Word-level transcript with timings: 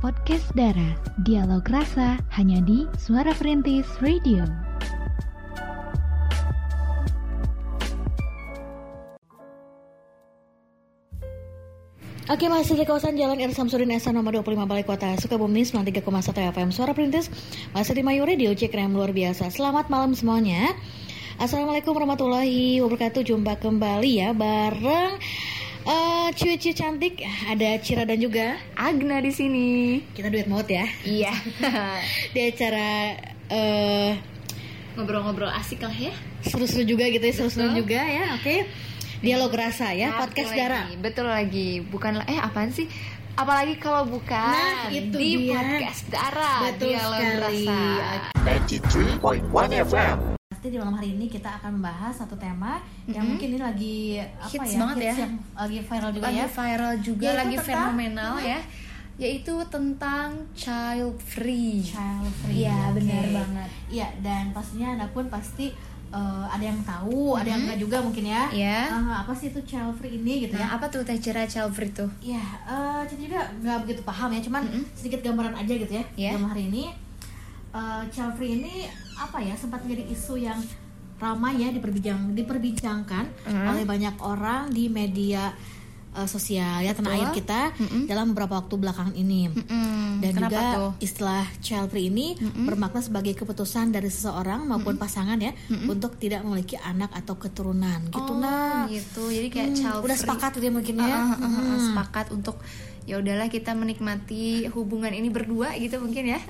podcast 0.00 0.48
Dara. 0.56 0.96
Dialog 1.28 1.60
rasa 1.68 2.16
hanya 2.32 2.64
di 2.64 2.88
Suara 2.96 3.36
Perintis 3.36 3.84
Radio. 4.00 4.48
Oke 12.30 12.46
masih 12.46 12.78
di 12.78 12.86
kawasan 12.86 13.18
Jalan 13.18 13.42
R. 13.42 13.52
Samsudin 13.52 13.90
Esa 13.90 14.14
nomor 14.14 14.30
25 14.30 14.62
Balai 14.62 14.86
Kota 14.86 15.18
Sukabumi 15.18 15.66
93,1 15.66 16.54
FM 16.54 16.70
Suara 16.70 16.94
Perintis 16.94 17.26
Masih 17.74 17.98
di 17.98 18.06
Mayu 18.06 18.22
Radio 18.22 18.54
Cek 18.54 18.70
yang 18.70 18.94
luar 18.94 19.10
biasa 19.10 19.50
Selamat 19.50 19.90
malam 19.90 20.14
semuanya 20.14 20.70
Assalamualaikum 21.42 21.90
warahmatullahi 21.90 22.78
wabarakatuh 22.86 23.26
Jumpa 23.26 23.58
kembali 23.58 24.22
ya 24.22 24.30
bareng 24.30 25.18
uh, 25.82 26.28
cuci 26.30 26.70
cantik 26.70 27.20
Ada 27.46 27.78
Cira 27.78 28.02
dan 28.02 28.16
juga 28.16 28.56
Agna 28.74 29.18
di 29.18 29.30
sini. 29.30 29.68
Kita 30.10 30.28
duet 30.28 30.46
maut 30.46 30.66
ya 30.66 30.84
Iya. 31.02 31.32
Di 32.34 32.40
acara 32.46 33.16
uh, 33.48 34.10
Ngobrol-ngobrol 34.92 35.50
asik 35.50 35.80
lah 35.80 35.92
ya. 35.92 36.12
seru-seru 36.40 36.82
juga 36.84 37.06
gitu 37.06 37.22
ya 37.22 37.34
Seru-seru 37.34 37.68
juga 37.74 38.00
ya 38.00 38.34
Oke 38.34 38.66
Dialog 39.20 39.52
rasa 39.52 39.92
ya 39.92 40.10
Betul 40.10 40.20
Podcast 40.24 40.50
lagi, 40.50 40.58
Dara 40.58 40.80
Betul 40.98 41.26
lagi. 41.28 41.68
Bukan 41.82 42.12
eh 42.24 42.38
apaan 42.38 42.70
sih? 42.70 42.88
Apalagi 43.32 43.76
kalau 43.76 44.04
bukan 44.04 44.52
Nah, 44.52 44.90
itu 44.90 45.14
di 45.14 45.30
dia. 45.46 45.54
podcast 45.54 46.02
Dara 46.08 46.52
Betul 46.66 46.92
Dialog 46.92 47.20
sekali. 47.22 47.64
Rasa. 47.64 47.80
93.1 48.66 49.86
FM. 49.86 50.39
Pasti 50.60 50.76
di 50.76 50.80
malam 50.84 50.92
hari 50.92 51.16
ini 51.16 51.24
kita 51.24 51.56
akan 51.56 51.80
membahas 51.80 52.12
satu 52.12 52.36
tema 52.36 52.76
yang 53.08 53.24
mungkin 53.24 53.48
ini 53.48 53.56
lagi 53.56 54.20
apa 54.20 54.60
Hits 54.60 54.76
ya, 54.76 54.78
banget 54.84 54.96
ya. 55.00 55.14
yang 55.24 55.32
lagi 55.56 55.78
viral 55.80 56.10
juga 56.12 56.24
Lagi 56.28 56.36
ya. 56.36 56.48
viral 56.52 56.94
juga, 57.00 57.24
Yaitu 57.24 57.40
lagi 57.40 57.56
tentang- 57.56 57.72
fenomenal 57.88 58.34
ya. 58.44 58.58
Yaitu 59.16 59.54
tentang 59.72 60.28
child 60.52 61.16
free. 61.16 61.80
Child 61.80 62.28
free. 62.44 62.60
Iya, 62.60 62.76
Oke. 62.76 63.00
benar 63.00 63.24
banget. 63.32 63.68
Iya, 63.88 64.08
dan 64.20 64.44
pastinya 64.52 64.88
Anda 64.92 65.08
pun 65.08 65.32
pasti 65.32 65.72
eh, 66.10 66.44
ada 66.44 66.60
yang 66.60 66.76
tahu, 66.84 67.40
ada 67.40 67.48
yang 67.48 67.64
enggak 67.64 67.80
juga 67.80 67.96
mungkin 68.04 68.28
ya. 68.28 68.44
Iya. 68.52 68.78
Eh, 68.92 69.14
apa 69.16 69.32
sih 69.32 69.48
itu 69.48 69.64
child 69.64 69.96
free 69.96 70.20
ini 70.20 70.44
gitu 70.44 70.60
Nah, 70.60 70.66
ya? 70.66 70.76
apa 70.76 70.92
tuh 70.92 71.00
teh 71.00 71.16
cara 71.16 71.48
child 71.48 71.72
free 71.72 71.88
tuh? 71.88 72.12
Iya, 72.20 72.44
eh 72.68 73.00
jadi 73.08 73.32
juga 73.32 73.40
nggak 73.64 73.78
begitu 73.88 74.04
paham 74.04 74.28
ya, 74.28 74.44
cuman 74.44 74.60
sedikit 74.92 75.24
gambaran 75.24 75.56
aja 75.56 75.72
gitu 75.72 75.88
ya. 75.88 76.04
Iya. 76.20 76.36
Dalam 76.36 76.52
hari 76.52 76.68
ini 76.68 76.92
eh, 77.70 78.02
child 78.08 78.34
free 78.34 78.56
ini 78.56 78.86
apa 79.14 79.38
ya 79.38 79.54
sempat 79.54 79.82
menjadi 79.82 80.04
isu 80.08 80.34
yang 80.36 80.58
ramai 81.16 81.58
ya 81.58 81.68
diperbincang 81.68 82.32
diperbincangkan 82.32 83.24
Mhm. 83.44 83.66
oleh 83.66 83.84
banyak 83.84 84.14
orang 84.20 84.68
di 84.68 84.88
media 84.88 85.52
eh, 86.10 86.26
sosial 86.26 86.80
ya 86.80 86.90
tanah 86.90 87.06
Betul. 87.06 87.22
air 87.22 87.30
kita 87.32 87.60
dalam 88.04 88.34
beberapa 88.34 88.58
waktu 88.58 88.74
belakangan 88.74 89.14
ini. 89.14 89.46
Mm, 89.46 90.18
Dan 90.18 90.30
kenapa 90.34 90.50
juga 90.50 90.74
tuh? 90.74 90.90
istilah 90.98 91.44
child 91.60 91.86
free 91.86 92.08
ini 92.08 92.34
bermakna 92.58 92.98
sebagai 92.98 93.30
keputusan 93.32 93.88
dari 93.88 94.08
seseorang 94.08 94.66
maupun 94.66 94.98
pasangan 94.98 95.38
ya 95.38 95.54
untuk 95.86 96.16
tidak 96.16 96.42
memiliki 96.42 96.74
anak 96.76 97.14
atau 97.14 97.38
keturunan 97.38 98.02
gitu 98.06 98.26
oh, 98.26 98.36
nah. 98.36 98.90
gitu. 98.90 99.22
Jadi 99.24 99.48
kayak 99.48 99.68
Hmm, 99.68 99.78
child 99.78 100.00
udah 100.00 100.10
free. 100.12 100.26
sepakat 100.26 100.50
dia 100.56 100.72
mungkin 100.72 100.94
ya. 100.98 101.06
Ah, 101.06 101.30
ah, 101.30 101.38
ah, 101.38 101.46
Hmm. 101.46 101.78
sepakat 101.86 102.26
untuk 102.32 102.56
ya 103.02 103.16
udahlah 103.16 103.46
kita 103.46 103.72
menikmati 103.72 104.68
hubungan 104.70 105.10
ini 105.10 105.28
berdua 105.28 105.72
gitu 105.74 105.98
mungkin 105.98 106.30
ya. 106.30 106.40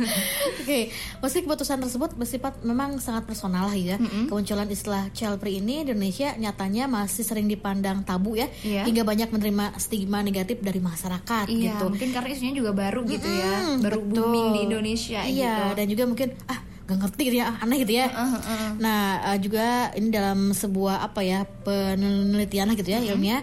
Oke, 0.60 0.90
meski 1.18 1.40
keputusan 1.42 1.80
tersebut 1.80 2.14
bersifat 2.14 2.60
memang 2.60 2.96
sangat 2.98 3.24
personal 3.24 3.66
lah 3.66 3.74
ya. 3.74 3.96
Kemunculan 3.98 4.68
istilah 4.68 5.10
child 5.10 5.38
free 5.38 5.58
ini 5.58 5.82
di 5.82 5.90
Indonesia 5.90 6.32
nyatanya 6.34 6.86
masih 6.86 7.22
sering 7.22 7.46
dipandang 7.46 8.02
tabu 8.02 8.34
ya, 8.34 8.46
Iya. 8.62 8.84
hingga 8.84 9.02
banyak 9.02 9.28
menerima 9.28 9.74
stigma 9.76 10.20
negatif 10.20 10.60
dari 10.60 10.78
masyarakat 10.78 11.46
Iya, 11.48 11.76
gitu. 11.76 11.84
mungkin 11.88 12.10
karena 12.10 12.28
isunya 12.30 12.54
juga 12.54 12.70
baru 12.72 13.00
gitu 13.04 13.26
ya, 13.26 13.54
Mm, 13.64 13.78
baru 13.80 13.98
betul. 14.00 14.10
booming 14.22 14.46
di 14.50 14.60
Indonesia 14.64 15.20
Iya, 15.20 15.54
gitu. 15.54 15.64
dan 15.74 15.86
juga 15.88 16.04
mungkin 16.06 16.28
ah 16.46 16.60
gak 16.84 16.98
ngerti 17.00 17.22
gitu 17.26 17.36
ya, 17.40 17.46
ah, 17.48 17.56
aneh 17.64 17.76
gitu 17.80 17.92
ya. 17.96 18.06
Uh, 18.12 18.20
uh, 18.20 18.36
uh. 18.36 18.70
Nah, 18.76 19.00
eh, 19.32 19.38
juga 19.40 19.66
ini 19.96 20.12
dalam 20.12 20.52
sebuah 20.52 21.00
apa 21.00 21.24
ya 21.24 21.48
penelitian 21.64 22.76
gitu 22.76 22.92
ya 22.92 23.00
ilmiah 23.00 23.40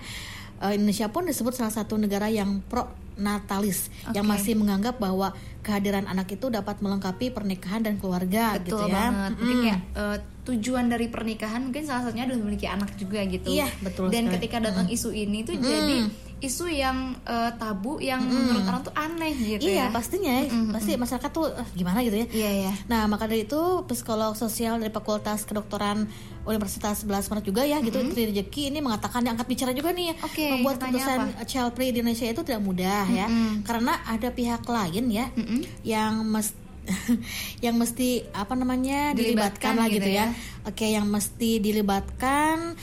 eh, 0.62 0.74
Indonesia 0.74 1.08
pun 1.08 1.26
disebut 1.26 1.54
salah 1.54 1.74
satu 1.74 1.98
negara 1.98 2.28
yang 2.28 2.62
pro 2.62 2.88
natalis 3.14 3.92
yang 4.14 4.26
Oke. 4.26 4.34
masih 4.34 4.54
menganggap 4.56 4.98
bahwa 4.98 5.30
kehadiran 5.62 6.06
anak 6.06 6.32
itu 6.32 6.48
dapat 6.48 6.80
melengkapi 6.80 7.30
pernikahan 7.30 7.82
dan 7.82 7.98
keluarga 7.98 8.58
Betul 8.58 8.66
gitu 8.82 8.84
ya. 8.84 8.94
banget. 8.96 9.32
Mungkin 9.36 9.54
Mm. 9.54 9.64
kayak 9.64 9.80
eh, 9.94 10.18
tujuan 10.42 10.86
dari 10.88 11.06
pernikahan 11.06 11.62
mungkin 11.62 11.86
salah 11.86 12.02
satunya 12.04 12.26
adalah 12.26 12.42
memiliki 12.42 12.66
anak 12.66 12.98
juga 12.98 13.22
gitu. 13.24 13.46
Iya, 13.46 13.70
betul 13.80 14.10
Dan 14.10 14.26
sekali. 14.26 14.34
ketika 14.40 14.58
datang 14.64 14.88
isu 14.90 15.10
ini 15.12 15.44
tuh 15.44 15.54
jadi 15.56 15.98
isu 16.42 16.66
yang 16.68 16.98
eh, 17.22 17.52
tabu 17.54 17.98
yang 17.98 18.20
menurut 18.20 18.66
orang 18.66 18.82
tuh 18.82 18.94
aneh 18.94 19.30
gitu 19.32 19.62
Iya, 19.64 19.86
ya. 19.86 19.86
pastinya 19.88 20.42
pasti 20.72 20.92
masyarakat 20.96 21.30
tuh 21.30 21.48
eh, 21.48 21.68
gimana 21.72 22.02
gitu 22.02 22.18
ya. 22.18 22.28
Iya, 22.28 22.50
iya. 22.60 22.72
Nah, 22.86 23.06
maka 23.06 23.26
dari 23.26 23.46
itu 23.46 23.62
psikolog 23.86 24.34
sosial 24.34 24.76
dari 24.76 24.90
Fakultas 24.90 25.46
Kedokteran 25.46 26.10
Universitas 26.42 27.06
11 27.06 27.30
Maret 27.30 27.46
juga 27.46 27.62
ya 27.62 27.78
gitu 27.80 28.02
Tri 28.08 28.26
Rejeki 28.28 28.68
ini 28.68 28.82
mengatakan 28.82 29.22
yang 29.22 29.38
angkat 29.38 29.46
bicara 29.48 29.72
juga 29.72 29.94
nih 29.94 30.18
Oke, 30.20 30.50
membuat 30.52 30.82
keputusan 30.82 31.20
apa? 31.32 31.46
child 31.46 31.72
free 31.72 31.90
di 31.90 32.02
Indonesia 32.02 32.26
itu 32.26 32.42
tidak 32.42 32.60
mudah 32.60 33.06
ya 33.06 33.30
karena 33.62 34.02
ada 34.04 34.34
pihak 34.34 34.66
lain 34.66 35.06
ya 35.08 35.30
yang 35.84 36.26
mes- 36.26 36.58
yang 37.62 37.78
mesti 37.78 38.26
apa 38.34 38.58
namanya 38.58 39.14
dilibatkan, 39.14 39.14
Dilibatkan 39.14 39.74
lah 39.78 39.88
gitu 39.88 40.02
gitu 40.02 40.10
ya. 40.12 40.26
ya. 40.26 40.28
Oke, 40.66 40.86
yang 40.88 41.06
mesti 41.06 41.62
dilibatkan 41.62 42.74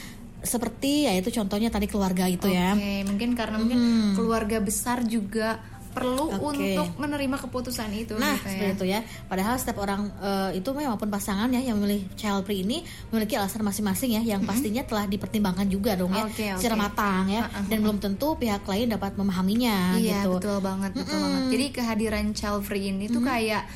seperti 0.48 1.04
ya 1.04 1.12
itu 1.12 1.28
contohnya 1.30 1.68
tadi 1.68 1.84
keluarga 1.84 2.24
itu 2.24 2.48
ya. 2.48 2.72
Oke, 2.72 3.04
mungkin 3.04 3.30
karena 3.32 3.56
mungkin 3.56 3.80
keluarga 4.12 4.58
besar 4.58 5.04
juga 5.04 5.60
perlu 5.88 6.30
Oke. 6.30 6.78
untuk 6.78 6.94
menerima 6.96 7.36
keputusan 7.40 7.90
itu 7.90 8.14
Nah, 8.14 8.36
gitu 8.36 8.46
ya. 8.46 8.52
seperti 8.54 8.70
itu 8.72 8.84
ya. 8.86 9.00
Padahal 9.26 9.54
setiap 9.56 9.78
orang 9.78 10.06
eh, 10.20 10.50
itu 10.56 10.68
maupun 10.70 11.08
pasangan 11.08 11.48
ya 11.48 11.58
yang 11.60 11.74
memilih 11.74 12.06
child 12.14 12.44
free 12.44 12.62
ini 12.62 12.80
memiliki 13.10 13.34
alasan 13.34 13.60
masing-masing 13.60 14.14
ya 14.14 14.22
yang 14.22 14.40
pastinya 14.42 14.84
telah 14.84 15.04
dipertimbangkan 15.04 15.66
juga 15.66 15.92
dong 15.94 16.12
ya 16.12 16.24
Oke, 16.24 16.44
oke. 16.48 16.60
secara 16.60 16.76
matang 16.78 17.26
ya 17.28 17.42
dan 17.66 17.78
belum 17.80 17.98
tentu 17.98 18.36
pihak 18.36 18.62
lain 18.62 18.88
dapat 18.88 19.16
memahaminya 19.16 19.98
Iya 19.98 20.22
gitu. 20.22 20.38
betul 20.38 20.56
banget 20.60 20.92
betul 20.94 21.18
banget. 21.18 21.42
Jadi 21.50 21.66
kehadiran 21.72 22.24
child 22.30 22.62
free 22.62 22.88
ini 22.88 23.06
tuh 23.06 23.20
kayak 23.20 23.66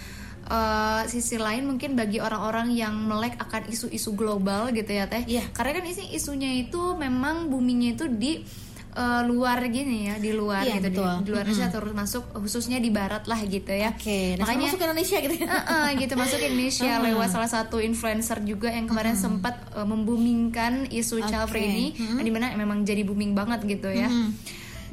eh, 0.53 1.03
sisi 1.09 1.41
lain 1.41 1.65
mungkin 1.65 1.97
bagi 1.97 2.21
orang-orang 2.21 2.77
yang 2.77 2.93
melek 2.93 3.41
akan 3.41 3.73
isu-isu 3.73 4.13
global 4.13 4.69
gitu 4.77 4.93
ya 4.93 5.09
teh. 5.09 5.25
Iya. 5.25 5.49
Karena 5.57 5.81
kan 5.81 5.85
isi 5.89 6.13
isunya 6.13 6.53
itu 6.61 6.93
memang 6.95 7.49
boomingnya 7.49 7.97
itu 7.97 8.05
di 8.13 8.45
eh, 8.93 9.23
luar 9.25 9.65
gini 9.73 10.13
ya, 10.13 10.21
di 10.21 10.37
luar 10.37 10.69
Iya, 10.69 10.77
gitu, 10.77 10.93
di- 10.93 11.01
betul. 11.01 11.13
di, 11.25 11.29
luar 11.33 11.45
Indonesia 11.49 11.69
terus 11.73 11.93
masuk 11.97 12.25
khususnya 12.37 12.77
di 12.77 12.93
barat 12.93 13.25
lah 13.25 13.41
gitu 13.49 13.73
ya. 13.73 13.97
Oke, 13.97 14.37
nah 14.37 14.45
makanya 14.45 14.69
masuk 14.69 14.79
ke 14.79 14.85
Indonesia 14.85 15.17
gitu 15.25 15.35
ya. 15.41 15.47
Heeh, 15.49 15.87
gitu 16.05 16.13
masuk 16.21 16.37
ke 16.37 16.47
Indonesia 16.53 16.93
lewat 17.01 17.29
salah 17.33 17.51
satu 17.51 17.77
influencer 17.81 18.39
juga 18.45 18.69
yang 18.69 18.85
kemarin 18.85 19.17
sempat 19.17 19.57
uh, 19.73 19.89
membumingkan 19.89 20.93
isu 20.93 21.25
child 21.25 21.49
free 21.49 21.65
Oke. 21.65 21.73
ini, 21.73 21.87
di 22.21 22.29
mana 22.29 22.53
memang 22.53 22.85
jadi 22.85 23.01
booming 23.01 23.33
banget 23.33 23.65
gitu 23.65 23.89
ya. 23.89 24.13
Nah. 24.13 24.29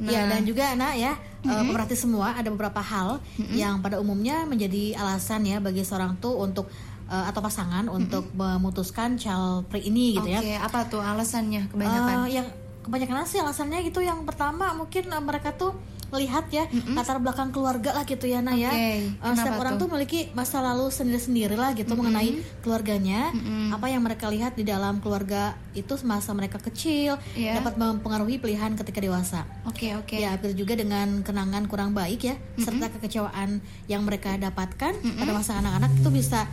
Ya 0.08 0.24
dan 0.32 0.48
juga 0.48 0.72
nak 0.80 0.96
ya 0.96 1.12
eh, 1.44 1.62
pemerhati 1.64 1.96
semua 1.96 2.36
ada 2.36 2.48
beberapa 2.52 2.80
hal 2.80 3.20
yang 3.52 3.80
pada 3.80 3.96
umumnya 4.00 4.44
menjadi 4.44 4.96
alasan 4.96 5.46
ya 5.48 5.58
bagi 5.62 5.84
seorang 5.84 6.20
tuh 6.20 6.36
untuk 6.36 6.68
eh, 7.08 7.24
atau 7.28 7.40
pasangan 7.40 7.88
untuk 7.88 8.28
memutuskan 8.36 9.16
child 9.16 9.68
free 9.72 9.88
ini 9.88 10.20
gitu 10.20 10.28
Oke, 10.28 10.56
ya. 10.56 10.60
apa 10.60 10.86
tuh 10.86 11.00
alasannya 11.00 11.72
kebanyakan? 11.72 12.16
Eh, 12.28 12.40
yang 12.40 12.46
kebanyakan 12.84 13.28
sih 13.28 13.38
alasannya 13.40 13.84
gitu 13.86 14.00
yang 14.00 14.24
pertama 14.24 14.72
mungkin 14.72 15.08
eh, 15.08 15.22
mereka 15.22 15.52
tuh 15.56 15.76
melihat 16.10 16.44
ya 16.48 16.64
latar 16.90 17.16
belakang 17.16 17.48
keluarga 17.48 17.90
lah 17.92 18.02
gitu 18.02 18.24
ya 18.24 18.38
nah 18.38 18.52
ya 18.52 18.68
Oke, 18.68 18.78
Eh, 19.00 19.00
setiap 19.32 19.34
kenapa 19.46 19.60
orang 19.60 19.74
tuh? 19.74 19.80
tuh 19.80 19.88
memiliki 19.90 20.20
masa 20.32 20.58
lalu 20.60 20.86
sendiri-sendiri 20.88 21.54
lah 21.54 21.70
gitu 21.72 21.92
mengenai 21.92 22.34
keluarganya 22.60 23.30
apa 23.70 23.86
yang 23.86 24.00
mereka 24.00 24.26
lihat 24.26 24.52
di 24.52 24.62
dalam 24.62 24.98
keluarga 24.98 25.54
itu 25.70 25.94
semasa 25.94 26.30
mereka 26.30 26.58
kecil 26.58 27.14
Iya. 27.32 27.56
dapat 27.56 27.74
mempengaruhi 27.76 28.36
pilihan 28.36 28.74
ketika 28.74 28.98
dewasa 28.98 29.46
Oke, 29.64 29.94
oke. 29.94 30.14
Ya, 30.14 30.34
begitu 30.34 30.60
juga 30.60 30.74
dengan 30.74 31.20
kenangan 31.20 31.64
kurang 31.64 31.92
baik 31.92 32.20
ya, 32.22 32.34
serta 32.56 32.90
kekecewaan 32.90 33.58
yang 33.86 34.02
mereka 34.02 34.34
dapatkan 34.34 34.92
pada 34.92 35.30
masa 35.30 35.56
anak-anak 35.56 35.94
itu 35.94 36.10
bisa 36.10 36.50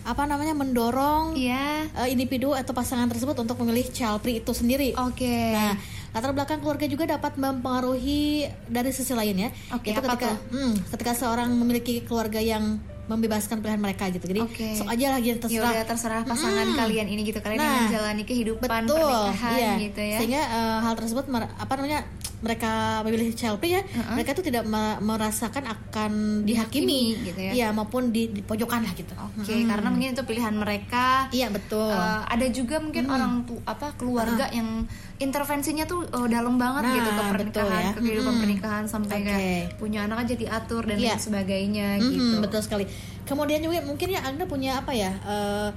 apa 0.00 0.24
namanya 0.24 0.54
mendorong 0.54 1.36
Iya. 1.36 1.84
eh, 1.92 2.08
individu 2.08 2.52
atau 2.52 2.70
pasangan 2.70 3.04
tersebut 3.06 3.36
untuk 3.36 3.58
memilih 3.58 3.84
child 3.86 4.20
free 4.20 4.38
itu 4.38 4.48
sendiri. 4.50 4.96
Oke. 4.96 5.52
Nah, 5.52 5.76
latar 6.10 6.34
belakang 6.34 6.58
keluarga 6.58 6.86
juga 6.86 7.04
dapat 7.06 7.38
mempengaruhi 7.38 8.46
dari 8.66 8.90
sisi 8.90 9.14
lain 9.14 9.46
ya. 9.46 9.48
Oke, 9.72 9.94
itu 9.94 10.00
apa 10.02 10.14
ketika 10.14 10.30
tuh? 10.34 10.38
hmm, 10.58 10.72
ketika 10.90 11.12
seorang 11.14 11.48
memiliki 11.54 12.02
keluarga 12.02 12.42
yang 12.42 12.78
membebaskan 13.06 13.58
pilihan 13.58 13.82
mereka 13.82 14.06
gitu. 14.06 14.22
Jadi 14.22 14.40
Oke. 14.46 14.78
sok 14.78 14.86
aja 14.86 15.06
lah 15.10 15.18
gitu 15.18 15.34
ya 15.34 15.42
terserah. 15.42 15.70
udah 15.74 15.82
terserah 15.82 16.22
pasangan 16.22 16.66
kalian 16.78 17.06
ini 17.10 17.26
gitu 17.26 17.42
kalian 17.42 17.58
yang 17.58 17.66
Nah, 17.66 17.82
menjalani 17.90 18.22
kehidupan 18.22 18.82
Betul, 18.86 19.02
pernikahan 19.02 19.58
iya. 19.58 19.72
gitu 19.82 20.00
ya. 20.06 20.18
Sehingga 20.22 20.42
eh, 20.46 20.78
hal 20.86 20.94
tersebut 20.94 21.24
apa 21.26 21.72
namanya 21.74 22.06
mereka 22.40 23.04
memilih 23.04 23.30
free 23.32 23.72
ya, 23.72 23.82
mereka 24.10 24.32
tuh 24.32 24.40
tidak 24.40 24.64
me- 24.64 24.96
merasakan 24.98 25.64
akan 25.66 26.12
dihakimi, 26.42 27.12
Dihakimi 27.12 27.28
gitu 27.28 27.40
ya. 27.42 27.52
Iya, 27.52 27.68
maupun 27.70 28.08
di, 28.08 28.28
di 28.28 28.40
pojokan 28.40 28.80
lah 28.80 28.92
gitu. 28.92 29.12
Oke, 29.12 29.54
karena 29.62 29.88
mungkin 29.88 30.12
itu 30.12 30.24
pilihan 30.24 30.52
mereka. 30.52 31.28
Iya 31.30 31.48
betul. 31.48 31.92
Eh, 31.92 32.22
ada 32.24 32.46
juga 32.48 32.80
mungkin 32.80 33.06
orang 33.06 33.44
tu 33.44 33.60
apa 33.62 33.92
keluarga 33.94 34.48
yang 34.48 34.88
intervensinya 35.16 35.84
tuh 35.84 36.04
eh, 36.06 36.28
dalam 36.28 36.56
banget 36.56 36.82
Nah, 36.82 36.94
gitu 36.94 37.10
ke 37.10 37.12
betul 37.12 37.28
pernikahan, 37.30 37.82
ya. 37.82 37.92
ke 37.92 38.00
kehidupan 38.00 38.24
Mm-mm. 38.26 38.40
pernikahan 38.40 38.84
sampai 38.84 39.16
Oke. 39.16 39.26
kayak 39.26 39.64
punya 39.76 40.00
anak 40.02 40.24
aja 40.24 40.34
diatur 40.34 40.82
dan 40.84 40.96
lain 40.96 41.20
sebagainya 41.20 41.88
Mhm, 41.98 42.08
gitu. 42.10 42.34
betul 42.40 42.60
sekali. 42.60 42.84
Kemudian 43.22 43.60
juga 43.60 43.84
mungkin 43.84 44.08
ya 44.08 44.20
Agda 44.22 44.44
punya 44.44 44.80
apa 44.80 44.90
ya? 44.90 45.12
eh, 45.20 45.70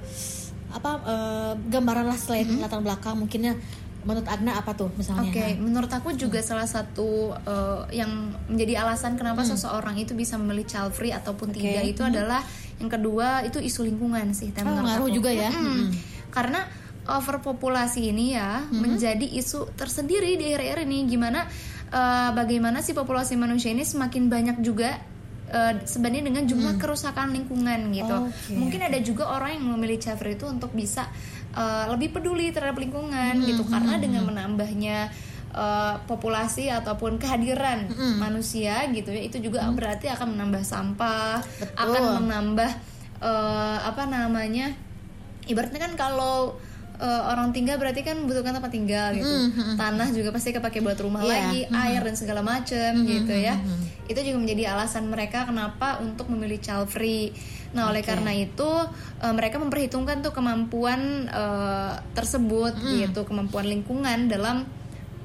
apa 0.72 0.90
eh, 1.06 1.52
gambaran 1.68 2.02
lah 2.04 2.16
selain 2.16 2.50
latar 2.56 2.80
belakang 2.80 3.14
mungkinnya 3.14 3.54
menurut 4.04 4.28
Agna 4.28 4.60
apa 4.60 4.76
tuh 4.76 4.92
misalnya? 4.94 5.32
Oke, 5.32 5.40
Nah, 5.40 5.64
menurut 5.64 5.90
aku 5.90 6.12
juga 6.14 6.44
salah 6.44 6.68
satu 6.68 7.32
eh, 7.34 8.00
yang 8.00 8.32
menjadi 8.46 8.84
alasan 8.84 9.16
kenapa 9.16 9.42
seseorang 9.42 9.96
itu 9.96 10.12
bisa 10.12 10.36
memilih 10.36 10.68
child 10.68 10.92
free 10.92 11.10
ataupun 11.10 11.50
Oke. 11.50 11.60
tidak 11.60 11.84
itu 11.88 12.02
adalah 12.04 12.44
yang 12.78 12.90
kedua 12.92 13.42
itu 13.48 13.58
isu 13.58 13.86
lingkungan 13.88 14.36
sih. 14.36 14.52
Oh, 14.60 14.62
ngaruh 14.62 15.08
aku. 15.08 15.16
juga 15.16 15.30
ya. 15.32 15.48
Mm-mm. 15.50 15.64
Mm-mm. 15.64 15.88
Karena 16.30 16.60
overpopulasi 17.04 18.12
ini 18.12 18.32
ya 18.32 18.64
menjadi 18.72 19.24
isu 19.24 19.72
tersendiri 19.76 20.36
di 20.40 20.52
akhir-akhir 20.52 20.88
ini. 20.88 20.98
Gimana 21.08 21.44
eh, 21.92 22.30
bagaimana 22.32 22.80
sih 22.84 22.92
populasi 22.92 23.36
manusia 23.40 23.72
ini 23.72 23.84
semakin 23.84 24.28
banyak 24.28 24.56
juga 24.60 25.00
eh, 25.54 25.72
sebanding 25.86 26.26
dengan 26.26 26.42
jumlah 26.42 26.74
kerusakan 26.82 27.30
lingkungan 27.30 27.94
gitu. 27.94 28.16
Oke. 28.26 28.58
Mungkin 28.58 28.80
ada 28.82 28.98
juga 28.98 29.30
orang 29.30 29.54
yang 29.54 29.66
memilih 29.78 30.02
free 30.18 30.34
itu 30.34 30.50
untuk 30.50 30.74
bisa 30.74 31.06
uh, 31.54 31.86
lebih 31.94 32.12
peduli 32.12 32.50
terhadap 32.50 32.76
lingkungan 32.76 33.40
gitu 33.46 33.62
karena 33.70 33.96
dengan 33.96 34.26
menambahnya 34.26 35.08
uh, 35.54 35.96
populasi 36.04 36.68
ataupun 36.68 37.16
kehadiran 37.16 37.88
manusia 38.18 38.84
gitu 38.90 39.14
ya 39.14 39.22
itu 39.22 39.38
juga 39.40 39.70
berarti 39.70 40.10
akan 40.10 40.34
menambah 40.34 40.62
sampah 40.66 41.40
Betul. 41.40 41.78
akan 41.78 42.02
menambah 42.26 42.70
uh, 43.22 43.78
apa 43.86 44.02
namanya 44.10 44.74
ibaratnya 45.46 45.80
kan 45.80 45.92
kalau 45.94 46.58
uh, 46.96 47.22
orang 47.28 47.50
tinggal 47.50 47.76
berarti 47.76 48.00
kan 48.00 48.18
membutuhkan 48.18 48.54
tempat 48.54 48.70
tinggal 48.70 49.08
gitu. 49.12 49.34
Tanah 49.74 50.08
juga 50.10 50.30
pasti 50.30 50.50
kepake 50.50 50.78
buat 50.78 50.98
rumah 50.98 51.22
Iya. 51.22 51.30
lagi 51.30 51.60
air 51.66 52.00
dan 52.02 52.14
segala 52.14 52.40
macam 52.40 52.90
gitu 53.04 53.32
ya. 53.32 53.56
itu 54.04 54.20
juga 54.20 54.36
menjadi 54.36 54.76
alasan 54.76 55.08
mereka 55.08 55.48
kenapa 55.48 55.96
untuk 55.98 56.28
memilih 56.28 56.60
child 56.60 56.92
free. 56.92 57.32
Nah 57.72 57.88
oleh 57.88 58.04
karena 58.04 58.30
itu 58.30 58.68
uh, 59.18 59.32
mereka 59.32 59.56
memperhitungkan 59.56 60.20
tuh 60.20 60.30
kemampuan 60.30 61.24
uh, 61.26 61.96
tersebut 62.12 62.76
gitu 63.00 63.24
kemampuan 63.24 63.64
lingkungan 63.64 64.28
dalam 64.28 64.68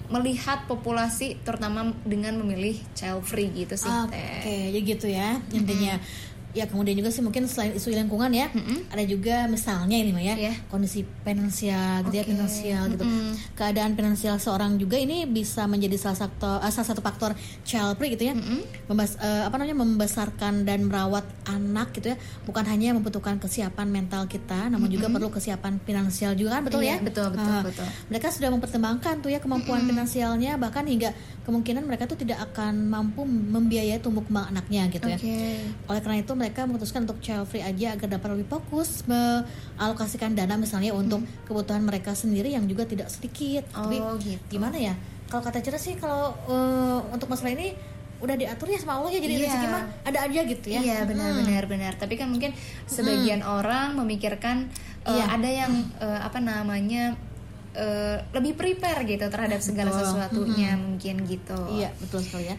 melihat 0.10 0.65
populasi 0.65 1.38
terutama 1.45 1.94
dengan 2.01 2.33
memilih 2.33 2.74
child 2.98 3.22
free 3.22 3.54
gitu 3.54 3.77
sih 3.77 3.86
Oke, 3.86 4.18
Teh. 4.42 4.74
jadi 4.74 4.80
gitu 4.81 5.06
ya 5.06 5.38
intinya. 5.54 6.01
Ya 6.50 6.66
kemudian 6.66 6.96
juga 6.96 7.10
sih 7.10 7.22
mungkin 7.22 7.46
selain 7.46 7.72
isu 7.72 7.90
lingkungan 7.90 8.30
ya, 8.30 8.50
ada 8.90 9.04
juga 9.04 9.46
misalnya 9.46 9.94
ini 9.94 10.10
mah 10.10 10.24
ya 10.24 10.36
Iya. 10.36 10.54
kondisi 10.66 11.06
finansial 11.22 12.01
gitu 12.04 12.16
ya 12.16 12.24
Oke. 12.24 12.31
finansial 12.31 12.84
gitu. 12.90 13.04
Keadaan 13.54 13.94
finansial 13.94 14.36
seorang 14.36 14.75
juga 14.75 14.96
ini 14.96 15.24
bisa 15.24 15.63
menjadi 15.63 15.94
salah 15.96 16.19
satu 16.19 16.57
eh, 16.57 16.69
salah 16.69 16.88
satu 16.88 17.01
faktor 17.01 17.31
child 17.62 17.96
free 17.96 18.12
gitu 18.12 18.25
ya. 18.25 18.34
Membas- 18.86 19.18
eh, 19.18 19.46
apa 19.46 19.56
namanya 19.56 19.78
membesarkan 19.80 20.63
dan 20.63 20.84
merawat 20.84 21.22
anak 21.46 21.94
gitu 21.94 22.12
ya. 22.12 22.18
Bukan 22.44 22.66
hanya 22.66 22.92
membutuhkan 22.92 23.38
kesiapan 23.38 23.86
mental 23.88 24.25
kita, 24.25 24.68
namun 24.68 24.90
juga 24.90 25.06
perlu 25.07 25.30
kesiapan 25.30 25.78
finansial 25.80 26.34
juga 26.34 26.57
kan 26.57 26.66
betul 26.66 26.81
Iya, 26.81 26.98
ya? 26.98 26.98
betul, 27.00 27.28
betul, 27.30 27.46
Ah, 27.48 27.62
betul. 27.62 27.86
Mereka 28.10 28.28
sudah 28.30 28.50
mempertimbangkan 28.50 29.22
tuh 29.22 29.30
ya 29.30 29.38
kemampuan 29.38 29.86
finansialnya 29.86 30.57
bahkan 30.57 30.81
hingga 30.84 31.13
kemungkinan 31.46 31.81
mereka 31.81 32.06
tuh 32.06 32.16
tidak 32.16 32.42
akan 32.44 32.88
mampu 32.88 33.22
membiayai 33.22 33.98
tumbuh 34.00 34.22
kembang 34.22 34.50
anaknya 34.50 34.86
gitu 34.88 35.06
ya. 35.06 35.18
Oke. 35.18 35.38
Oleh 35.86 36.00
karena 36.00 36.18
itu 36.19 36.34
mereka 36.39 36.63
memutuskan 36.63 37.03
untuk 37.03 37.19
child 37.19 37.44
free 37.45 37.59
aja 37.59 37.91
agar 37.91 38.07
dapat 38.09 38.31
lebih 38.33 38.47
fokus 38.50 39.03
mengalokasikan 39.03 40.31
dana 40.31 40.56
misalnya 40.56 40.91
untuk 40.91 41.19
kebutuhan 41.44 41.83
mereka 41.83 42.13
sendiri 42.13 42.50
yang 42.50 42.63
juga 42.63 42.88
tidak 42.88 43.12
sedikit. 43.12 43.68
Tapi 43.69 44.00
Oh, 44.00 44.15
gitu. 44.15 44.39
gimana 44.50 44.80
ya? 44.80 44.95
Kalau 45.27 45.44
kata 45.44 45.59
Cira 45.59 45.75
sih 45.75 45.94
kalau 45.94 46.31
eh, 46.47 46.97
untuk 47.12 47.27
masalah 47.27 47.51
ini 47.51 47.75
udah 48.19 48.36
diatur 48.36 48.68
ya 48.68 48.75
sama 48.75 48.97
Allah 48.97 49.12
ya 49.13 49.19
jadi 49.19 49.33
Iya. 49.33 49.44
rezeki 49.45 49.68
mah 49.69 49.83
ada 50.03 50.19
aja 50.21 50.39
gitu 50.44 50.68
ya. 50.69 50.80
Iya 50.80 50.97
benar 51.03 51.30
Hmm. 51.30 51.39
benar 51.39 51.63
benar. 51.65 51.94
Tapi 51.95 52.13
kan 52.15 52.27
mungkin 52.27 52.51
sebagian 52.86 53.39
orang 53.41 53.95
memikirkan 53.95 54.68
uh, 55.03 55.12
Iya. 55.12 55.25
ada 55.30 55.50
yang 55.50 55.71
uh, 56.00 56.19
apa 56.19 56.39
namanya 56.39 57.15
uh, 57.71 58.18
lebih 58.33 58.56
prepare 58.56 59.07
gitu 59.07 59.24
terhadap 59.24 59.63
segala 59.63 59.91
Betul. 59.91 60.03
sesuatunya 60.03 60.71
mungkin 60.75 61.15
gitu. 61.24 61.59
Iya 61.71 61.95
betul 61.95 62.19
sekali 62.19 62.51
ya. 62.51 62.57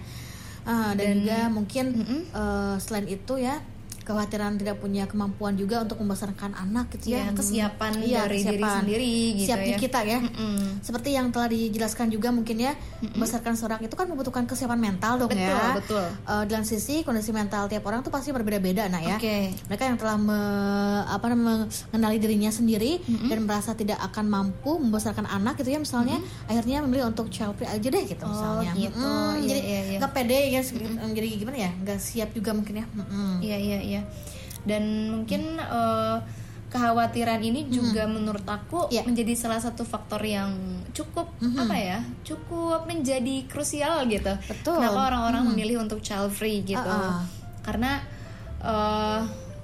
Ah, 0.61 0.93
dan, 0.93 0.97
Dan- 0.97 1.25
juga 1.25 1.38
mungkin 1.49 1.85
Mm-mm. 1.97 2.21
eh, 2.31 2.75
selain 2.79 3.09
itu 3.09 3.35
ya 3.37 3.65
kekhawatiran 4.11 4.53
tidak 4.57 4.77
punya 4.77 5.07
kemampuan 5.07 5.55
juga 5.55 5.81
untuk 5.81 5.97
membesarkan 5.97 6.51
anak 6.53 6.91
gitu 6.93 7.15
ya. 7.15 7.23
Iya, 7.23 7.33
kesiapan 7.33 7.91
Iya, 7.97 8.19
dari 8.21 8.37
diri 8.37 8.43
kesiapan. 8.51 8.75
sendiri 8.83 9.09
gitu 9.33 9.47
Siapnya 9.47 9.71
ya. 9.71 9.79
kita 9.79 10.01
ya. 10.03 10.19
Mm-mm. 10.21 10.59
Seperti 10.81 11.09
yang 11.11 11.27
telah 11.31 11.49
dijelaskan 11.49 12.07
juga 12.09 12.29
mungkin 12.29 12.57
ya, 12.59 12.73
membesarkan 13.01 13.55
seorang 13.55 13.81
itu 13.81 13.95
kan 13.95 14.07
membutuhkan 14.07 14.45
kesiapan 14.45 14.77
mental 14.77 15.12
dong 15.17 15.31
Betul, 15.31 15.47
ya. 15.47 15.73
betul. 15.73 16.05
Di 16.43 16.51
lain 16.51 16.67
sisi 16.67 16.95
kondisi 17.01 17.31
mental 17.31 17.67
tiap 17.67 17.85
orang 17.85 18.01
tuh 18.01 18.11
pasti 18.11 18.31
berbeda-beda 18.31 18.87
nah 18.87 18.99
ya. 18.99 19.15
Oke. 19.15 19.55
Mereka 19.67 19.83
yang 19.85 19.97
telah 19.97 20.17
me- 20.17 20.39
apa 21.06 21.27
mengenali 21.31 22.19
dirinya 22.19 22.51
sendiri 22.51 22.99
dan 23.25 23.47
merasa 23.47 23.73
tidak 23.73 24.03
akan 24.03 24.27
mampu 24.27 24.75
membesarkan 24.77 25.25
anak 25.25 25.55
gitu 25.56 25.71
ya 25.71 25.79
misalnya, 25.79 26.19
akhirnya 26.45 26.83
memilih 26.83 27.09
untuk 27.09 27.29
child 27.29 27.55
free 27.55 27.69
aja 27.69 27.87
deh 27.87 28.05
gitu 28.05 28.25
Oh, 28.25 28.31
misalnya. 28.59 28.73
gitu. 28.75 28.99
Mm-mm, 28.99 29.33
Iya, 29.37 29.47
jadi 29.47 29.61
iya, 29.63 29.81
iya. 29.87 29.99
nggak 29.99 30.13
pede 30.13 30.39
ya, 30.51 30.61
jadi 31.09 31.27
gimana 31.37 31.59
ya, 31.59 31.71
nggak 31.77 31.99
siap 31.99 32.31
juga 32.33 32.51
mungkin 32.51 32.75
ya. 32.77 32.87
Mm-mm. 32.91 33.33
Iya 33.41 33.56
iya 33.56 34.00
iya. 34.00 34.05
Dan 34.61 34.82
mungkin 35.08 35.56
uh, 35.56 36.20
kekhawatiran 36.70 37.43
ini 37.43 37.67
juga 37.67 38.06
menurut 38.06 38.47
aku 38.47 38.87
Iya. 38.88 39.02
menjadi 39.02 39.35
salah 39.35 39.58
satu 39.58 39.82
faktor 39.82 40.23
yang 40.23 40.55
cukup 40.93 41.26
apa 41.58 41.75
ya? 41.75 41.99
Cukup 42.23 42.87
menjadi 42.87 43.44
krusial 43.47 44.06
gitu. 44.06 44.31
Betul. 44.47 44.79
Kenapa 44.79 45.11
orang-orang 45.11 45.50
memilih 45.50 45.82
untuk 45.82 45.99
child 45.99 46.31
free 46.31 46.62
gitu? 46.62 46.79
Ah, 46.79 47.20
ah. 47.20 47.23
Karena 47.67 47.99
uh, 48.62 49.20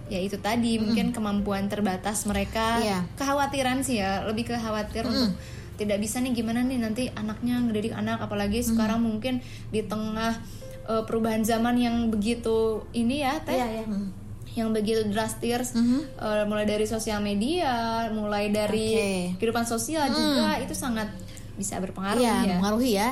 ya 0.07 0.19
itu 0.19 0.39
tadi 0.39 0.79
mungkin 0.79 1.15
kemampuan 1.15 1.71
terbatas 1.71 2.27
mereka. 2.27 2.83
Iya. 2.83 3.07
Kekhawatiran 3.15 3.87
sih 3.87 4.03
ya, 4.03 4.27
lebih 4.27 4.51
kekhawatir 4.51 5.07
untuk 5.07 5.31
tidak 5.77 6.01
bisa 6.01 6.19
nih 6.19 6.33
gimana 6.33 6.65
nih 6.65 6.81
nanti 6.81 7.03
anaknya 7.13 7.61
ngedidik 7.61 7.93
anak 7.93 8.17
apalagi 8.19 8.65
sekarang 8.65 9.05
mungkin 9.05 9.45
di 9.69 9.85
tengah 9.85 10.41
uh, 10.89 11.05
perubahan 11.05 11.45
zaman 11.45 11.77
yang 11.77 12.09
begitu 12.09 12.81
ini 12.97 13.21
ya 13.21 13.37
teh 13.45 13.53
Iya, 13.55 13.69
iya. 13.71 13.85
Mm. 13.85 14.09
Yang 14.57 14.73
begitu 14.73 15.05
drastis 15.13 15.77
eh, 15.77 16.45
mulai 16.49 16.65
dari 16.65 16.89
sosial 16.89 17.21
media 17.21 18.09
mulai 18.09 18.49
dari 18.49 18.97
Oke. 18.97 19.13
kehidupan 19.37 19.69
sosial 19.69 20.09
juga 20.09 20.57
itu 20.65 20.73
sangat 20.73 21.13
bisa 21.57 21.81
berpengaruh 21.81 22.21
Iya, 22.21 22.37
ya 22.37 22.41
mempengaruhi 22.61 22.91
ya. 23.01 23.09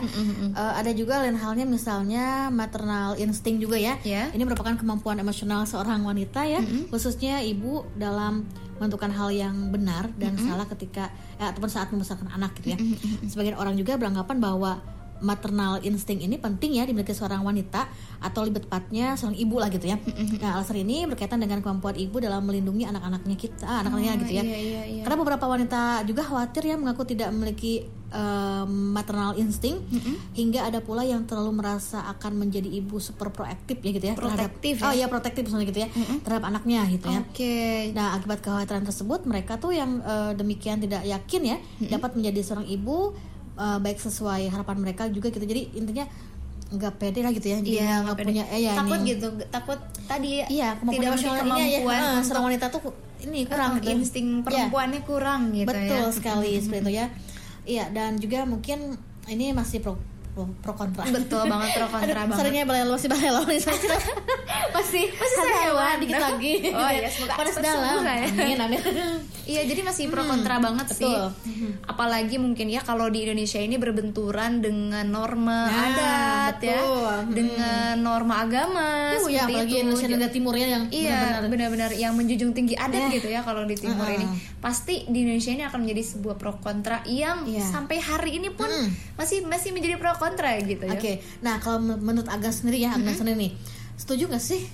Eh, 0.52 0.72
ada 0.76 0.92
juga 0.92 1.24
lain 1.24 1.40
halnya 1.40 1.64
misalnya 1.64 2.52
maternal 2.52 3.16
insting 3.16 3.56
juga 3.56 3.80
ya. 3.80 3.96
Ya. 4.04 4.28
Ini 4.36 4.44
merupakan 4.44 4.76
kemampuan 4.76 5.16
emosional 5.16 5.64
seorang 5.64 6.04
wanita 6.04 6.44
ya, 6.44 6.60
khususnya 6.92 7.40
ibu 7.40 7.88
dalam 7.96 8.44
menentukan 8.76 9.08
hal 9.16 9.32
yang 9.32 9.72
benar 9.72 10.12
dan 10.20 10.36
salah 10.36 10.68
ketika 10.68 11.08
eh, 11.40 11.48
ataupun 11.48 11.72
saat 11.72 11.88
membesarkan 11.88 12.28
anak 12.36 12.52
gitu 12.60 12.76
ya. 12.76 12.78
Sebagian 13.32 13.56
orang 13.56 13.80
juga 13.80 13.96
beranggapan 13.96 14.36
bahwa 14.36 14.76
maternal 15.23 15.78
insting 15.87 16.23
ini 16.23 16.40
penting 16.40 16.78
ya 16.78 16.85
dimiliki 16.88 17.14
seorang 17.14 17.47
wanita 17.47 17.87
atau 18.18 18.40
lebih 18.42 18.66
tepatnya 18.66 19.14
seorang 19.14 19.37
ibu 19.38 19.56
lah 19.61 19.68
gitu 19.71 19.87
ya. 19.87 19.97
Nah, 20.42 20.59
alasan 20.59 20.80
ini 20.80 21.06
berkaitan 21.06 21.38
dengan 21.38 21.61
kemampuan 21.61 21.94
ibu 21.94 22.18
dalam 22.18 22.42
melindungi 22.42 22.88
anak-anaknya 22.88 23.37
kita, 23.38 23.64
ah, 23.64 23.80
anak-anaknya 23.85 24.12
gitu 24.26 24.33
ya. 24.40 24.44
iya, 24.44 24.59
iya, 24.59 24.83
iya. 24.88 25.02
Karena 25.04 25.16
beberapa 25.21 25.47
wanita 25.47 26.02
juga 26.09 26.23
khawatir 26.25 26.62
ya 26.66 26.76
mengaku 26.80 27.04
tidak 27.06 27.30
memiliki 27.30 27.87
um, 28.14 28.94
maternal 28.94 29.35
insting 29.37 29.83
hingga 30.33 30.71
ada 30.71 30.78
pula 30.80 31.02
yang 31.02 31.26
terlalu 31.26 31.61
merasa 31.61 32.06
akan 32.14 32.47
menjadi 32.47 32.71
ibu 32.71 33.02
super 33.02 33.28
proaktif 33.35 33.83
ya 33.83 33.90
gitu 33.90 34.06
ya 34.12 34.14
Protektif 34.14 34.80
terhadap, 34.80 34.87
ya? 34.87 34.88
oh 34.88 34.94
iya 34.94 35.06
protektif 35.11 35.42
misalnya 35.50 35.66
gitu 35.68 35.80
ya 35.85 35.88
terhadap 36.23 36.44
anaknya 36.49 36.80
gitu 36.88 37.06
ya. 37.11 37.21
oke 37.21 37.56
Nah 37.92 38.09
akibat 38.16 38.38
kekhawatiran 38.40 38.85
tersebut 38.87 39.21
mereka 39.26 39.59
tuh 39.59 39.75
yang 39.75 40.00
eh, 40.00 40.33
demikian 40.38 40.78
tidak 40.80 41.02
yakin 41.04 41.42
ya 41.42 41.56
dapat 41.90 42.14
menjadi 42.14 42.40
seorang 42.40 42.66
ibu 42.71 43.12
eh, 43.54 43.78
baik 43.78 43.99
sesuai 43.99 44.49
harapan 44.49 44.76
mereka 44.78 45.06
juga 45.06 45.28
gitu 45.28 45.42
jadi 45.42 45.70
intinya 45.73 46.06
nggak 46.66 46.94
pede 46.96 47.20
lah 47.20 47.30
gitu 47.30 47.46
ya 47.46 47.58
Iya, 47.61 48.02
nggak 48.02 48.16
punya 48.18 48.44
eh, 48.49 48.61
ya, 48.61 48.73
takut 48.75 48.99
ini. 48.99 49.14
gitu 49.14 49.26
takut 49.49 49.78
tadi 50.04 50.28
ya 50.37 50.46
iya 50.49 50.68
tidak 50.73 50.82
memiliki 50.82 51.06
emosional 51.06 51.34
ini 51.37 51.38
ya 51.38 51.78
kemampuan 51.78 51.94
eh, 51.94 52.02
untuk- 52.11 52.25
seorang 52.25 52.44
wanita 52.44 52.66
tuh 52.68 52.80
ini 53.20 53.40
kurang 53.44 53.73
gitu. 53.76 53.90
insting 53.94 54.26
Iya. 54.28 54.44
perempuannya 54.44 55.00
kurang 55.02 55.40
gitu 55.50 55.70
Betul 55.70 56.02
ya 56.02 56.11
sekali 56.11 56.50
seperti 56.61 56.82
itu 56.82 56.90
ya. 56.92 57.06
Iya 57.64 57.84
dan 57.90 58.11
juga 58.18 58.44
mungkin 58.44 58.99
ini 59.25 59.46
masih 59.50 59.80
pro 59.80 59.96
pro, 60.34 60.44
pro 60.58 60.72
kontra 60.74 61.02
Betul 61.06 61.42
banget 61.46 61.70
pro 61.72 61.86
kontra 61.86 62.10
Aduh, 62.12 62.18
banget. 62.26 62.36
seringnya 62.36 62.64
balelo 62.66 62.94
nih 63.44 63.60
saya 63.64 63.76
kira 63.76 63.98
Masih 64.70 65.04
masih 65.08 65.36
saya 65.38 65.56
hewan 65.64 65.96
dikit 65.98 66.18
lagi 66.20 66.52
Oh 66.68 66.90
iya, 66.90 67.08
semoga 67.08 67.32
pada 67.34 67.48
cepat 67.48 67.62
dalam 67.64 68.02
ya. 68.02 68.26
amin 68.26 68.58
amin 68.60 68.80
Iya, 69.44 69.60
jadi 69.62 69.80
masih 69.82 70.08
pro 70.08 70.24
kontra 70.24 70.56
banget 70.56 70.88
sih. 70.90 71.04
betul. 71.04 71.28
Apalagi 71.84 72.36
mungkin 72.38 72.64
ya 72.66 72.80
kalau 72.80 73.06
di 73.06 73.22
Indonesia 73.22 73.60
ini 73.60 73.76
berbenturan 73.76 74.58
dengan 74.58 75.04
norma 75.04 75.68
Nah, 75.68 75.84
adat 75.86 76.56
ya, 76.58 76.80
betul. 76.80 77.04
Hmm. 77.04 77.28
dengan 77.30 77.92
norma 77.98 78.40
agama 78.40 79.12
uh, 79.12 79.28
ya 79.28 79.44
apalagi 79.44 79.68
itu. 79.70 79.80
Indonesia 79.84 80.08
negara 80.08 80.32
timur 80.32 80.54
ya 80.54 80.66
yang 80.70 80.84
Iya, 80.88 81.44
benar-benar 81.44 81.92
yang 81.92 82.12
menjunjung 82.14 82.52
tinggi 82.52 82.72
adat 82.74 82.96
Eh. 83.04 83.20
gitu 83.20 83.28
ya 83.28 83.40
kalau 83.40 83.62
di 83.62 83.76
timur 83.76 84.00
Uh-uh. 84.02 84.16
ini. 84.16 84.26
Pasti 84.58 85.04
di 85.04 85.18
Indonesia 85.22 85.52
ini 85.52 85.62
akan 85.62 85.78
menjadi 85.78 86.02
sebuah 86.08 86.34
pro 86.34 86.56
kontra 86.56 87.04
yang 87.04 87.44
Iya. 87.44 87.68
sampai 87.68 88.00
hari 88.00 88.40
ini 88.40 88.48
pun 88.48 88.64
Hmm. 88.66 88.88
masih 89.14 89.44
masih 89.44 89.70
menjadi 89.70 89.94
pro 89.94 90.08
kontra 90.10 90.24
gitu 90.64 90.85
ya. 90.88 90.97
Oke, 90.97 91.12
nah 91.45 91.61
kalau 91.61 91.78
men- 91.85 92.00
menurut 92.00 92.28
Aga 92.31 92.49
sendiri 92.49 92.81
ya, 92.81 92.97
Aga 92.97 93.12
sendiri 93.12 93.37
nih, 93.37 93.52
setuju 94.00 94.33
gak 94.33 94.40
sih? 94.40 94.64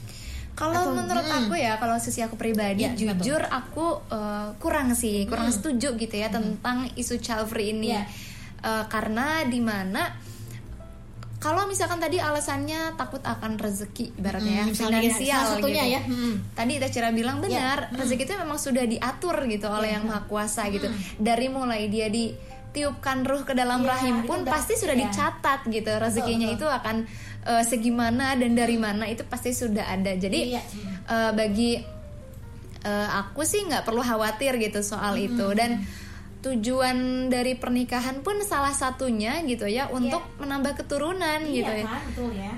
Kalau 0.55 0.93
menurut 0.93 1.25
mm. 1.25 1.39
aku 1.49 1.55
ya, 1.57 1.81
kalau 1.81 1.97
sisi 1.97 2.21
aku 2.21 2.37
pribadi, 2.37 2.85
Ya, 2.85 2.93
jujur 2.93 3.41
aku 3.49 4.05
eh, 4.13 4.49
kurang 4.61 4.93
sih, 4.93 5.25
kurang 5.25 5.49
setuju 5.49 5.97
gitu 5.97 6.15
ya 6.21 6.29
tentang 6.29 6.85
isu 7.01 7.17
child 7.17 7.49
free 7.49 7.73
ini. 7.73 7.97
Ya. 7.97 8.05
Eh, 8.61 8.85
karena 8.93 9.49
di 9.49 9.57
mana 9.65 10.21
kalau 11.41 11.65
misalkan 11.65 11.97
tadi 11.97 12.21
alasannya 12.21 13.01
takut 13.01 13.25
akan 13.25 13.57
rezeki, 13.57 14.13
ibaratnya 14.21 14.61
ya, 14.61 14.65
Hmm, 14.69 14.73
misalnya 14.77 15.01
ya, 15.01 15.09
finansial 15.09 15.41
salah 15.41 15.57
satunya 15.57 15.85
gitu. 15.89 15.95
ya. 15.97 16.01
Hmm. 16.05 16.35
Tadi 16.53 16.73
Teh 16.77 16.91
Cira 16.93 17.09
bilang 17.17 17.41
benar, 17.41 17.89
rezeki 17.97 18.23
itu 18.29 18.35
memang 18.37 18.59
sudah 18.61 18.85
diatur 18.85 19.37
gitu 19.49 19.67
oleh 19.73 19.97
yang 19.97 20.05
maha 20.05 20.29
kuasa 20.29 20.69
gitu. 20.69 20.93
Dari 21.17 21.49
mulai 21.49 21.89
dia 21.89 22.13
ditiupkan 22.71 23.27
ruh 23.27 23.43
ke 23.43 23.51
dalam 23.51 23.83
Iya, 23.83 23.91
rahim 23.93 24.17
pun 24.23 24.47
udah- 24.47 24.55
pasti 24.55 24.79
sudah 24.79 24.95
iya. 24.95 25.11
dicatat 25.11 25.67
gitu 25.67 25.91
rezekinya 25.93 26.49
itu 26.49 26.63
akan 26.63 27.03
eh, 27.41 27.65
segimana 27.65 28.37
dan 28.37 28.53
dari 28.53 28.77
mana 28.77 29.05
itu 29.05 29.25
pasti 29.25 29.51
sudah 29.51 29.91
ada. 29.91 30.13
Jadi 30.13 30.55
Iya. 30.55 30.63
eh, 31.05 31.31
bagi 31.33 31.83
eh, 32.81 33.09
aku 33.11 33.43
sih 33.43 33.65
nggak 33.65 33.83
perlu 33.83 34.01
khawatir 34.01 34.55
gitu 34.57 34.81
soal 34.81 35.17
itu 35.17 35.51
dan 35.53 35.83
tujuan 36.41 36.97
dari 37.27 37.53
pernikahan 37.53 38.21
pun 38.21 38.41
salah 38.41 38.73
satunya 38.73 39.43
gitu 39.43 39.67
ya 39.67 39.91
untuk 39.91 40.25
menambah 40.37 40.73
keturunan 40.75 41.45
gitu 41.45 41.69
ya 41.69 41.85
kan, 41.85 42.01
betul 42.07 42.33
ya. 42.33 42.49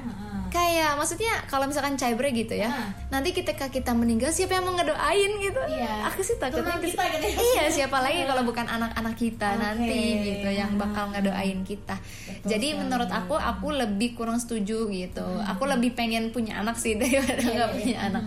Kayak 0.52 0.94
maksudnya 0.94 1.32
kalau 1.46 1.64
misalkan 1.64 1.96
cyber 1.96 2.28
gitu 2.28 2.52
ya 2.52 2.68
Ah. 2.68 2.92
nanti 3.10 3.32
ketika 3.32 3.66
kita 3.66 3.90
meninggal 3.90 4.28
siapa 4.28 4.52
yang 4.52 4.62
mau 4.62 4.74
ngedoain 4.74 5.32
gitu 5.38 5.60
Iya. 5.66 6.06
aku 6.06 6.20
sih 6.20 6.36
takutnya 6.36 6.76
kita 6.76 7.02
gitu 7.10 7.26
ya. 7.26 7.36
iya 7.40 7.64
siapa 7.68 7.98
lagi 7.98 8.22
kalau 8.22 8.42
bukan 8.42 8.66
anak-anak 8.66 9.14
kita 9.14 9.48
Oke. 9.50 9.62
nanti 9.62 9.98
gitu 10.22 10.48
yang 10.48 10.76
bakal 10.76 11.08
ngedoain 11.10 11.60
kita 11.62 11.96
jadi 12.44 12.76
menurut 12.76 13.08
aku 13.08 13.34
aku 13.34 13.72
lebih 13.72 14.12
kurang 14.12 14.36
setuju 14.36 14.86
gitu 14.86 15.24
aku 15.42 15.64
lebih 15.64 15.92
pengen 15.92 16.28
punya 16.28 16.60
anak 16.60 16.76
sih 16.76 16.94
daripada 17.00 17.40
nggak 17.40 17.70
punya 17.72 17.96
anak 18.04 18.24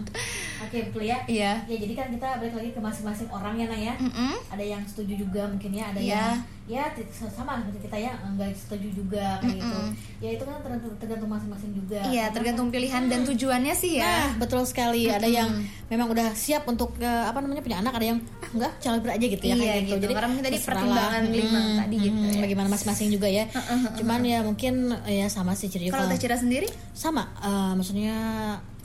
Betul 0.84 1.04
ya. 1.06 1.20
iya 1.26 1.52
Ya 1.64 1.76
jadi 1.78 1.94
kan 1.94 2.08
kita 2.10 2.28
balik 2.38 2.54
lagi 2.54 2.70
ke 2.72 2.80
masing-masing 2.80 3.30
orang 3.30 3.56
ya, 3.56 3.66
Nak 3.66 3.80
ya. 3.80 3.94
Mm-mm. 3.98 4.34
Ada 4.50 4.64
yang 4.66 4.82
setuju 4.84 5.14
juga 5.18 5.42
mungkin 5.46 5.72
ya, 5.72 5.86
ada 5.90 6.00
Iya. 6.00 6.16
yang 6.16 6.34
ya 6.66 6.82
sama 7.30 7.62
seperti 7.62 7.86
kita 7.86 7.94
ya 7.94 8.18
enggak 8.26 8.50
setuju 8.58 8.90
juga 8.92 9.38
kayak 9.38 9.54
gitu. 9.54 9.78
Mm-mm. 9.78 9.94
Ya 10.18 10.30
itu 10.34 10.44
kan 10.44 10.58
tergantung, 10.60 10.94
tergantung 10.98 11.30
masing-masing 11.30 11.72
juga. 11.72 12.02
iya 12.06 12.26
tergantung 12.30 12.68
pilihan 12.68 13.06
dan 13.06 13.22
tujuannya 13.22 13.70
sih 13.72 14.02
ya 14.02 14.34
Nah, 14.34 14.42
betul 14.42 14.66
sekali. 14.66 15.06
Ada 15.06 15.30
yang 15.30 15.50
memang 15.86 16.10
udah 16.10 16.34
siap 16.34 16.66
untuk 16.66 16.98
eh, 16.98 17.26
apa 17.26 17.38
namanya 17.38 17.62
punya 17.62 17.78
anak, 17.80 17.94
ada 17.94 18.06
yang 18.08 18.20
ah 18.42 18.50
enggak 18.50 18.72
calon 18.82 18.98
aja 18.98 19.26
gitu 19.28 19.44
ya 19.44 19.54
Iya, 19.54 19.62
kayak 19.78 19.82
gitu. 19.86 20.06
Karena 20.10 20.28
mungkin 20.28 20.46
tadi 20.46 20.58
pertimbangan 20.60 21.24
lima 21.30 21.54
Hmm, 21.56 21.78
tadi 21.78 21.96
gitu 22.02 22.18
hmm, 22.18 22.34
ya. 22.34 22.42
Bagaimana 22.42 22.68
masing-masing 22.68 23.08
juga 23.10 23.28
ya. 23.30 23.44
Cuman 23.96 24.20
ya 24.26 24.40
mungkin 24.42 24.74
ya 25.06 25.28
sama 25.30 25.54
sih 25.54 25.70
jadi 25.70 25.94
kalau 25.94 26.10
Teh 26.10 26.18
Cira 26.18 26.34
sendiri 26.34 26.66
sama 26.92 27.30
eh, 27.38 27.74
maksudnya 27.78 28.18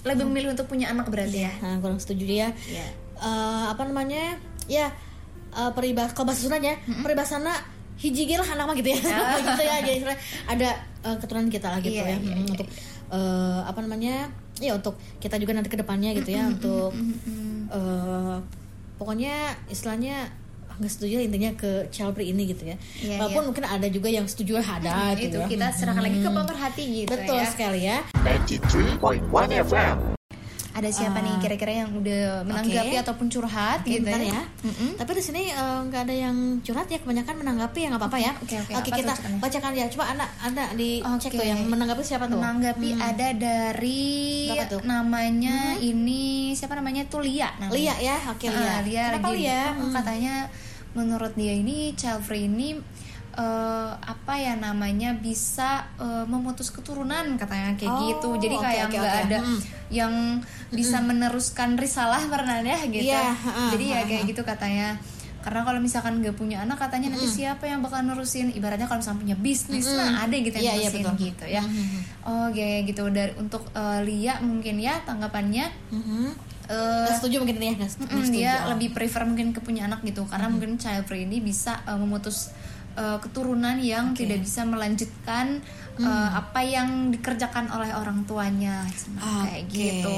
lebih 0.01 0.25
memilih 0.25 0.53
untuk 0.53 0.65
punya 0.65 0.89
anak 0.89 1.09
berarti 1.09 1.45
ya 1.45 1.53
nah, 1.61 1.77
kurang 1.79 2.01
setuju 2.01 2.25
dia. 2.25 2.49
Iya. 2.65 2.87
Eh, 3.21 3.65
apa 3.69 3.83
namanya? 3.85 4.41
Ya 4.65 4.89
eh, 5.53 5.71
peribahasa 5.77 6.17
kalau 6.17 6.33
bahasa 6.33 6.47
Sundanya 6.47 6.75
peribahasana 7.05 7.53
hiji 8.01 8.25
ge 8.25 8.41
lah 8.41 8.49
anak 8.49 8.65
mah 8.65 8.77
gitu 8.81 8.91
ya. 8.91 9.01
gitu 9.45 9.63
ya. 9.63 9.77
Jadi 9.85 10.01
ada 10.49 10.71
eh, 11.05 11.17
keturunan 11.21 11.49
kita 11.49 11.69
lah 11.69 11.81
gitu 11.85 12.01
Iya, 12.01 12.05
ya. 12.05 12.17
iya, 12.17 12.17
Hmm, 12.17 12.33
iya, 12.33 12.51
untuk 12.57 12.69
eh, 13.13 13.61
apa 13.67 13.79
namanya? 13.85 14.15
Ya 14.57 14.73
untuk 14.73 14.97
kita 15.21 15.37
juga 15.37 15.53
nanti 15.53 15.69
ke 15.69 15.77
depannya 15.77 16.17
gitu 16.17 16.33
ya 16.33 16.49
untuk 16.49 16.93
eh, 17.69 18.37
pokoknya 18.97 19.57
istilahnya 19.69 20.29
nggak 20.81 20.89
setuju 20.91 21.21
intinya 21.21 21.53
ke 21.53 21.93
child 21.93 22.17
free 22.17 22.33
ini 22.33 22.49
gitu 22.49 22.65
ya. 22.65 22.77
Iya, 22.99 23.21
Walaupun 23.21 23.43
iya. 23.45 23.49
mungkin 23.53 23.65
ada 23.69 23.87
juga 23.87 24.09
yang 24.09 24.25
setuju 24.25 24.57
ada 24.59 25.13
itu 25.13 25.29
gitu 25.29 25.39
ya. 25.39 25.47
kita 25.47 25.67
serahkan 25.77 26.01
lagi 26.01 26.19
ke 26.19 26.31
pemerhati 26.33 26.85
gitu 27.05 27.11
Betul 27.13 27.37
ya 27.37 27.47
sekali 27.47 27.81
ya. 27.85 27.99
93.1 28.49 29.29
FM. 29.69 29.97
ada 30.71 30.87
siapa 30.87 31.19
nih 31.19 31.35
kira-kira 31.43 31.83
yang 31.83 31.91
udah 31.93 32.47
menanggapi 32.47 32.95
Oke. 32.95 33.03
ataupun 33.03 33.27
curhat 33.29 33.83
Oke, 33.83 33.91
gitu 33.91 34.07
bentar 34.07 34.23
ya, 34.23 34.33
ya. 34.33 34.43
Mm-mm. 34.65 34.91
Tapi 34.97 35.11
di 35.13 35.21
sini 35.21 35.43
eh, 35.51 35.81
nggak 35.85 36.03
ada 36.09 36.15
yang 36.15 36.37
curhat 36.63 36.87
ya, 36.89 37.03
kebanyakan 37.03 37.35
menanggapi 37.37 37.79
ya 37.85 37.89
nggak 37.91 38.01
apa-apa 38.01 38.19
ya. 38.23 38.33
Oke, 38.41 38.55
oke. 38.55 38.73
Apa 38.73 38.87
tuh 38.87 38.93
kita 38.97 39.13
curhatnya? 39.13 39.39
bacakan 39.43 39.73
ya. 39.77 39.87
Coba 39.93 40.05
anak 40.15 40.31
anak 40.41 40.69
di 40.79 40.91
cek 41.03 41.31
Oke. 41.35 41.39
tuh 41.43 41.45
yang 41.45 41.61
menanggapi 41.69 42.03
siapa 42.07 42.25
tuh? 42.31 42.39
menanggapi 42.39 42.89
ada 42.97 43.29
dari 43.35 44.09
tuh? 44.71 44.81
namanya 44.87 45.77
ini 45.83 46.55
siapa 46.55 46.73
namanya 46.79 47.03
tuh 47.13 47.21
Lia 47.27 47.51
namanya. 47.61 47.77
Lia 47.77 47.95
ya, 48.01 48.17
oke 48.31 48.47
Lia. 48.49 48.65
Ah, 48.65 48.79
Lia 48.81 49.05
Kenapa 49.11 49.27
lagi 49.29 49.37
Lia? 49.43 49.63
Hmm, 49.75 49.93
katanya 49.93 50.35
menurut 50.93 51.33
dia 51.33 51.53
ini 51.53 51.93
child 51.93 52.21
free 52.21 52.45
ini 52.45 52.75
eh, 53.33 53.91
apa 53.95 54.35
ya 54.35 54.55
namanya 54.55 55.15
bisa 55.15 55.87
eh, 55.97 56.25
memutus 56.25 56.69
keturunan 56.69 57.35
katanya 57.35 57.75
kayak 57.75 57.91
Oh, 57.91 58.01
gitu. 58.05 58.29
Jadi 58.41 58.55
oke, 58.55 58.65
kayak 58.65 58.85
nggak 58.89 59.05
oke. 59.07 59.23
ada 59.25 59.39
Hmm. 59.41 59.61
yang 59.89 60.15
bisa 60.69 60.99
meneruskan 61.01 61.75
risalah 61.75 62.27
pernah 62.27 62.59
ya 62.61 62.79
gitu 62.85 63.11
ha, 63.11 63.71
jadi 63.71 63.85
ya 63.87 64.01
kayak 64.05 64.23
gitu 64.27 64.43
katanya. 64.43 64.99
Karena 65.41 65.65
kalau 65.65 65.81
misalkan 65.81 66.21
nggak 66.21 66.37
punya 66.37 66.61
anak 66.61 66.77
katanya 66.77 67.11
nanti 67.11 67.25
siapa 67.27 67.65
yang 67.65 67.81
bakal 67.81 68.03
nerusin? 68.03 68.53
Ibaratnya 68.53 68.85
kalau 68.85 69.01
misalnya 69.01 69.21
punya 69.25 69.37
bisnis 69.37 69.89
nah 69.89 70.21
ada 70.21 70.37
gitu 70.37 70.53
yang 70.53 70.67
Iya, 70.67 70.75
iya, 70.77 70.89
nerusin 70.91 71.05
betul. 71.07 71.25
gitu 71.25 71.45
ya. 71.49 71.63
Oh 72.23 72.47
kayak 72.51 72.81
gitu. 72.87 73.03
Dari 73.09 73.33
untuk 73.35 73.63
eh, 73.73 74.01
Lia 74.05 74.37
mungkin 74.41 74.77
ya 74.77 75.01
tanggapannya. 75.01 75.67
Mhm. 75.89 76.50
Nggak 76.71 77.17
setuju 77.19 77.37
mungkin 77.43 77.57
ya, 77.59 77.73
nggak 77.75 77.91
Mm-mm, 77.99 78.11
setuju. 78.23 78.31
dia 78.31 78.53
Oh. 78.61 78.71
lebih 78.73 78.89
prefer 78.91 79.23
mungkin 79.25 79.51
ke 79.51 79.59
punya 79.59 79.85
anak 79.85 80.01
gitu 80.03 80.23
karena 80.25 80.47
mungkin 80.47 80.77
child 80.77 81.05
free 81.05 81.25
ini 81.25 81.39
bisa 81.39 81.83
uh, 81.85 81.95
memutus 81.95 82.55
uh, 82.95 83.19
keturunan 83.19 83.77
yang 83.77 84.13
tidak 84.13 84.41
bisa 84.41 84.63
melanjutkan 84.63 85.61
uh, 85.97 86.31
apa 86.35 86.61
yang 86.61 87.11
dikerjakan 87.11 87.69
oleh 87.69 87.91
orang 87.91 88.25
tuanya 88.25 88.83
Nah, 89.13 89.45
kayak 89.45 89.65
gitu. 89.69 90.17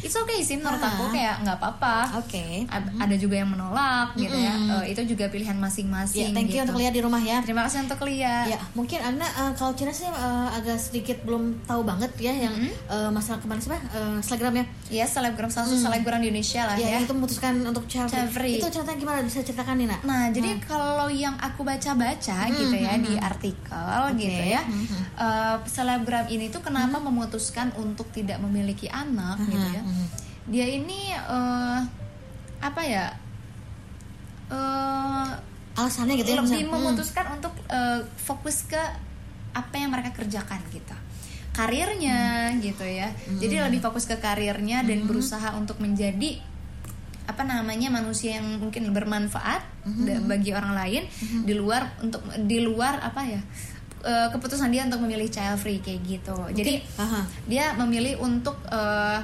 It's 0.00 0.14
okay 0.14 0.40
sih 0.40 0.56
menurut 0.56 0.78
Ah. 0.78 0.90
aku 0.90 1.04
kayak 1.08 1.40
nggak 1.40 1.56
apa-apa. 1.56 2.18
Oke. 2.18 2.66
Ad- 2.66 2.90
Ada 2.98 3.14
juga 3.14 3.36
yang 3.36 3.48
menolak 3.48 4.12
gitu 4.14 4.34
ya. 4.34 4.54
Uh, 4.68 4.82
itu 4.82 5.02
juga 5.06 5.28
pilihan 5.28 5.54
Ya, 5.54 5.62
masing-masing. 5.62 6.32
thank 6.32 6.48
you 6.48 6.58
gitu. 6.58 6.64
untuk 6.64 6.78
lihat 6.78 6.92
di 6.92 7.00
rumah 7.00 7.20
ya. 7.20 7.38
Terima 7.40 7.62
kasih 7.62 7.84
untuk 7.84 8.02
Lia. 8.02 8.44
Ya, 8.44 8.58
mungkin 8.72 8.98
Agna 8.98 9.24
eh, 9.24 9.52
kalau 9.54 9.72
Cina 9.72 9.90
sih 9.90 10.04
eh, 10.04 10.12
agak 10.50 10.74
sedikit 10.76 11.22
belum 11.22 11.62
tahu 11.64 11.82
banget 11.82 12.10
ya 12.18 12.34
yang 12.40 12.54
eh, 12.66 13.10
masalah 13.10 13.38
kemarin 13.38 13.60
siapa? 13.60 13.78
Eh, 13.92 14.16
Instagram 14.18 14.52
ya. 14.56 14.64
Ya 14.90 15.04
selebgram 15.04 15.48
salah 15.48 15.66
satu 15.66 15.78
selebgram 15.80 16.18
di 16.18 16.28
Indonesia 16.28 16.64
lah 16.64 16.74
Ya, 16.74 16.96
ya. 16.96 16.98
itu 17.00 17.12
memutuskan 17.12 17.62
untuk 17.62 17.86
free. 18.28 18.58
Itu 18.58 18.66
ceritanya 18.68 18.98
gimana? 18.98 19.18
Bisa 19.20 19.40
ceritakan 19.40 19.76
nih, 19.76 19.86
Nak? 19.86 20.00
Nah, 20.02 20.22
jadi 20.30 20.50
kalau 20.62 21.06
yang 21.06 21.36
aku 21.38 21.62
baca-baca 22.02 22.38
gitu 22.52 22.76
ya 22.76 22.94
di 22.98 23.14
artikel 23.14 23.90
gitu 24.16 24.42
ya, 24.48 24.62
eh, 25.16 25.56
selebgram 25.64 26.26
ini 26.26 26.48
tuh 26.48 26.60
kenapa 26.60 26.98
memutuskan 26.98 27.70
untuk 27.76 28.10
tidak 28.10 28.38
memiliki 28.38 28.86
anak 28.86 29.38
gitu 29.44 29.68
ya? 29.70 29.82
Dia 30.44 30.66
ini 30.68 31.00
eh, 31.10 31.78
apa 32.60 32.82
ya? 32.82 33.06
eh 34.50 35.28
Alasannya 35.72 36.20
gitu 36.20 36.28
ya. 36.28 36.38
lebih 36.38 36.52
misalnya. 36.52 36.68
Hmm. 36.68 36.74
memutuskan 36.76 37.26
untuk 37.32 37.52
eh, 37.66 38.00
fokus 38.18 38.68
ke 38.68 38.82
apa 39.52 39.74
yang 39.74 39.88
mereka 39.88 40.12
kerjakan 40.12 40.60
gitu 40.68 40.96
karirnya 41.52 42.48
Hmm. 42.48 42.60
gitu 42.60 42.84
ya 42.84 43.08
jadi 43.36 43.68
lebih 43.68 43.80
fokus 43.80 44.04
ke 44.04 44.16
karirnya 44.16 44.80
dan 44.82 45.04
berusaha 45.04 45.52
untuk 45.52 45.76
menjadi 45.78 46.40
apa 47.24 47.42
namanya 47.42 47.88
manusia 47.88 48.36
yang 48.36 48.58
mungkin 48.58 48.90
bermanfaat 48.90 49.62
Hmm. 49.82 50.02
da- 50.02 50.22
bagi 50.28 50.50
orang 50.50 50.72
lain 50.72 51.02
di 51.42 51.52
luar 51.52 51.98
untuk 51.98 52.18
di 52.40 52.58
luar 52.58 52.98
apa 53.00 53.22
ya 53.24 53.42
eh, 54.00 54.28
keputusan 54.28 54.68
dia 54.68 54.82
untuk 54.82 54.98
memilih 55.00 55.26
child 55.26 55.56
free 55.56 55.78
kayak 55.78 56.02
gitu. 56.02 56.34
Jadi 56.52 56.82
Aha. 56.96 57.22
dia 57.44 57.74
memilih 57.74 58.18
untuk 58.18 58.58
eh, 58.68 59.18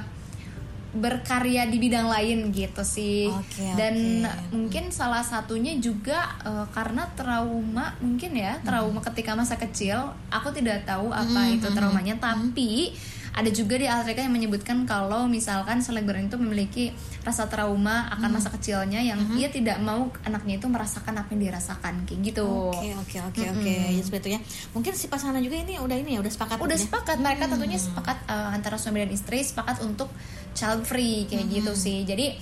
berkarya 0.89 1.63
di 1.63 1.77
bidang 1.77 2.09
lain 2.09 2.49
gitu 2.49 2.81
sih. 2.81 3.29
Oke, 3.29 3.61
dan 3.75 3.93
oke. 4.25 4.49
mungkin 4.51 4.89
salah 4.89 5.21
satunya 5.21 5.77
juga 5.77 6.17
eh, 6.41 6.65
karena 6.69 7.05
trauma 7.13 7.93
mungkin 7.99 8.33
ya 8.33 8.57
trauma 8.59 8.97
ketika 9.03 9.31
masa 9.31 9.53
kecil 9.55 9.99
aku 10.27 10.49
tidak 10.49 10.83
tahu 10.83 11.13
apa 11.13 11.45
itu 11.47 11.69
traumanya. 11.71 12.17
tapi 12.17 12.97
ada 13.29 13.49
juga 13.49 13.75
di 13.75 13.85
artikel 13.85 14.25
yang 14.25 14.33
menyebutkan 14.33 14.83
kalau 14.83 15.25
misalkan 15.25 15.79
selebgram 15.79 16.25
itu 16.25 16.35
memiliki 16.35 16.85
rasa 17.21 17.45
trauma 17.45 18.09
akan 18.11 18.29
masa 18.35 18.49
kecilnya 18.49 18.99
yang 18.99 19.19
dia 19.33 19.47
tidak 19.47 19.77
mau 19.79 20.09
anaknya 20.23 20.57
itu 20.57 20.67
merasakan 20.67 21.13
apa 21.17 21.29
yang 21.35 21.47
dirasakan 21.47 22.03
kayak 22.03 22.19
gitu. 22.33 22.73
Oke 22.73 22.89
oke 22.95 23.17
oke 23.31 23.43
oke. 23.53 23.75
Ya 23.95 24.01
seperti 24.01 24.25
itu 24.25 24.29
ya. 24.35 24.39
Mungkin 24.73 24.91
si 24.93 25.05
pasangan 25.07 25.39
juga 25.39 25.55
ini 25.55 25.77
udah 25.77 25.97
ini 25.97 26.17
ya 26.17 26.19
udah 26.19 26.31
sepakat 26.31 26.57
udah 26.57 26.75
ya? 26.75 26.83
sepakat. 26.83 27.15
Mereka 27.19 27.43
tentunya 27.47 27.79
sepakat 27.79 28.17
eh, 28.27 28.49
antara 28.51 28.75
suami 28.75 29.05
dan 29.05 29.11
istri 29.13 29.39
sepakat 29.39 29.83
untuk 29.83 30.09
child 30.51 30.83
free 30.83 31.29
kayak 31.29 31.47
gitu 31.47 31.71
sih. 31.73 32.03
Jadi 32.03 32.33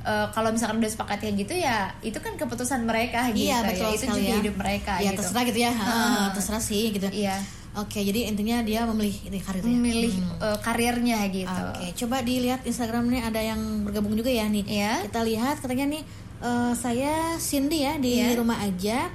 eh, 0.00 0.26
kalau 0.32 0.48
misalkan 0.50 0.80
udah 0.80 0.88
sepakat 0.88 1.20
kayak 1.20 1.34
gitu 1.44 1.54
ya 1.58 1.92
itu 2.00 2.16
kan 2.16 2.32
keputusan 2.34 2.86
mereka 2.86 3.28
gitu 3.34 3.50
Iya 3.50 3.60
ya. 3.60 3.68
betul 3.68 3.88
itu 3.92 4.04
sekali 4.06 4.16
juga 4.16 4.30
ya. 4.30 4.36
hidup 4.40 4.54
mereka 4.56 4.92
Ya 4.98 5.10
gitu. 5.12 5.18
terserah 5.20 5.42
gitu 5.44 5.58
ya. 5.60 5.72
Ah, 5.76 6.26
terserah 6.32 6.62
sih 6.62 6.84
gitu. 6.94 7.08
iya 7.12 7.36
Oke 7.72 8.02
jadi 8.02 8.26
intinya 8.26 8.60
dia 8.60 8.82
memilih 8.82 9.14
ini 9.24 9.38
karirnya. 9.38 9.70
memilih 9.70 10.12
eh, 10.38 10.58
karirnya 10.58 11.18
gitu 11.28 11.46
Hmm. 11.46 11.70
Oke, 11.70 11.86
coba 11.96 12.16
dilihat 12.20 12.60
Instagramnya 12.62 13.22
ada 13.24 13.38
yang 13.38 13.60
bergabung 13.82 14.12
juga 14.12 14.26
ya 14.26 14.44
nih. 14.44 14.66
Iya. 14.66 15.06
Kita 15.06 15.22
lihat 15.22 15.56
katanya 15.58 15.86
nih 15.88 16.02
eh, 16.40 16.72
saya 16.74 17.14
Cindy 17.36 17.82
ya 17.82 17.94
di 17.96 18.18
Iya. 18.18 18.34
rumah 18.34 18.58
aja. 18.58 19.06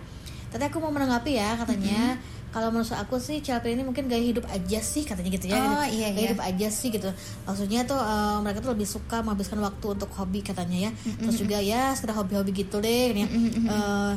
Tadi 0.48 0.64
aku 0.64 0.80
mau 0.80 0.88
menanggapi 0.88 1.32
ya 1.32 1.58
katanya. 1.58 2.16
Kalau 2.48 2.72
menurut 2.72 2.88
aku 2.88 3.20
sih 3.20 3.44
free 3.44 3.76
ini 3.76 3.84
mungkin 3.84 4.08
gaya 4.08 4.24
hidup 4.24 4.48
aja 4.48 4.80
sih 4.80 5.04
katanya 5.04 5.28
gitu 5.30 5.52
ya. 5.52 5.60
Oh, 5.60 5.84
Gitu. 5.84 6.00
iya, 6.00 6.08
gaya 6.10 6.16
iya. 6.16 6.28
hidup 6.32 6.40
aja 6.40 6.68
sih 6.72 6.88
gitu. 6.88 7.12
Maksudnya 7.44 7.84
tuh 7.84 8.00
eh, 8.00 8.38
mereka 8.40 8.64
tuh 8.64 8.72
lebih 8.72 8.88
suka 8.88 9.20
menghabiskan 9.20 9.60
waktu 9.60 9.86
untuk 9.92 10.08
hobi 10.16 10.40
katanya 10.40 10.88
ya. 10.88 10.92
Terus 11.20 11.36
juga 11.38 11.60
ya 11.60 11.92
sekedar 11.92 12.16
hobi-hobi 12.16 12.56
gitu 12.56 12.80
deh. 12.80 13.12
Nih. 13.12 13.28
Eh, 13.68 14.12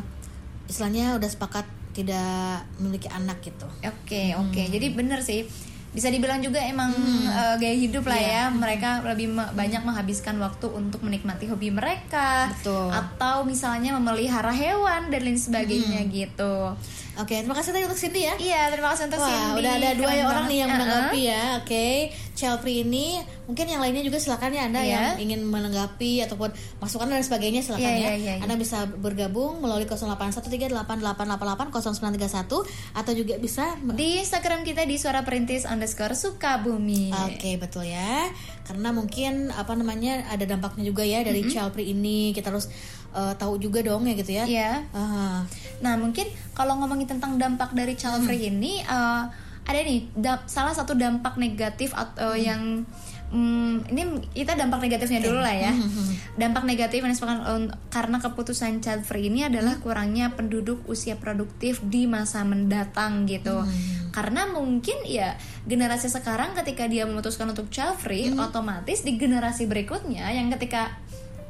istilahnya 0.67 1.19
udah 1.19 1.27
sepakat 1.27 1.67
tidak 1.99 2.63
memiliki 2.79 3.11
anak 3.11 3.43
gitu. 3.43 3.67
Oke 3.83 4.39
oke. 4.39 4.63
Jadi 4.63 4.87
bener 4.91 5.19
sih. 5.19 5.43
Bisa 5.89 6.13
dibilang 6.13 6.39
juga 6.39 6.61
emang 6.61 6.93
eh, 7.25 7.55
gaya 7.57 7.75
hidup 7.75 8.05
lah 8.05 8.15
ya. 8.15 8.43
Mereka 8.49 9.03
lebih 9.05 9.33
me- 9.33 9.51
banyak 9.51 9.83
menghabiskan 9.83 10.39
waktu 10.39 10.69
untuk 10.69 11.01
menikmati 11.01 11.45
hobi 11.45 11.73
mereka. 11.73 12.53
Betul. 12.53 12.93
atau 12.93 13.43
misalnya 13.43 13.91
memelihara 13.93 14.53
hewan 14.53 15.09
dan 15.09 15.21
lain 15.21 15.35
sebagainya 15.35 16.07
gitu. 16.07 16.77
Oke, 17.19 17.35
terima 17.35 17.51
kasih 17.53 17.75
tadi 17.75 17.83
untuk 17.83 17.99
Cindy 17.99 18.23
ya. 18.23 18.35
iya 18.39 18.71
terima 18.71 18.95
kasih 18.95 19.11
untuk 19.11 19.19
Wah, 19.19 19.27
Cindy. 19.27 19.59
udah 19.59 19.73
ada 19.75 19.91
dua 19.93 20.11
ya 20.13 20.23
orang 20.23 20.47
nih 20.47 20.59
yang 20.63 20.71
menanggapi 20.71 21.21
ya. 21.25 21.45
Oke, 21.59 21.87
child 22.15 22.28
free 22.39 22.81
ini 22.81 23.19
mungkin 23.45 23.67
yang 23.67 23.77
lainnya 23.79 24.01
juga 24.01 24.17
silakan 24.17 24.53
ya 24.53 24.63
Anda 24.65 24.81
Iya. 24.81 25.19
yang 25.19 25.27
ingin 25.27 25.41
menanggapi 25.43 26.23
ataupun 26.23 26.49
masukan 26.79 27.09
dan 27.09 27.21
sebagainya 27.21 27.61
silakan 27.61 27.83
Iya, 27.83 27.91
ya. 27.91 27.99
iya, 27.99 28.11
iya, 28.15 28.33
iya. 28.39 28.41
Anda 28.41 28.55
bisa 28.55 28.87
bergabung 28.87 29.59
melalui 29.59 29.85
081388880938 29.85 32.63
atau 32.95 33.13
juga 33.13 33.35
bisa 33.37 33.75
di 33.91 34.19
Instagram 34.19 34.63
kita 34.63 34.85
di 34.85 34.95
suara 34.97 35.23
perintis 35.23 35.65
underscore 35.65 36.15
Sukabumi 36.15 37.11
Oke 37.27 37.57
betul 37.57 37.85
ya 37.85 38.29
karena 38.63 38.93
mungkin 38.93 39.49
apa 39.51 39.73
namanya 39.73 40.29
ada 40.29 40.45
dampaknya 40.45 40.85
juga 40.85 41.03
ya 41.03 41.25
dari 41.25 41.43
child 41.49 41.73
free 41.73 41.91
ini 41.91 42.31
kita 42.31 42.53
harus 42.53 42.69
eh, 43.11 43.33
tahu 43.35 43.57
juga 43.57 43.81
dong 43.81 44.05
ya 44.05 44.15
gitu 44.15 44.31
ya. 44.31 44.45
Iya. 44.45 44.71
Ah, 44.93 45.41
Nah 45.81 45.97
mungkin 45.97 46.29
kalau 46.53 46.77
ngomongin 46.77 47.09
tentang 47.09 47.41
dampak 47.41 47.73
dari 47.73 47.97
child 47.97 48.21
free 48.23 48.47
ini 48.47 48.85
eh, 48.85 49.23
ada 49.69 49.85
nih 49.85 50.09
da- 50.17 50.49
salah 50.49 50.73
satu 50.73 50.97
dampak 50.97 51.37
negatif 51.37 51.93
atau 51.93 52.33
yang 52.33 52.89
hmm, 53.29 53.93
ini 53.93 54.03
kita 54.33 54.57
dampak 54.57 54.81
negatifnya 54.81 55.21
dulu 55.21 55.45
lah 55.45 55.53
ya. 55.53 55.73
Dampak 56.41 56.65
negatif 56.65 57.05
yang 57.05 57.13
disebabkan 57.13 57.41
eh, 57.45 57.63
karena 57.93 58.17
keputusan 58.17 58.81
child 58.81 59.05
free 59.05 59.29
ini 59.29 59.45
adalah 59.45 59.77
kurangnya 59.85 60.33
penduduk 60.33 60.81
usia 60.89 61.21
produktif 61.21 61.85
di 61.85 62.09
masa 62.09 62.43
mendatang 62.49 63.29
gitu. 63.29 63.61
Karena 64.09 64.49
mungkin 64.49 65.05
ya 65.05 65.37
generasi 65.69 66.09
sekarang 66.09 66.57
ketika 66.57 66.89
dia 66.89 67.05
memutuskan 67.05 67.53
untuk 67.53 67.69
child 67.69 68.01
free 68.01 68.33
otomatis 68.41 69.05
di 69.05 69.21
generasi 69.21 69.69
berikutnya 69.69 70.33
yang 70.33 70.49
ketika 70.57 70.97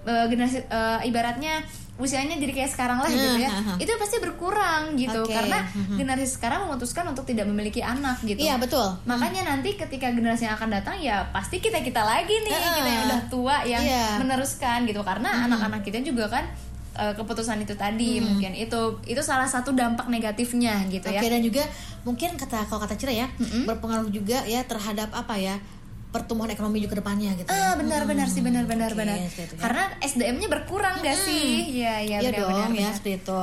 eh, 0.03 0.27
generasi 0.27 0.67
eh, 0.67 1.01
ibaratnya 1.07 1.63
usianya 1.99 2.39
jadi 2.39 2.53
kayak 2.55 2.71
sekarang 2.71 2.99
lah 2.99 3.11
gitu 3.11 3.37
ya. 3.37 3.51
Hmm, 3.51 3.75
itu 3.77 3.91
pasti 3.93 4.17
berkurang 4.19 4.95
gitu. 4.95 5.21
Oke. 5.21 5.35
karena 5.35 5.67
generasi 5.93 6.31
sekarang 6.31 6.65
memutuskan 6.65 7.05
untuk 7.05 7.23
tidak 7.23 7.45
memiliki 7.45 7.83
anak 7.83 8.23
gitu. 8.23 8.39
Iya 8.39 8.55
betul. 8.57 8.87
makanya 9.03 9.43
nanti 9.45 9.75
ketika 9.75 10.09
generasi 10.09 10.47
yang 10.47 10.55
akan 10.55 10.71
datang 10.73 10.97
ya 10.97 11.27
pasti 11.29 11.59
kita 11.59 11.83
kita 11.83 12.01
lagi 12.01 12.33
nih 12.39 12.51
Heeh. 12.51 12.75
kita 12.77 12.89
yang 12.89 13.03
udah 13.05 13.21
tua 13.27 13.57
yang 13.65 13.83
Iya. 13.83 14.17
meneruskan 14.17 14.87
gitu. 14.87 15.03
Karena 15.03 15.45
anak-anak 15.45 15.83
kita 15.83 15.99
juga 16.01 16.31
kan 16.31 16.47
eh, 16.95 17.15
keputusan 17.15 17.63
itu 17.63 17.75
tadi 17.75 18.19
mungkin. 18.19 18.55
Itu 18.55 19.03
itu 19.03 19.19
salah 19.21 19.47
satu 19.47 19.71
dampak 19.71 20.07
negatifnya 20.07 20.87
gitu 20.87 21.07
Oke 21.07 21.19
ya 21.19 21.23
dan 21.25 21.43
juga 21.43 21.63
mungkin 22.03 22.35
kata 22.35 22.63
kalau 22.65 22.79
kata 22.81 22.95
Cira 22.95 23.11
ya 23.13 23.27
berpengaruh 23.65 24.09
juga 24.09 24.43
ya 24.45 24.63
terhadap 24.63 25.11
apa 25.13 25.35
ya 25.35 25.59
pertumbuhan 26.09 26.49
ekonomi 26.49 26.81
juga 26.81 26.97
depannya 26.97 27.37
gitu. 27.37 27.49
Ah 27.49 27.73
ya. 27.73 27.77
benar-benar 27.77 28.27
sih 28.27 28.41
benar-benar 28.41 28.91
Oke, 28.91 28.99
benar. 28.99 29.17
seperti 29.21 29.43
itu 29.43 29.55
ya. 29.55 29.61
Karena 29.61 29.85
SDM-nya 30.01 30.49
berkurang 30.49 30.97
gak 31.01 31.19
sih? 31.19 31.45
Iya 31.75 31.95
iya 32.01 32.17
Iya 32.19 32.31
benar-benar. 32.31 32.49
dong 32.59 32.73
ya 32.73 32.81
benar. 32.81 32.93
seperti 32.93 33.13
itu. 33.19 33.39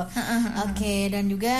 Oke 0.64 0.96
dan 1.08 1.24
juga 1.26 1.56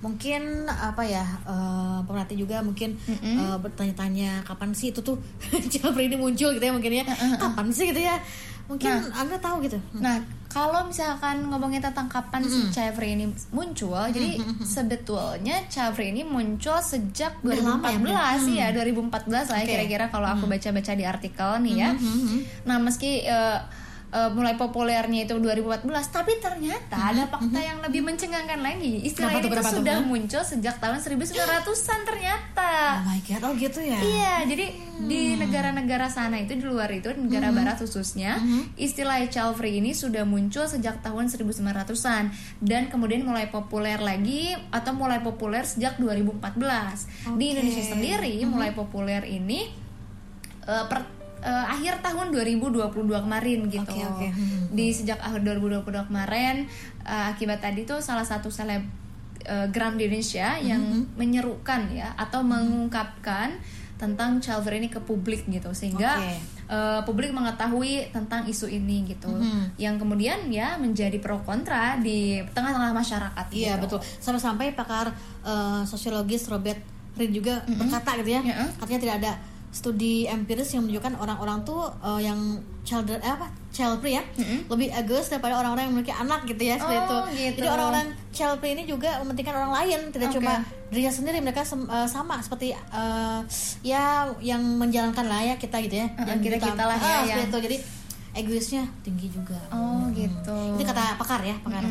mungkin 0.00 0.42
apa 0.64 1.02
ya 1.04 1.22
eh, 1.44 1.98
pemerhati 2.02 2.34
juga 2.34 2.58
mungkin 2.60 2.96
eh, 3.06 3.56
bertanya-tanya 3.58 4.42
kapan 4.42 4.72
sih 4.72 4.90
itu 4.90 5.00
tuh 5.00 5.20
free 5.94 6.08
ini 6.08 6.16
muncul 6.16 6.50
gitu 6.50 6.64
ya 6.64 6.72
mungkin 6.72 6.92
ya 6.94 7.04
kapan 7.36 7.68
sih 7.68 7.84
gitu 7.86 8.00
ya 8.00 8.16
mungkin 8.64 8.90
anda 9.12 9.36
tahu 9.36 9.60
gitu 9.60 9.76
Nah, 9.94 10.24
kalau 10.50 10.82
misalkan 10.82 11.46
ngomongin 11.46 11.78
tentang 11.78 12.10
kapan 12.10 12.42
si 12.42 12.74
child 12.74 12.98
free 12.98 13.14
ini 13.14 13.30
muncul, 13.54 14.02
jadi 14.10 14.42
sebetulnya 14.66 15.62
free 15.94 16.10
ini 16.10 16.26
muncul 16.26 16.74
sejak 16.82 17.38
Udah 17.46 17.78
lama 17.78 17.86
ya, 17.86 18.02
2014 18.34 18.46
sih 18.50 18.54
ya, 18.58 18.68
2014 18.74 19.30
lah 19.30 19.60
Oke. 19.62 19.70
kira-kira 19.70 20.04
kalau 20.10 20.26
aku 20.26 20.50
baca-baca 20.50 20.92
di 20.98 21.04
artikel 21.06 21.50
nih 21.62 21.74
ya. 21.78 21.90
Nah, 22.66 22.82
meski 22.82 23.22
eh, 23.22 23.58
eh, 24.10 24.30
mulai 24.30 24.54
populernya 24.54 25.24
itu 25.24 25.38
2014, 25.38 25.86
tapi 26.10 26.38
ternyata 26.38 26.96
ada 26.98 27.24
fakta 27.26 27.58
yang 27.58 27.78
lebih 27.80 28.02
mencengangkan 28.02 28.58
lagi. 28.58 29.06
Istilah 29.06 29.30
Berapa 29.30 29.38
ini 29.38 29.42
tuh, 29.42 29.46
tuh 29.46 29.54
berapa 29.54 29.70
tuh, 29.70 29.78
sudah 29.82 29.96
muncul 30.02 30.42
sejak 30.42 30.76
tahun 30.78 30.98
1900-an 30.98 32.00
ternyata. 32.04 32.70
oh 33.00 33.04
my 33.06 33.20
god 33.22 33.42
oh 33.46 33.52
gitu 33.54 33.80
ya 33.80 33.98
Iya, 33.98 34.34
jadi 34.46 34.66
di 35.00 35.34
negara-negara 35.34 36.06
sana 36.06 36.36
itu 36.36 36.54
di 36.54 36.64
luar 36.66 36.92
itu 36.92 37.08
negara 37.16 37.48
barat 37.50 37.80
khususnya, 37.80 38.36
istilah 38.76 39.22
child 39.26 39.56
free 39.56 39.80
ini 39.80 39.96
sudah 39.96 40.22
muncul 40.22 40.66
sejak 40.66 41.00
tahun 41.00 41.30
1900-an 41.30 42.24
dan 42.60 42.82
kemudian 42.88 43.24
mulai 43.24 43.48
populer 43.48 43.96
lagi 43.96 44.52
atau 44.68 44.92
mulai 44.92 45.22
populer 45.22 45.64
sejak 45.64 45.96
2014. 45.96 46.36
Di 46.36 47.32
Oke. 47.32 47.44
Indonesia 47.50 47.84
sendiri 47.86 48.34
mulai 48.44 48.70
populer 48.70 49.24
ini 49.24 49.70
eh, 50.64 50.84
per 50.86 51.19
eh, 51.40 51.64
akhir 51.66 52.00
tahun 52.00 52.30
2022 52.30 52.86
kemarin 53.20 53.58
gitu. 53.66 53.92
Oke, 53.92 54.02
oke. 54.02 54.28
Hmm. 54.30 54.70
Di 54.70 54.86
sejak 54.90 55.18
akhir 55.18 55.40
2022 55.42 56.08
kemarin 56.08 56.68
eh, 57.02 57.24
akibat 57.32 57.60
tadi 57.60 57.82
tuh 57.82 57.98
salah 57.98 58.24
satu 58.24 58.48
seleb 58.48 58.84
eh, 59.42 59.66
gram 59.68 59.96
di 59.96 60.04
Indonesia 60.04 60.56
yang 60.56 60.80
menyerukan 61.14 61.90
ya 61.90 62.12
atau 62.14 62.40
mengungkapkan 62.40 63.56
tentang 63.96 64.40
child 64.40 64.64
free 64.64 64.80
ini 64.80 64.88
ke 64.88 64.96
publik 64.96 65.44
gitu 65.44 65.76
sehingga 65.76 66.16
Oke. 66.16 66.32
eh, 66.72 67.00
publik 67.04 67.36
mengetahui 67.36 68.08
tentang 68.08 68.48
isu 68.48 68.64
ini 68.64 69.04
gitu 69.04 69.28
yang 69.76 70.00
kemudian 70.00 70.48
ya 70.48 70.80
menjadi 70.80 71.20
pro 71.20 71.44
kontra 71.44 72.00
di 72.00 72.40
tengah-tengah 72.48 72.96
masyarakat 72.96 73.46
Iya 73.52 73.76
gitu. 73.76 73.84
betul. 73.84 74.00
Sampai-sampai 74.00 74.72
pakar 74.72 75.12
eh, 75.44 75.82
sosiologis 75.84 76.48
Robert 76.48 76.80
Reed 77.10 77.36
juga 77.36 77.60
berkata 77.66 78.16
gitu 78.22 78.30
ya, 78.32 78.40
Iya. 78.40 78.72
katanya 78.80 79.00
tidak 79.02 79.16
ada 79.20 79.32
studi 79.70 80.26
empiris 80.26 80.70
yang 80.70 80.82
menunjukkan 80.82 81.14
orang-orang 81.16 81.62
tuh 81.62 81.86
eh, 82.00 82.20
yang 82.24 82.38
child 82.80 83.06
eh, 83.06 83.22
apa 83.22 83.46
child 83.70 83.98
free 83.98 84.12
ya 84.12 84.24
lebih 84.66 84.90
egois 84.90 85.22
daripada 85.24 85.54
orang-orang 85.56 85.86
yang 85.86 85.94
memiliki 85.94 86.10
anak 86.12 86.42
gitu 86.44 86.58
ya 86.60 86.74
seperti 86.74 86.96
Oh, 86.96 87.06
itu. 87.06 87.18
gitu. 87.32 87.56
Jadi 87.56 87.68
orang-orang 87.70 88.06
child 88.28 88.56
free 88.58 88.72
ini 88.72 88.82
juga 88.84 89.10
mementingkan 89.20 89.54
orang 89.56 89.72
lain, 89.72 90.00
tidak 90.10 90.28
Oke. 90.28 90.36
cuma 90.36 90.52
dirinya 90.88 91.12
sendiri 91.12 91.38
mereka 91.38 91.62
sem- 91.62 91.86
eh, 91.86 92.04
sama 92.06 92.38
seperti 92.38 92.74
eh, 92.74 93.40
ya 93.84 94.04
yang 94.40 94.58
menjalankan 94.76 95.22
lah 95.24 95.40
ya 95.40 95.54
kita 95.54 95.78
gitu 95.80 95.96
ya. 95.96 96.10
Uh-uh, 96.10 96.26
yang 96.26 96.40
kita-kita 96.40 96.82
lah 96.82 96.96
ya, 96.96 97.04
Ah, 97.04 97.10
yang- 97.20 97.26
seperti 97.30 97.46
itu. 97.46 97.58
Jadi 97.62 97.76
egoisnya 98.32 98.82
tinggi 99.00 99.26
juga. 99.28 99.58
Oh 99.70 100.06
gitu. 100.10 100.58
Itu 100.74 100.82
kata 100.84 101.14
pakar 101.14 101.42
ya, 101.42 101.54
pakar 101.60 101.82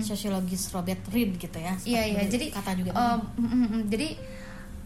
sosiologis 0.00 0.70
Robert 0.70 1.02
Reed 1.08 1.34
gitu 1.34 1.54
ya. 1.56 1.74
Iya 1.80 2.02
iya 2.08 2.22
jadi 2.26 2.46
kata 2.50 2.74
juga. 2.74 2.90
eh, 2.90 3.16
mm, 3.36 3.42
mm, 3.42 3.66
mm. 3.68 3.82
jadi 3.88 4.08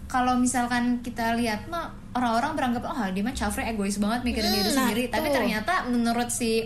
kalau 0.09 0.35
misalkan 0.35 0.99
kita 0.99 1.37
lihat 1.37 1.69
mah 1.69 1.87
orang-orang 2.11 2.53
beranggap 2.55 2.83
oh 2.83 3.07
dia 3.07 3.21
mah 3.21 3.31
child 3.31 3.53
free 3.53 3.65
egois 3.67 3.97
banget 3.97 4.25
mikirin 4.25 4.51
diri 4.51 4.65
Hmm, 4.65 4.75
sendiri. 4.75 5.03
Nah, 5.05 5.13
tapi 5.13 5.27
tuh. 5.27 5.35
ternyata 5.35 5.73
menurut 5.87 6.29
si 6.29 6.65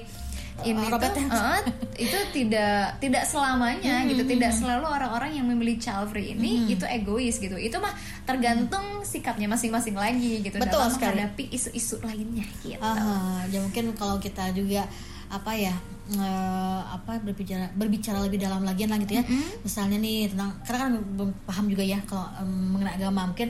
ini 0.63 0.79
Uh, 0.79 0.91
Robert. 0.91 1.11
tuh, 1.11 1.25
eh, 1.25 1.61
itu 1.99 2.19
tidak 2.31 2.95
tidak 2.99 3.25
selamanya 3.25 3.99
Hmm, 3.99 4.09
gitu. 4.09 4.23
tidak 4.29 4.53
selalu 4.53 4.85
orang-orang 4.87 5.33
yang 5.33 5.45
memilih 5.45 5.75
child 5.77 6.07
free 6.09 6.31
ini 6.31 6.71
itu 6.71 6.85
egois 6.87 7.37
gitu. 7.37 7.57
Itu 7.57 7.77
mah 7.77 7.91
tergantung 8.23 8.85
sikapnya 9.03 9.49
masing-masing 9.49 9.97
lagi 9.97 10.39
gitu 10.41 10.57
Betul 10.57 10.79
dalam 10.79 10.93
sekali. 10.93 11.19
menghadapi 11.19 11.45
isu-isu 11.51 11.99
lainnya 12.01 12.47
gitu. 12.63 12.79
Ah, 12.79 13.43
ya 13.49 13.59
mungkin 13.59 13.91
kalau 13.93 14.17
kita 14.17 14.53
juga 14.53 14.87
apa 15.33 15.57
ya 15.57 15.73
eh, 16.13 16.81
apa 16.87 17.17
berbicara 17.19 17.73
berbicara 17.73 18.21
lebih 18.21 18.37
dalam 18.39 18.61
lagi 18.63 18.85
lah 18.85 19.01
gitu 19.01 19.17
ya. 19.17 19.25
Misalnya 19.61 19.97
nih 19.97 20.29
tentang 20.29 20.53
karena 20.63 20.79
kan 20.85 20.91
belum 21.17 21.31
paham 21.43 21.67
juga 21.67 21.81
ya 21.83 21.99
kalau 22.05 22.29
em, 22.37 22.53
mengenai 22.77 23.01
agama. 23.01 23.25
Mungkin 23.27 23.49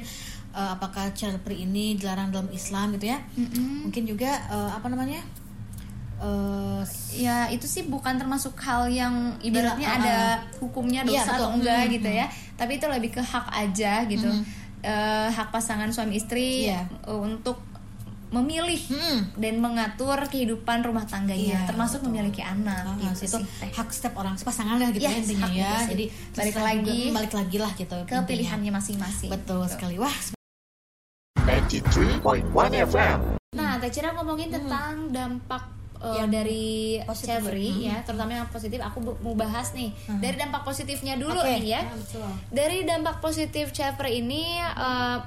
eh, 0.53 0.71
apakah 0.71 1.11
child 1.11 1.42
free 1.42 1.66
ini 1.66 1.99
dilarang 1.99 2.31
dalam 2.31 2.47
Islam 2.51 2.95
gitu 2.95 3.11
ya. 3.11 3.18
Mungkin 3.83 4.07
juga 4.07 4.31
eh, 4.47 4.71
apa 4.73 4.87
namanya 4.87 5.27
eh, 6.23 6.83
ya 7.18 7.51
itu 7.51 7.66
sih 7.66 7.83
bukan 7.85 8.14
termasuk 8.14 8.55
hal 8.62 8.87
yang 8.87 9.37
ibaratnya 9.42 9.88
Iya, 9.88 9.99
ada 9.99 10.16
hukumnya 10.59 11.03
Iya, 11.03 11.09
dosa 11.09 11.23
betul. 11.27 11.37
atau 11.37 11.49
enggak 11.57 11.81
Hmm, 11.83 11.92
gitu 11.92 12.11
ya. 12.11 12.27
Tapi 12.55 12.73
itu 12.79 12.87
lebih 12.87 13.11
ke 13.11 13.23
hak 13.23 13.47
aja 13.51 13.92
gitu. 14.07 14.29
Eh, 14.83 15.29
hak 15.31 15.51
pasangan 15.51 15.90
suami 15.90 16.14
istri 16.14 16.66
Iya. 16.71 16.87
eh, 16.87 17.18
untuk 17.18 17.59
memilih 18.33 18.81
hmm, 18.88 19.37
dan 19.37 19.55
mengatur 19.59 20.16
kehidupan 20.25 20.81
rumah 20.81 21.05
tangganya 21.05 21.53
Iya, 21.55 21.68
termasuk 21.68 22.01
betul. 22.01 22.09
memiliki 22.11 22.40
anak 22.40 22.83
Ah, 22.83 22.97
gitu 23.12 23.29
itu 23.29 23.38
sih 23.38 23.45
hak 23.71 23.88
setiap 23.88 24.16
orang 24.16 24.35
pasangan 24.35 24.77
lah 24.77 24.88
gitu 24.88 25.05
ya 25.05 25.12
Yes, 25.12 25.21
intinya 25.23 25.45
hak 25.45 25.53
ya 25.53 25.61
gitu 25.61 25.77
sih. 25.77 25.90
jadi 25.90 26.05
Balik 26.33 26.57
lagi 26.59 26.99
juga- 26.99 27.14
balik 27.14 27.33
lagi 27.35 27.57
lah 27.59 27.73
gitu 27.75 27.97
ke 27.99 28.09
intinya. 28.09 28.25
pilihannya 28.25 28.73
masing-masing 28.73 29.29
betul 29.29 29.61
Gitu. 29.62 29.73
sekali 29.75 29.97
wah 29.97 30.16
93.1 31.38 32.49
FM. 32.87 33.18
Nah, 33.53 33.77
Teh 33.77 33.90
Cira 33.90 34.12
ngomongin 34.12 34.49
tentang 34.49 35.11
dampak 35.11 35.62
uh, 35.99 36.16
Yang 36.16 36.29
dari 36.33 36.64
positif. 37.03 37.40
Hmm. 37.42 37.81
ya, 37.83 37.97
terutama 38.03 38.31
yang 38.35 38.49
positif. 38.49 38.79
Aku 38.81 38.99
mau 39.01 39.35
bahas 39.35 39.73
nih 39.73 39.92
Hmm. 40.05 40.18
dari 40.18 40.37
dampak 40.37 40.62
positifnya 40.62 41.14
dulu 41.16 41.37
Oke. 41.37 41.49
nih 41.55 41.64
ya. 41.71 41.81
Ah, 41.83 41.95
betul. 41.95 42.29
Dari 42.49 42.79
dampak 42.83 43.16
positif 43.18 43.64
free 43.73 44.14
ini, 44.18 44.45
uh, 44.59 45.21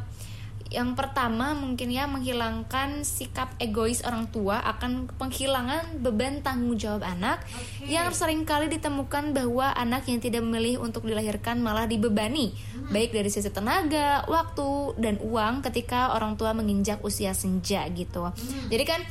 yang 0.68 0.98
pertama 0.98 1.54
mungkin 1.54 1.88
ya 1.88 2.10
menghilangkan 2.10 3.06
sikap 3.06 3.54
egois 3.58 4.02
orang 4.02 4.26
tua 4.28 4.58
akan 4.66 5.06
penghilangan 5.14 6.02
beban 6.02 6.42
tanggung 6.42 6.74
jawab 6.74 7.06
anak 7.06 7.46
yang 7.86 8.10
sering 8.10 8.44
kali 8.44 8.66
ditemukan 8.68 9.30
bahwa 9.32 9.70
anak 9.72 10.10
yang 10.10 10.18
tidak 10.18 10.42
memilih 10.42 10.82
untuk 10.82 11.06
dilahirkan 11.06 11.62
malah 11.62 11.86
dibebani 11.86 12.58
baik 12.86 13.14
dari 13.14 13.30
sisi 13.30 13.50
tenaga, 13.50 14.26
waktu 14.26 14.70
dan 14.98 15.22
uang 15.22 15.62
ketika 15.64 16.14
orang 16.14 16.34
tua 16.34 16.54
menginjak 16.54 17.02
usia 17.02 17.34
senja 17.34 17.86
gitu. 17.90 18.30
Jadi 18.70 18.84
kan 18.84 19.02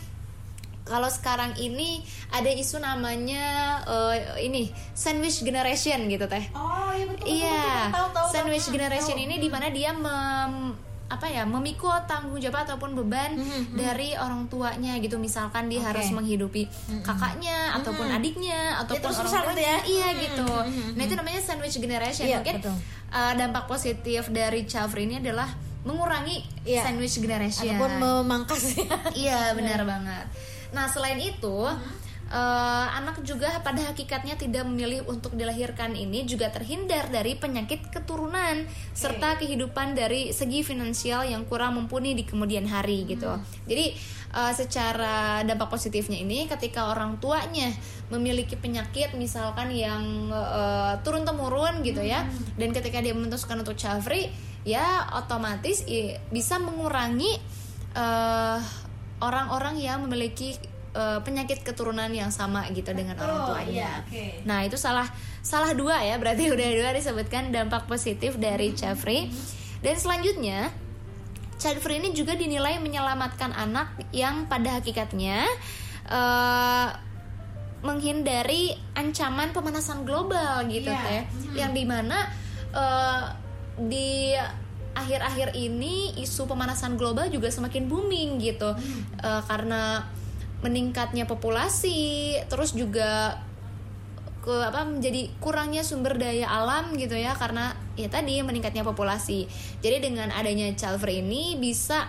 kalau 0.84 1.08
sekarang 1.08 1.56
ini 1.56 2.04
ada 2.28 2.46
isu 2.46 2.76
namanya 2.76 3.44
eh, 3.82 4.44
ini 4.44 4.68
sandwich 4.92 5.40
generation 5.40 5.96
gitu 6.06 6.28
teh. 6.28 6.44
oh 6.52 6.92
iya 6.92 7.04
betul 7.08 7.26
Iya, 7.26 7.64
tahu 7.88 8.08
tahu 8.12 8.26
sandwich 8.28 8.66
tahu. 8.68 8.74
generation 8.76 9.16
Tahu. 9.16 9.24
ini 9.24 9.34
di 9.38 9.48
mana 9.48 9.72
dia 9.72 9.90
mem, 9.90 10.76
apa 11.04 11.28
ya 11.28 11.44
memikul 11.44 11.92
tanggung 12.04 12.40
jawab 12.40 12.64
ataupun 12.64 12.96
beban 12.96 13.36
dari 13.72 14.16
orang 14.16 14.48
tuanya 14.48 14.96
gitu. 14.98 15.16
Misalkan 15.16 15.68
dia 15.68 15.78
Oke. 15.80 15.88
harus 15.92 16.08
menghidupi 16.10 16.64
kakaknya 17.00 17.76
ataupun 17.76 18.08
adiknya 18.08 18.80
ataupun 18.80 19.12
terus 19.12 19.30
orang 19.30 19.52
gitu 19.52 19.60
ya. 19.60 19.76
tuanya. 19.76 19.76
Iya 19.84 20.08
gitu. 20.18 20.46
Nah 20.96 21.02
itu 21.02 21.14
namanya 21.14 21.40
sandwich 21.40 21.76
generation. 21.76 22.24
Iya, 22.24 22.38
Mungkin 22.40 22.56
betul. 22.58 22.74
uh, 23.10 23.32
dampak 23.34 23.64
positif 23.64 24.22
dari 24.28 24.64
child 24.64 24.88
free 24.88 25.04
ini 25.04 25.20
adalah 25.20 25.48
mengurangi 25.84 26.40
Iya. 26.64 26.82
sandwich 26.82 27.16
generation. 27.16 27.68
ataupun 27.68 27.90
memangkas 27.94 28.62
ya 28.74 28.88
Iya 29.12 29.40
benar 29.52 29.84
banget. 29.84 30.24
Nah 30.72 30.88
selain 30.88 31.20
itu 31.20 31.56
eh, 32.34 32.86
anak 32.98 33.22
juga 33.22 33.62
pada 33.62 33.94
hakikatnya 33.94 34.34
tidak 34.34 34.66
memilih 34.66 35.06
untuk 35.06 35.38
dilahirkan 35.38 35.94
ini 35.94 36.26
juga 36.26 36.50
terhindar 36.50 37.06
dari 37.08 37.38
penyakit 37.38 37.94
keturunan 37.94 38.66
serta 38.90 39.38
kehidupan 39.38 39.94
dari 39.94 40.34
segi 40.34 40.66
finansial 40.66 41.30
yang 41.30 41.46
kurang 41.46 41.78
mumpuni 41.78 42.18
di 42.18 42.26
kemudian 42.26 42.66
hari 42.66 43.06
gitu. 43.06 43.38
Jadi 43.70 43.94
eh, 44.34 44.52
secara 44.52 45.46
dampak 45.46 45.70
positifnya 45.70 46.18
ini 46.18 46.50
ketika 46.50 46.90
orang 46.90 47.22
tuanya 47.22 47.70
memiliki 48.10 48.58
penyakit 48.58 49.14
misalkan 49.14 49.70
yang 49.70 50.28
eh, 50.34 50.92
turun 51.06 51.22
temurun 51.22 51.86
gitu 51.86 52.02
ya 52.02 52.26
dan 52.58 52.74
ketika 52.74 52.98
dia 52.98 53.14
memutuskan 53.14 53.62
untuk 53.62 53.78
child 53.78 54.02
free 54.02 54.28
ya 54.66 55.12
otomatis 55.14 55.86
bisa 56.32 56.58
mengurangi 56.58 57.38
eh, 57.94 58.58
orang-orang 59.22 59.78
yang 59.78 60.04
memiliki 60.04 60.58
eh, 60.94 61.18
penyakit 61.20 61.60
keturunan 61.60 62.08
yang 62.08 62.30
sama 62.30 62.64
gitu 62.70 62.90
dengan 62.90 63.18
orang 63.18 63.38
tuanya. 63.44 63.68
iya, 63.68 63.92
oke. 64.00 64.24
Nah 64.44 64.62
itu 64.62 64.74
salah 64.74 65.10
salah 65.40 65.74
dua 65.74 65.98
ya 66.00 66.16
berarti 66.16 66.48
udah 66.54 66.68
dua 66.72 66.90
disebutkan 66.92 67.50
dampak 67.50 67.84
positif 67.84 68.34
dari 68.36 68.72
child 68.72 68.96
free. 68.96 69.28
Dan 69.78 69.94
selanjutnya 69.94 70.72
child 71.54 71.78
free 71.78 71.98
ini 71.98 72.10
juga 72.10 72.32
dinilai 72.32 72.78
menyelamatkan 72.78 73.50
anak 73.50 74.00
yang 74.10 74.46
pada 74.46 74.78
hakikatnya 74.78 75.44
eh, 76.06 76.88
menghindari 77.80 78.72
ancaman 78.94 79.52
pemanasan 79.52 80.02
global 80.02 80.64
gitu 80.66 80.88
Iya. 80.88 81.04
teh, 81.04 81.22
yang 81.54 81.72
di 81.72 81.84
mana 81.84 82.32
eh, 82.70 83.22
di 83.76 84.32
akhir-akhir 84.94 85.52
ini 85.52 86.14
isu 86.16 86.46
pemanasan 86.46 86.94
global 86.94 87.26
juga 87.26 87.50
semakin 87.50 87.84
booming 87.84 88.38
gitu 88.38 88.72
Eh, 89.16 89.42
karena 89.44 90.06
meningkatnya 90.64 91.28
populasi 91.28 92.32
terus 92.48 92.72
juga 92.72 93.36
ke 94.44 94.52
apa 94.52 94.84
menjadi 94.84 95.32
kurangnya 95.40 95.80
sumber 95.80 96.20
daya 96.20 96.48
alam 96.48 96.92
gitu 97.00 97.16
ya 97.16 97.32
karena 97.36 97.72
ya 97.96 98.12
tadi 98.12 98.40
meningkatnya 98.44 98.84
populasi. 98.84 99.48
Jadi 99.80 100.04
dengan 100.04 100.28
adanya 100.32 100.68
child 100.76 101.00
ini 101.08 101.56
bisa 101.56 102.08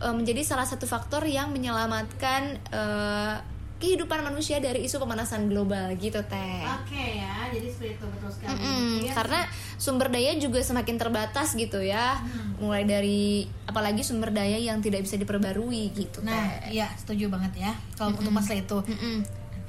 eh, 0.00 0.12
menjadi 0.12 0.44
salah 0.44 0.64
satu 0.64 0.88
faktor 0.88 1.28
yang 1.28 1.52
menyelamatkan 1.52 2.56
eh, 2.72 3.36
kehidupan 3.78 4.20
manusia 4.20 4.58
dari 4.58 4.82
isu 4.82 4.98
pemanasan 4.98 5.46
global 5.46 5.94
gitu 5.94 6.18
teh 6.24 6.62
Oke 6.76 6.98
ya, 7.16 7.46
jadi 7.48 7.66
seperti 7.66 7.94
itu 7.94 8.04
betul 8.08 8.26
sekali. 8.28 8.50
Mm-mm, 8.52 8.86
Iya. 9.00 9.12
karena 9.14 9.40
sumber 9.74 10.08
daya 10.08 10.34
juga 10.34 10.58
semakin 10.60 10.96
terbatas 10.96 11.54
gitu 11.54 11.78
ya 11.78 12.18
mulai 12.56 12.82
dari 12.82 13.46
apalagi 13.64 14.02
sumber 14.02 14.30
daya 14.30 14.58
yang 14.58 14.78
tidak 14.78 15.02
bisa 15.02 15.14
diperbarui 15.14 15.90
gitu 15.92 16.18
Nah, 16.20 16.34
Teh. 16.60 16.74
iya 16.74 16.90
setuju 16.94 17.30
banget 17.30 17.54
ya 17.60 17.72
kalau 17.94 18.12
untuk 18.12 18.30
masalah 18.30 18.58
itu. 18.58 18.78
Mm-mm. 18.84 19.18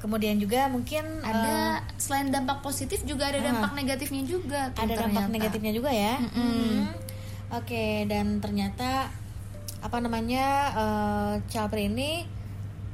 Kemudian 0.00 0.36
juga 0.36 0.64
mungkin 0.66 1.04
ada 1.20 1.78
selain 1.94 2.28
dampak 2.28 2.60
positif 2.60 3.04
juga 3.04 3.28
ada 3.28 3.36
dampak 3.38 3.76
negatifnya 3.76 4.24
juga 4.24 4.72
tuh 4.72 4.80
ada 4.82 4.96
dampak 4.96 5.28
ternyata. 5.28 5.34
negatifnya 5.36 5.72
juga 5.72 5.90
ya. 5.92 6.16
Hmm. 6.16 6.88
Oke, 7.52 8.08
dan 8.08 8.40
ternyata 8.40 9.12
apa 9.80 9.96
namanya 9.96 10.72
free 11.68 11.86
ini 11.86 12.24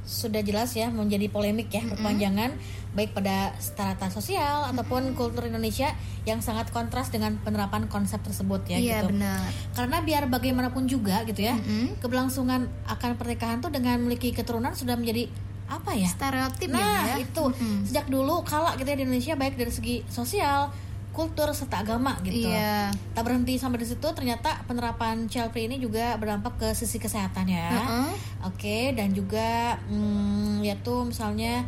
sudah 0.07 0.39
jelas 0.39 0.71
ya 0.71 0.87
menjadi 0.87 1.27
polemik 1.27 1.67
ya 1.67 1.83
berpanjangan 1.83 2.55
baik 2.95 3.13
pada 3.13 3.53
strata 3.61 4.09
sosial 4.09 4.65
ataupun 4.73 5.13
kultur 5.13 5.45
Indonesia 5.45 5.93
yang 6.23 6.41
sangat 6.41 6.71
kontras 6.73 7.11
dengan 7.13 7.37
penerapan 7.43 7.85
konsep 7.91 8.23
tersebut 8.23 8.65
ya 8.71 8.79
iya 8.79 8.97
gitu. 9.03 9.13
benar 9.13 9.45
Karena 9.75 10.01
biar 10.01 10.23
bagaimanapun 10.31 10.89
juga 10.89 11.21
gitu 11.27 11.45
ya, 11.45 11.53
Mm-mm. 11.53 12.01
keberlangsungan 12.01 12.65
akan 12.89 13.11
pernikahan 13.19 13.61
tuh 13.61 13.69
dengan 13.69 14.01
memiliki 14.01 14.33
keturunan 14.33 14.73
sudah 14.73 14.97
menjadi 14.97 15.29
apa 15.67 15.93
ya? 15.93 16.09
stereotip 16.09 16.71
Nah, 16.71 17.13
ya 17.13 17.15
itu 17.21 17.43
Mm-mm. 17.53 17.85
sejak 17.85 18.07
dulu 18.09 18.41
kala 18.47 18.73
gitu 18.79 18.87
ya 18.87 18.97
di 18.97 19.03
Indonesia 19.05 19.35
baik 19.37 19.59
dari 19.59 19.69
segi 19.69 19.95
sosial, 20.09 20.73
kultur 21.17 21.49
serta 21.49 21.81
agama 21.81 22.13
gitu. 22.21 22.45
iya 22.45 22.93
Tak 23.17 23.25
berhenti 23.25 23.57
sampai 23.57 23.81
di 23.81 23.89
situ 23.89 24.05
ternyata 24.13 24.61
penerapan 24.69 25.25
child 25.25 25.49
free 25.49 25.65
ini 25.65 25.81
juga 25.81 26.13
berdampak 26.21 26.61
ke 26.61 26.67
sisi 26.77 27.01
kesehatan 27.01 27.49
ya. 27.49 27.73
Heeh. 27.73 28.09
Oke, 28.45 28.93
dan 28.93 29.17
juga 29.17 29.81
hmm, 29.89 30.61
yaitu 30.61 30.93
misalnya 31.01 31.65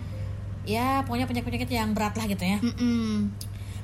ya 0.70 1.02
pokoknya 1.10 1.26
penyakit-penyakit 1.26 1.74
yang 1.74 1.98
berat 1.98 2.14
lah 2.14 2.30
gitu 2.30 2.46
ya. 2.46 2.62
Mm-mm. 2.62 3.34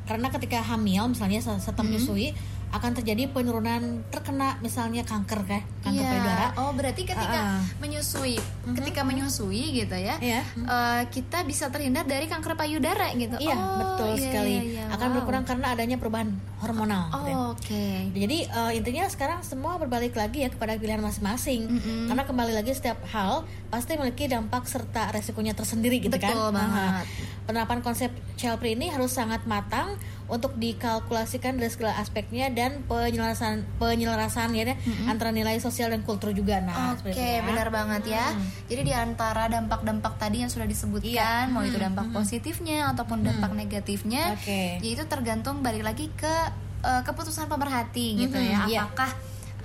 Karena 0.06 0.30
ketika 0.30 0.62
hamil 0.62 1.10
misalnya 1.10 1.41
setelah 1.41 1.82
menyusui 1.82 2.38
akan 2.67 2.91
terjadi 2.93 3.28
penurunan 3.28 3.82
terkena 4.08 4.58
misalnya 4.60 5.01
kanker 5.01 5.43
kayak 5.43 5.65
kanker 5.80 5.95
Iya. 5.97 6.12
payudara. 6.12 6.45
Oh 6.56 6.71
berarti 6.71 7.01
ketika 7.04 7.38
Ah, 7.38 7.51
ah. 7.56 7.62
menyusui, 7.78 8.36
ketika 8.73 9.01
menyusui 9.01 9.63
gitu 9.75 9.93
ya, 9.93 10.15
Iya. 10.17 10.41
eh, 10.43 11.01
kita 11.08 11.43
bisa 11.43 11.69
terhindar 11.69 12.04
dari 12.04 12.25
kanker 12.25 12.54
payudara 12.54 13.13
gitu. 13.13 13.38
Iya, 13.38 13.54
Oh, 13.54 13.78
betul 13.78 14.10
iya, 14.13 14.23
sekali. 14.23 14.51
iya, 14.51 14.62
iya. 14.62 14.84
Akan 14.89 15.10
Wow. 15.10 15.15
berkurang 15.17 15.43
karena 15.43 15.67
adanya 15.71 15.95
perubahan 15.95 16.30
hormonal. 16.58 17.08
gitu 17.12 17.28
ya. 17.28 17.36
Oh, 17.36 17.49
Oke. 17.56 17.88
Jadi 18.12 18.38
eh, 18.43 18.71
intinya 18.73 19.06
sekarang 19.06 19.39
semua 19.41 19.75
berbalik 19.75 20.13
lagi 20.13 20.41
ya 20.41 20.49
kepada 20.49 20.75
pilihan 20.75 20.99
masing-masing. 20.99 21.65
Mm-mm. 21.65 22.06
Karena 22.06 22.23
kembali 22.23 22.54
lagi 22.54 22.71
setiap 22.71 22.99
hal 23.08 23.41
pasti 23.67 23.95
memiliki 23.95 24.25
dampak 24.25 24.65
serta 24.65 25.10
resikonya 25.10 25.51
tersendiri 25.51 25.99
gitu 25.99 26.15
kan. 26.15 26.30
Betul 26.30 26.49
banget. 26.51 26.91
Aha. 26.91 27.04
Penerapan 27.45 27.80
konsep 27.80 28.10
child 28.36 28.58
free 28.58 28.73
ini 28.73 28.88
harus 28.88 29.10
sangat 29.10 29.45
matang 29.45 29.95
untuk 30.26 30.58
dikalkulasikan 30.58 31.54
dari 31.54 31.70
segala 31.70 32.02
aspeknya 32.02 32.50
dan 32.50 32.82
penyelarasan 32.84 33.62
penyelarasan 33.78 34.58
ya 34.58 34.74
deh, 34.74 34.78
antara 35.06 35.30
nilai 35.30 35.62
sosial 35.62 35.94
dan 35.94 36.02
kultur 36.02 36.34
juga. 36.34 36.58
Nah, 36.60 36.98
Oke, 36.98 37.14
itu 37.14 37.22
ya. 37.22 37.46
benar 37.46 37.70
banget 37.70 38.10
ya. 38.10 38.34
Jadi 38.66 38.82
di 38.84 38.94
antara 38.94 39.46
dampak-dampak 39.46 40.18
tadi 40.18 40.42
yang 40.42 40.50
sudah 40.50 40.66
disebutkan, 40.66 41.06
Iya. 41.06 41.54
mau 41.54 41.62
itu 41.62 41.78
dampak 41.78 42.10
positifnya 42.10 42.90
ataupun 42.90 43.22
dampak 43.22 43.54
negatifnya, 43.54 44.34
Oke. 44.34 44.82
yaitu 44.82 45.06
tergantung 45.06 45.62
balik 45.62 45.86
lagi 45.86 46.10
ke 46.14 46.34
eh, 46.82 47.02
keputusan 47.02 47.46
pemerhati 47.46 48.14
gitu 48.26 48.38
Mhm, 48.38 48.46
ya. 48.46 48.60
iya. 48.66 48.80
Apakah 48.86 49.10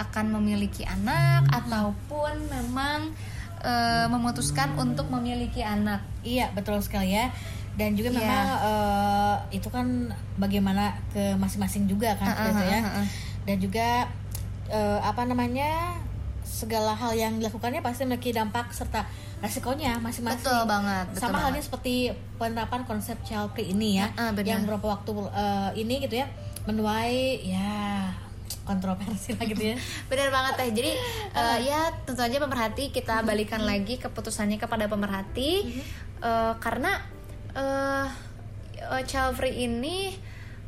akan 0.01 0.40
memiliki 0.40 0.85
anak 0.85 1.44
ataupun 1.53 2.49
memang 2.49 3.12
eh, 3.61 4.09
memutuskan 4.09 4.73
untuk 4.77 5.12
memiliki 5.12 5.61
anak. 5.61 6.01
Iya 6.25 6.49
betul 6.53 6.81
sekali 6.81 7.12
ya. 7.12 7.29
Dan 7.81 7.97
juga 7.97 8.12
Iya. 8.12 8.19
memang 8.21 8.47
eh, 8.61 9.37
itu 9.57 9.69
kan 9.69 9.87
bagaimana 10.37 10.85
ke 11.09 11.33
masing-masing 11.35 11.88
juga 11.88 12.12
kan 12.14 12.29
Uh-uh, 12.29 12.45
gitu 12.47 12.64
ya. 12.66 12.81
Dan 13.43 13.57
juga 13.57 13.88
eh, 14.69 15.01
apa 15.01 15.25
namanya 15.25 15.97
segala 16.43 16.93
hal 16.93 17.16
yang 17.16 17.40
dilakukannya 17.40 17.81
pasti 17.81 18.05
memiliki 18.05 18.31
dampak 18.31 18.69
serta 18.71 19.09
resikonya 19.40 19.97
masing-masing. 19.99 20.45
Betul 20.45 20.69
banget, 20.69 21.05
betul 21.09 21.21
Sama 21.23 21.40
halnya 21.40 21.57
banget. 21.57 21.64
seperti 21.64 21.95
penerapan 22.37 22.85
konsep 22.85 23.16
child 23.23 23.49
free 23.51 23.73
ini 23.73 23.97
ya, 23.97 24.12
benar. 24.31 24.45
yang 24.45 24.61
beberapa 24.62 24.93
waktu 24.93 25.11
eh, 25.33 25.71
ini 25.79 26.05
gitu 26.05 26.21
ya 26.21 26.29
menuai 26.69 27.49
ya 27.49 27.73
kontroversi 28.62 29.33
lah 29.33 29.47
gitu 29.47 29.73
ya. 29.73 29.77
Benar 30.12 30.29
banget 30.29 30.53
teh. 30.55 30.69
Jadi 30.71 30.93
eh, 31.33 31.59
ya 31.64 31.81
tentu 32.05 32.21
aja 32.21 32.37
pemerhati 32.37 32.93
kita 32.93 33.25
balikan 33.25 33.64
lagi 33.64 33.97
keputusannya 33.97 34.61
kepada 34.61 34.85
pemerhati 34.85 35.81
Eh, 36.21 36.55
karena 36.61 37.01
eh 37.52 38.06
eh, 38.80 39.02
child 39.04 39.34
free 39.34 39.56
ini 39.60 40.14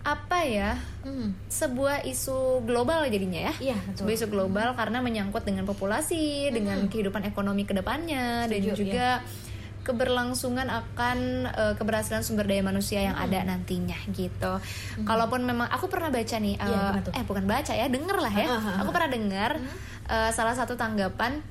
apa 0.03 0.43
ya 0.43 0.73
Hmm. 1.03 1.35
sebuah 1.47 2.07
isu 2.07 2.63
global 2.63 3.03
jadinya 3.07 3.51
ya. 3.51 3.55
Iya, 3.59 3.77
betul. 3.83 4.07
Sebuah 4.07 4.15
isu 4.15 4.27
global 4.29 4.69
karena 4.73 4.99
menyangkut 4.99 5.43
dengan 5.43 5.63
populasi, 5.63 6.47
dengan 6.49 6.87
kehidupan 6.87 7.23
ekonomi 7.23 7.63
ke 7.63 7.75
depannya 7.75 8.47
dan 8.47 8.59
Setuju, 8.63 8.79
juga 8.79 9.09
keberlangsungan 9.83 10.71
akan 10.71 11.19
eh, 11.51 11.75
keberhasilan 11.75 12.23
sumber 12.23 12.47
daya 12.47 12.63
manusia 12.63 13.03
yang 13.03 13.19
ada 13.19 13.43
nantinya 13.43 13.99
gitu. 14.15 14.63
Kalaupun 15.03 15.43
memang 15.43 15.67
aku 15.67 15.91
pernah 15.91 16.07
baca 16.07 16.37
nih, 16.39 16.55
gimana 16.55 17.03
tuh? 17.03 17.13
eh 17.13 17.25
bukan 17.27 17.45
baca 17.47 17.73
ya, 17.75 17.87
denger 17.91 18.17
lah 18.17 18.31
ya. 18.33 18.47
Aku 18.79 18.91
pernah 18.95 19.11
dengar 19.11 19.51
eh, 20.07 20.31
salah 20.31 20.55
satu 20.55 20.79
tanggapan 20.79 21.43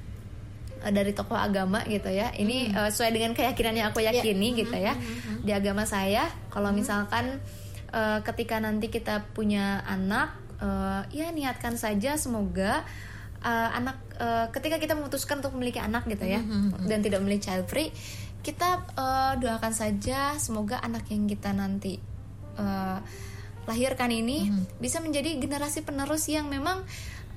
eh, 0.84 0.94
dari 0.94 1.14
tokoh 1.16 1.38
agama 1.38 1.86
gitu 1.86 2.10
ya. 2.10 2.34
Ini 2.34 2.74
eh, 2.74 2.90
sesuai 2.90 3.12
dengan 3.14 3.32
keyakinan 3.38 3.74
yang 3.78 3.88
aku 3.94 4.02
yakini 4.02 4.58
gitu 4.58 4.76
ya. 4.76 4.94
Di 5.42 5.52
agama 5.54 5.86
saya, 5.86 6.30
kalau 6.50 6.74
misalkan 6.74 7.40
eh, 7.94 8.20
ketika 8.26 8.58
nanti 8.60 8.90
kita 8.90 9.26
punya 9.34 9.86
anak, 9.86 10.38
eh, 10.62 11.02
ya 11.16 11.28
niatkan 11.32 11.78
saja 11.78 12.18
semoga 12.18 12.84
eh, 13.42 13.70
anak 13.78 13.98
eh, 14.18 14.46
ketika 14.54 14.78
kita 14.78 14.94
memutuskan 14.98 15.42
untuk 15.42 15.54
memiliki 15.58 15.82
anak 15.82 16.06
gitu 16.06 16.26
ya 16.26 16.42
dan 16.86 17.02
tidak 17.02 17.22
memiliki 17.26 17.50
child 17.50 17.66
free, 17.70 17.90
kita 18.42 18.86
eh, 18.98 19.34
doakan 19.42 19.74
saja 19.74 20.38
semoga 20.38 20.82
anak 20.82 21.10
yang 21.10 21.26
kita 21.26 21.54
nanti 21.54 21.98
eh, 22.58 23.00
lahirkan 23.62 24.10
ini 24.10 24.50
bisa 24.82 24.98
menjadi 25.06 25.38
generasi 25.38 25.86
penerus 25.86 26.26
yang 26.26 26.50
memang 26.50 26.82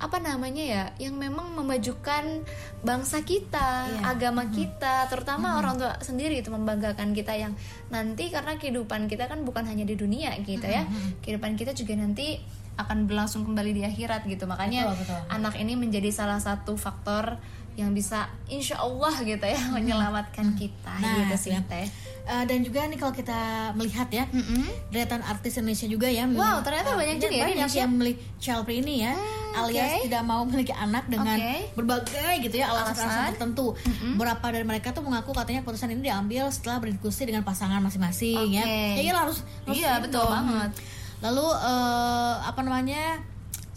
apa 0.05 0.21
namanya 0.21 0.61
ya 0.61 0.83
yang 1.01 1.17
memang 1.17 1.57
memajukan 1.57 2.45
bangsa 2.85 3.25
kita 3.25 3.89
Iya. 3.89 4.13
agama 4.13 4.45
kita 4.53 5.09
terutama 5.09 5.57
orang 5.57 5.81
tua 5.81 5.97
sendiri 5.99 6.39
itu 6.39 6.53
membanggakan 6.53 7.17
kita 7.17 7.33
yang 7.33 7.57
nanti 7.89 8.29
karena 8.29 8.55
kehidupan 8.55 9.09
kita 9.09 9.25
kan 9.25 9.41
bukan 9.41 9.65
hanya 9.65 9.81
di 9.81 9.97
dunia 9.97 10.37
gitu 10.45 10.63
ya. 10.63 10.85
Kehidupan 11.25 11.57
kita 11.57 11.73
juga 11.73 11.97
nanti 11.97 12.37
akan 12.75 13.07
berlangsung 13.07 13.47
kembali 13.47 13.71
di 13.71 13.81
akhirat 13.81 14.27
gitu. 14.27 14.45
Makanya 14.45 14.93
Betul, 14.93 15.01
betul. 15.07 15.19
anak 15.31 15.55
ini 15.57 15.73
menjadi 15.73 16.09
salah 16.13 16.37
satu 16.37 16.75
faktor 16.75 17.39
yang 17.75 17.91
bisa 17.91 18.19
insya 18.45 18.75
Allah 18.77 19.11
gitu 19.19 19.43
ya 19.43 19.59
menyelamatkan 19.69 20.55
kita 20.55 20.95
Nah, 20.95 21.15
gitu 21.21 21.35
sih 21.37 21.51
ya. 21.51 21.61
teh 21.61 21.87
Eh, 22.25 22.41
dan 22.43 22.57
juga 22.59 22.81
nih 22.83 22.97
kalau 22.97 23.13
kita 23.13 23.37
melihat 23.73 24.09
ya 24.09 24.25
deretan 24.87 25.21
artis 25.21 25.55
Indonesia 25.55 25.85
juga 25.85 26.09
ya 26.09 26.25
Wow, 26.25 26.57
ternyata 26.59 26.97
banyak 26.97 27.21
juga 27.21 27.29
ya 27.31 27.43
banyak 27.45 27.53
Indonesia. 27.61 27.77
yang 27.77 27.91
memilih 27.91 28.15
child 28.39 28.63
free 28.65 28.81
ini 28.81 28.95
ya 28.99 29.13
alias 29.55 29.91
oke. 29.93 30.03
tidak 30.03 30.23
mau 30.23 30.41
memiliki 30.41 30.73
anak 30.73 31.05
dengan 31.05 31.37
Oke. 31.37 31.53
berbagai 31.75 32.33
gitu 32.41 32.55
ya 32.57 32.65
alasan-alasan 32.67 33.05
Alasan. 33.05 33.29
tertentu 33.31 33.77
beberapa 34.11 34.41
dari 34.47 34.65
mereka 34.65 34.89
tuh 34.89 34.99
mengaku 34.99 35.31
katanya 35.31 35.61
keputusan 35.61 35.89
ini 35.91 36.01
diambil 36.03 36.49
setelah 36.49 36.81
berdiskusi 36.81 37.23
dengan 37.23 37.39
pasangan 37.41 37.77
masing-masing 37.79 38.49
ya 38.51 38.65
Oke. 38.65 38.73
ya 38.97 39.01
iya 39.03 39.13
harus, 39.13 39.37
harus 39.61 39.77
Iya, 39.77 39.91
betul 40.01 40.17
dong. 40.19 40.33
banget. 40.33 40.71
lalu 41.21 41.45
eh, 41.45 42.33
apa 42.41 42.59
namanya 42.59 43.21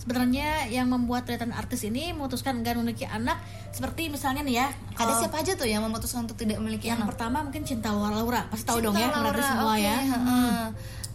sebenarnya 0.08 0.72
yang 0.72 0.88
membuat 0.88 1.28
deretan 1.28 1.52
artis 1.52 1.84
ini 1.84 2.16
memutuskan 2.16 2.56
enggan 2.56 2.80
memiliki 2.80 3.04
anak 3.04 3.36
seperti 3.68 4.08
misalnya 4.08 4.40
nih 4.40 4.56
ya 4.56 4.66
ada 4.72 4.96
kalau- 4.96 5.20
siapa 5.20 5.36
aja 5.36 5.52
tuh 5.52 5.68
yang 5.68 5.84
memutuskan 5.84 6.24
untuk 6.24 6.40
tidak 6.40 6.56
memiliki 6.56 6.88
yang 6.88 6.96
anak 6.96 7.12
pertama 7.12 7.44
mungkin 7.44 7.60
cinta 7.62 7.92
Laura, 7.92 8.48
pasti 8.48 8.64
tahu 8.64 8.80
dong 8.80 8.96
ya 8.96 9.12
Laura, 9.12 9.36
semua 9.36 9.76
oke, 9.76 9.84
ya 9.84 9.96
heeh. 10.00 10.56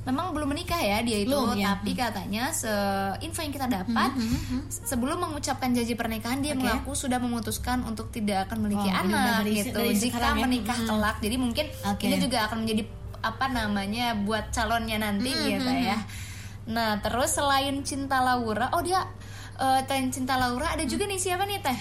Memang 0.04 0.36
belum 0.36 0.52
menikah 0.52 0.78
ya 0.78 1.00
dia 1.00 1.24
itu, 1.24 1.32
Belum, 1.32 1.56
ya. 1.56 1.74
tapi 1.74 1.96
katanya 1.96 2.52
se 2.52 2.68
info 3.24 3.40
yang 3.40 3.50
kita 3.50 3.72
dapat 3.72 4.12
sebelum 4.70 5.16
mengucapkan 5.18 5.72
janji 5.72 5.96
pernikahan 5.96 6.38
dia 6.38 6.54
Oke. 6.54 6.60
mengaku 6.60 6.92
sudah 6.94 7.18
memutuskan 7.18 7.82
untuk 7.82 8.12
tidak 8.12 8.46
akan 8.46 8.62
memiliki 8.62 8.92
Oh, 8.92 9.00
anak 9.00 9.42
dari- 9.42 9.64
gitu. 9.64 9.74
dari 9.74 9.96
Jika 9.96 10.20
ya? 10.30 10.38
menikah 10.38 10.76
Mhm. 10.76 10.86
kelak, 10.86 11.16
jadi 11.18 11.36
mungkin 11.40 11.66
Oke. 11.88 12.04
ini 12.04 12.20
juga 12.20 12.46
akan 12.46 12.58
menjadi 12.62 12.84
apa 13.24 13.46
namanya 13.48 14.06
buat 14.20 14.52
calonnya 14.52 15.00
nanti 15.00 15.32
gitu 15.32 15.72
ya. 15.72 15.96
Nah 16.66 16.96
terus 16.98 17.32
selain 17.32 17.82
cinta 17.82 18.20
Laura, 18.20 18.72
oh 18.72 18.80
dia 18.80 19.04
eh 19.54 19.80
selain 19.84 20.10
cinta 20.10 20.34
Laura 20.34 20.70
ada 20.70 20.84
juga 20.84 21.04
nih 21.04 21.18
siapa 21.18 21.44
nih 21.44 21.60
teh? 21.60 21.78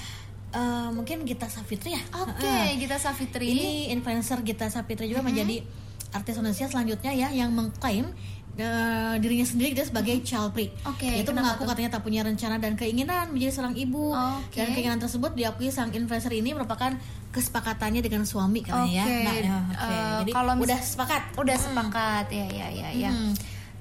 Eh, 0.53 0.89
mungkin 0.91 1.25
Gita 1.25 1.49
Savitri 1.49 1.97
ya 1.97 2.03
Oke, 2.15 2.45
Heeh. 2.45 2.77
Gita 2.77 2.97
Savitri. 2.97 3.47
ini 3.49 3.71
influencer 3.89 4.37
Gita 4.43 4.69
Savitri 4.69 5.07
juga 5.07 5.23
menjadi 5.23 5.65
artis 6.11 6.37
Indonesia 6.37 6.69
selanjutnya 6.69 7.09
ya 7.11 7.33
yang 7.33 7.49
mengklaim 7.51 8.13
eh, 8.53 9.15
dirinya 9.17 9.49
sendiri 9.49 9.73
gitu 9.73 9.89
sebagai 9.89 10.21
child 10.21 10.53
free. 10.53 10.69
Oke, 10.85 11.09
Itu 11.17 11.33
kenapa 11.33 11.57
mengaku 11.57 11.63
tuh? 11.63 11.69
katanya 11.73 11.91
tak 11.91 12.03
punya 12.05 12.21
rencana 12.21 12.57
dan 12.59 12.77
keinginan 12.77 13.33
menjadi 13.33 13.53
seorang 13.55 13.73
ibu. 13.75 14.13
Oke. 14.13 14.61
Dan 14.61 14.77
keinginan 14.77 15.01
tersebut 15.01 15.33
diakui 15.33 15.73
sang 15.73 15.89
influencer 15.89 16.29
ini 16.31 16.53
merupakan 16.53 16.93
kesepakatannya 17.33 18.05
dengan 18.05 18.23
suami 18.23 18.61
katanya 18.61 18.93
ya. 18.93 19.05
Oke, 19.07 19.17
Nah, 19.25 19.33
ya, 19.35 19.57
oke. 19.57 19.89
eh, 19.89 20.17
Jadi 20.21 20.31
kalau 20.37 20.53
mis- 20.53 20.65
udah 20.69 20.81
sepakat. 20.85 21.23
Udah 21.33 21.57
sepakat 21.57 22.27
ya 22.29 22.47
ya 22.47 22.67
ya 22.69 22.89
ya. 22.93 23.09
Hmm. 23.11 23.33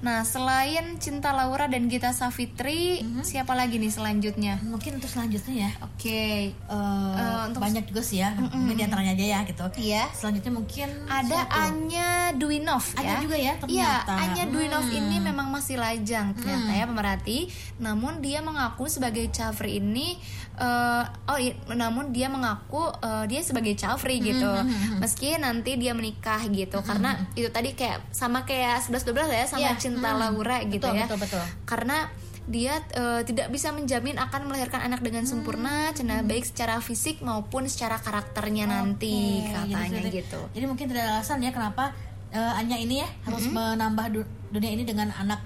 Nah 0.02 0.20
selain 0.22 0.98
Cinta 0.98 1.30
Laura 1.30 1.64
dan 1.64 1.86
Gita 1.86 2.10
Savitri, 2.10 3.00
Hmm. 3.00 3.22
siapa 3.22 3.54
lagi 3.54 3.78
nih 3.78 3.86
selanjutnya? 3.88 4.58
Mungkin 4.60 4.98
untuk 4.98 5.06
selanjutnya 5.06 5.54
ya. 5.62 5.70
Oke, 5.80 6.50
eh, 6.50 7.14
Eh, 7.14 7.40
untuk- 7.46 7.62
banyak 7.62 7.86
juga 7.86 8.02
sih 8.02 8.18
ya. 8.18 8.34
Mungkin 8.34 8.74
di 8.74 8.82
antaranya 8.82 9.14
aja 9.14 9.26
ya 9.28 9.40
gitu. 9.44 9.62
Iya. 9.78 10.10
Selanjutnya 10.10 10.52
mungkin 10.52 10.88
Ada 11.06 11.22
siapa 11.38 11.46
tuh? 11.48 11.62
Anya 11.62 12.08
Duinov 12.34 12.84
Ada 12.92 13.06
ya. 13.06 13.18
juga 13.20 13.36
ya, 13.36 13.44
Iya, 13.44 13.60
ternyata. 13.62 14.12
Anya 14.18 14.44
Duinov 14.48 14.84
Hmm. 14.84 14.98
ini 14.98 15.16
memang 15.18 15.48
masih 15.48 15.78
lajang 15.78 16.34
ternyata 16.34 16.70
ya 16.72 16.84
pemerhati. 16.84 17.38
Namun 17.78 18.18
dia 18.18 18.42
mengaku 18.42 18.86
sebagai 18.86 19.30
free 19.54 19.78
ini 19.78 20.18
eh, 20.54 21.02
oh 21.26 21.38
iya, 21.38 21.56
namun 21.70 22.12
dia 22.12 22.28
mengaku 22.28 22.84
eh, 23.00 23.24
dia 23.24 23.40
sebagai 23.40 23.72
child 23.72 23.96
free 23.96 24.20
gitu. 24.20 24.44
Hmm, 24.46 25.00
Meski 25.00 25.32
nanti 25.36 25.74
dia 25.74 25.90
menikah 25.92 26.44
gitu 26.44 26.76
karena 26.82 27.16
itu 27.32 27.48
tadi 27.48 27.72
kayak 27.72 28.04
sama 28.10 28.44
kayak 28.44 28.78
11 28.78 29.02
12 29.02 29.32
ya 29.32 29.44
sama 29.48 29.60
Iya, 29.64 29.70
Cinta 29.74 29.91
hmm. 29.94 30.18
Laura 30.18 30.56
gitu 30.62 30.80
Betul, 30.80 30.96
ya. 30.96 31.04
betul, 31.04 31.18
betul. 31.20 31.42
Karena 31.64 31.98
dia 32.42 32.74
eh, 32.90 33.22
tidak 33.22 33.48
bisa 33.48 33.70
menjamin 33.70 34.18
akan 34.18 34.50
melahirkan 34.50 34.82
anak 34.82 34.98
dengan 34.98 35.22
sempurna, 35.22 35.90
cina 35.92 36.20
baik 36.20 36.42
secara 36.42 36.78
fisik 36.78 37.20
maupun 37.20 37.66
secara 37.66 37.96
karakternya 37.96 38.66
nanti 38.66 39.42
Oke, 39.42 39.54
katanya 39.70 40.00
jadi- 40.00 40.10
gitu. 40.18 40.40
Jadi 40.50 40.64
mungkin 40.66 40.86
tidak 40.86 41.02
ada 41.02 41.12
alasan 41.16 41.38
ya 41.38 41.50
kenapa 41.50 41.94
eh, 42.28 42.58
Anya 42.58 42.76
ini 42.76 42.98
ya 42.98 43.08
harus 43.22 43.46
menambah 43.46 44.06
du- 44.10 44.30
dunia 44.50 44.70
ini 44.70 44.82
dengan 44.82 45.12
anak 45.12 45.38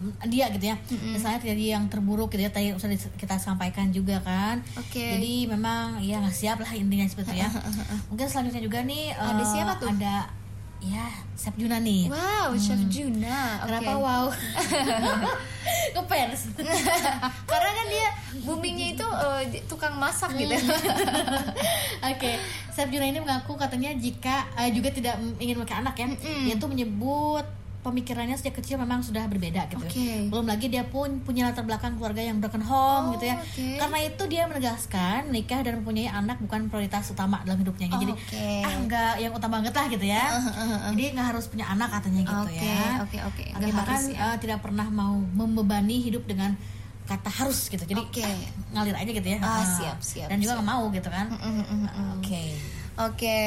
mm, 0.00 0.24
dia 0.24 0.48
gitu 0.48 0.72
ya. 0.72 0.76
Misalnya 1.04 1.36
terjadi 1.36 1.76
yang 1.76 1.84
terburuk 1.86 2.30
gitu 2.30 2.40
ya 2.40 2.48
tadi 2.48 2.72
sudah 2.72 2.96
dis- 2.96 3.12
kita 3.14 3.36
sampaikan 3.36 3.90
juga 3.90 4.16
kan. 4.22 4.64
Oke. 4.74 5.04
Jadi 5.18 5.44
memang 5.44 6.00
ya 6.00 6.16
nggak 6.16 6.32
siap 6.32 6.62
lah 6.62 6.72
intinya 6.72 7.04
seperti 7.04 7.36
itu 7.36 7.44
ya. 7.44 7.48
mungkin 8.08 8.24
selanjutnya 8.24 8.62
juga 8.62 8.80
nih 8.80 9.12
Ada 9.12 9.44
siapa 9.44 9.72
tuh? 9.76 9.90
Ada 9.92 10.14
ya 10.78 11.06
Sep 11.38 11.54
Juna 11.54 11.78
nih. 11.78 12.10
Wow, 12.10 12.54
Chef 12.58 12.82
Juna. 12.90 13.62
Oke. 13.62 13.70
Kenapa 13.70 13.92
wow? 13.94 14.24
Ngefans. 15.94 16.40
Karena 17.50 17.70
kan 17.74 17.86
dia 17.86 18.08
boomingnya 18.42 18.98
itu 18.98 19.06
eh, 19.06 19.62
tukang 19.70 19.94
masak 19.98 20.34
gitu. 20.34 20.54
Oke, 22.10 22.32
Chef 22.74 22.90
Juna 22.90 23.06
ini 23.06 23.22
mengaku 23.22 23.54
katanya 23.54 23.94
jika 23.94 24.50
eh, 24.58 24.70
juga 24.74 24.90
tidak 24.90 25.14
mm, 25.18 25.38
ingin 25.38 25.54
memiliki 25.58 25.74
anak 25.78 25.94
ya, 25.98 26.06
dia 26.46 26.54
tuh 26.58 26.70
menyebut 26.70 27.46
pemikirannya 27.88 28.34
sejak 28.34 28.54
kecil 28.54 28.76
memang 28.76 29.00
sudah 29.00 29.24
berbeda 29.24 29.66
gitu. 29.66 29.80
Oke. 29.80 30.28
Belum 30.28 30.44
lagi 30.44 30.66
dia 30.66 30.84
pun 30.84 31.18
punya 31.18 31.46
latar 31.46 31.62
belakang 31.62 31.94
keluarga 31.94 32.20
yang 32.20 32.36
broken 32.36 32.60
home 32.60 32.76
Oh, 33.06 33.12
gitu 33.14 33.26
ya. 33.26 33.36
oke. 33.36 33.66
Karena 33.78 33.98
itu 34.02 34.22
dia 34.26 34.42
menegaskan 34.44 35.20
nikah 35.28 35.60
dan 35.60 35.78
mempunyai 35.78 36.06
anak 36.06 36.36
bukan 36.38 36.66
prioritas 36.66 37.08
utama 37.08 37.40
dalam 37.42 37.58
hidupnya. 37.58 37.88
Oh, 37.88 37.98
Jadi 37.98 38.12
oke. 38.12 38.46
ah 38.62 38.74
nggak 38.78 39.12
yang 39.18 39.32
utama 39.32 39.52
banget 39.58 39.72
lah 39.72 39.86
gitu 39.88 40.04
ya. 40.04 40.24
Jadi 40.90 41.04
nggak 41.10 41.26
harus 41.28 41.44
punya 41.46 41.66
anak 41.66 41.88
katanya 41.90 42.20
gitu 42.22 42.44
Oke, 42.44 42.60
ya. 42.60 42.84
oke, 43.00 43.18
oke. 43.24 43.44
Dia 43.48 43.56
Nggak 43.58 43.74
bahkan 43.74 44.00
ya. 44.06 44.20
eh, 44.24 44.36
tidak 44.38 44.58
pernah 44.60 44.86
mau 44.86 45.16
membebani 45.16 45.98
hidup 45.98 46.24
dengan 46.24 46.52
kata 47.04 47.30
harus 47.34 47.66
gitu. 47.66 47.80
Jadi 47.80 48.02
Oke. 48.02 48.20
ah, 48.20 48.36
ngalir 48.74 48.92
aja 48.94 49.08
gitu 49.08 49.24
ya. 49.26 49.38
Ah, 49.38 49.48
Ah. 49.48 49.64
siap, 49.64 49.98
siap, 49.98 50.28
Dan 50.28 50.38
juga 50.38 50.52
siap. 50.52 50.60
nggak 50.60 50.68
mau 50.68 50.82
gitu 50.90 51.08
kan. 51.08 51.26
Mm, 51.30 51.40
mm, 51.40 51.64
mm. 51.64 52.08
Oke. 52.20 52.42
Oke. 52.98 53.40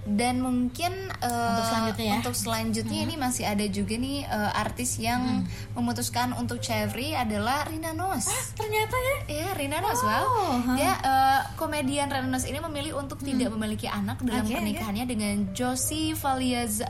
Dan 0.00 0.40
mungkin 0.40 0.90
eh, 1.12 1.28
Untuk 1.28 1.66
selanjutnya 1.68 2.06
ya. 2.06 2.14
untuk 2.16 2.32
selanjutnya 2.32 3.00
ini 3.04 3.14
masih 3.14 3.44
ada 3.44 3.62
juga 3.64 3.94
nih 3.94 4.24
eh, 4.24 4.50
artis 4.56 4.96
yang 4.96 5.44
memutuskan 5.72 6.32
untuk 6.32 6.56
free 6.88 7.12
adalah 7.12 7.68
Rina 7.68 7.92
Nose. 7.92 8.32
Ternyata 8.56 8.96
ya. 8.96 9.16
Iya, 9.28 9.48
Rina 9.54 9.78
Nose, 9.78 10.00
Oh, 10.00 10.08
wow. 10.08 10.24
huh. 10.56 10.74
Dia 10.74 10.92
eh, 10.96 11.40
komedian 11.54 12.08
Rina 12.08 12.26
Nose 12.26 12.48
ini 12.48 12.58
memilih 12.58 12.96
untuk 12.96 13.20
tidak 13.20 13.52
memiliki 13.52 13.86
anak 13.86 14.18
dalam 14.20 14.42
oke. 14.42 14.56
pernikahannya 14.56 15.04
dengan 15.04 15.34
Josie 15.52 16.16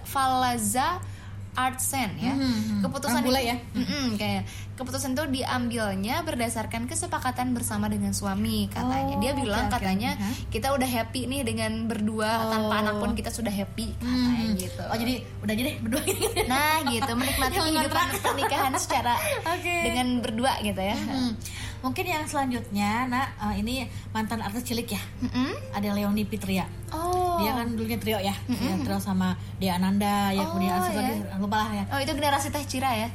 Falaza 0.06 1.02
Artsen 1.52 2.10
ya. 2.16 2.32
Keputusan 2.80 3.16
Orang 3.16 3.26
bule 3.26 3.40
itu- 3.40 3.48
ya? 3.48 3.56
Mm-mm, 3.74 4.06
kayak 4.14 4.42
keputusan 4.74 5.12
itu 5.12 5.24
diambilnya 5.30 6.22
berdasarkan 6.22 6.86
kesepakatan 6.86 7.52
bersama 7.52 7.86
dengan 7.86 8.10
suami 8.10 8.64
katanya. 8.66 9.18
Dia 9.18 9.32
Oh, 9.32 9.36
bilang 9.36 9.66
oke, 9.66 9.68
oke. 9.68 9.74
katanya 9.76 10.10
Hah? 10.14 10.34
kita 10.48 10.70
udah 10.70 10.88
happy 10.88 11.26
nih 11.26 11.42
dengan 11.42 11.84
berdua 11.84 12.48
tanpa 12.48 12.70
Oh. 12.70 12.80
anak 12.80 12.94
pun 12.96 13.10
kita 13.12 13.28
sudah 13.28 13.50
happy 13.50 13.92
katanya 13.94 14.40
Hmm. 14.42 14.56
gitu. 14.56 14.82
Oh 14.82 14.96
jadi 14.96 15.14
udah 15.38 15.52
aja 15.52 15.62
deh 15.64 15.76
berdua 15.78 16.00
gitu. 16.02 16.24
Nah 16.46 16.74
gitu 16.86 17.10
menikmati 17.12 17.56
kehidupan 17.60 18.06
pernikahan 18.16 18.72
secara 18.74 19.14
Oke. 19.52 19.74
dengan 19.84 20.06
berdua 20.18 20.52
gitu 20.60 20.80
ya. 20.80 20.96
Hmm. 20.96 21.34
Mungkin 21.80 22.04
yang 22.04 22.24
selanjutnya, 22.28 23.08
nah 23.08 23.24
eh, 23.48 23.64
ini 23.64 23.88
mantan 24.12 24.44
artis 24.44 24.68
cilik 24.68 24.84
ya, 24.92 25.02
Mm-mm. 25.24 25.56
ada 25.72 25.88
Leoni 25.96 26.28
Pitria. 26.28 26.68
Oh. 26.92 27.40
Dia 27.40 27.56
kan 27.56 27.72
dulunya 27.72 27.96
trio 27.96 28.20
ya, 28.20 28.34
ya, 28.52 28.74
trio 28.84 29.00
sama 29.00 29.32
Dia 29.56 29.80
Ananda, 29.80 30.28
ya 30.28 30.44
Oh, 30.44 30.52
kemudian 30.52 30.76
satu 30.76 31.00
iya. 31.00 31.08
lagi 31.08 31.40
lupa 31.40 31.56
lah 31.64 31.70
ya. 31.72 31.84
Oh 31.88 31.98
itu 32.02 32.12
generasi 32.12 32.52
Teh 32.52 32.64
Cira 32.68 32.90
ya? 32.92 33.08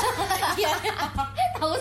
Iya, 0.56 0.72
tahu 1.60 1.76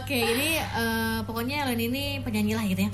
Oke, 0.00 0.16
ini 0.16 0.56
eh, 0.56 1.18
pokoknya 1.28 1.68
Leoni 1.68 1.84
ini 1.92 2.04
penyanyi 2.24 2.56
lah 2.56 2.64
gitu 2.64 2.80
ya, 2.88 2.90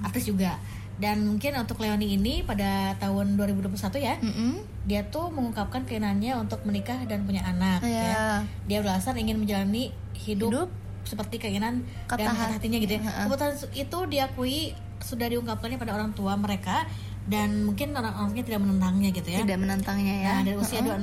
artis 0.00 0.24
juga. 0.24 0.56
Dan 0.94 1.26
mungkin 1.26 1.58
untuk 1.58 1.82
Leoni 1.82 2.14
ini 2.14 2.46
pada 2.46 2.94
tahun 3.02 3.34
2021 3.34 3.74
ya, 3.98 4.14
Mm-mm. 4.22 4.62
dia 4.86 5.02
tuh 5.10 5.26
mengungkapkan 5.28 5.82
keinginannya 5.84 6.38
untuk 6.38 6.62
menikah 6.62 7.02
dan 7.10 7.26
punya 7.26 7.42
anak. 7.44 7.82
Iya. 7.82 8.04
Ya. 8.06 8.24
Dia 8.70 8.78
beralasan 8.80 9.18
ingin 9.18 9.42
menjalani 9.42 9.90
hidup, 10.14 10.48
Hidup. 10.54 10.68
Seperti 11.04 11.36
keinginan 11.38 11.84
Kata 12.04 12.18
dan 12.18 12.32
hati. 12.32 12.52
hatinya 12.56 12.78
gitu 12.78 12.92
ya. 12.96 13.00
Heeh. 13.02 13.24
Keputusan 13.26 13.52
itu 13.72 13.98
diakui 14.06 14.58
sudah 14.98 15.26
diungkapkannya 15.26 15.76
pada 15.76 15.92
orang 15.92 16.10
tua 16.10 16.32
mereka 16.34 16.88
dan 17.24 17.62
mungkin 17.62 17.92
orang-orangnya 17.92 18.42
tidak 18.42 18.60
menentangnya 18.60 19.08
gitu 19.10 19.28
ya. 19.30 19.38
Tidak 19.40 19.58
menentangnya 19.58 20.14
ya. 20.18 20.30
Nah, 20.30 20.42
dari 20.42 20.56
usia 20.56 20.80
26 20.80 21.00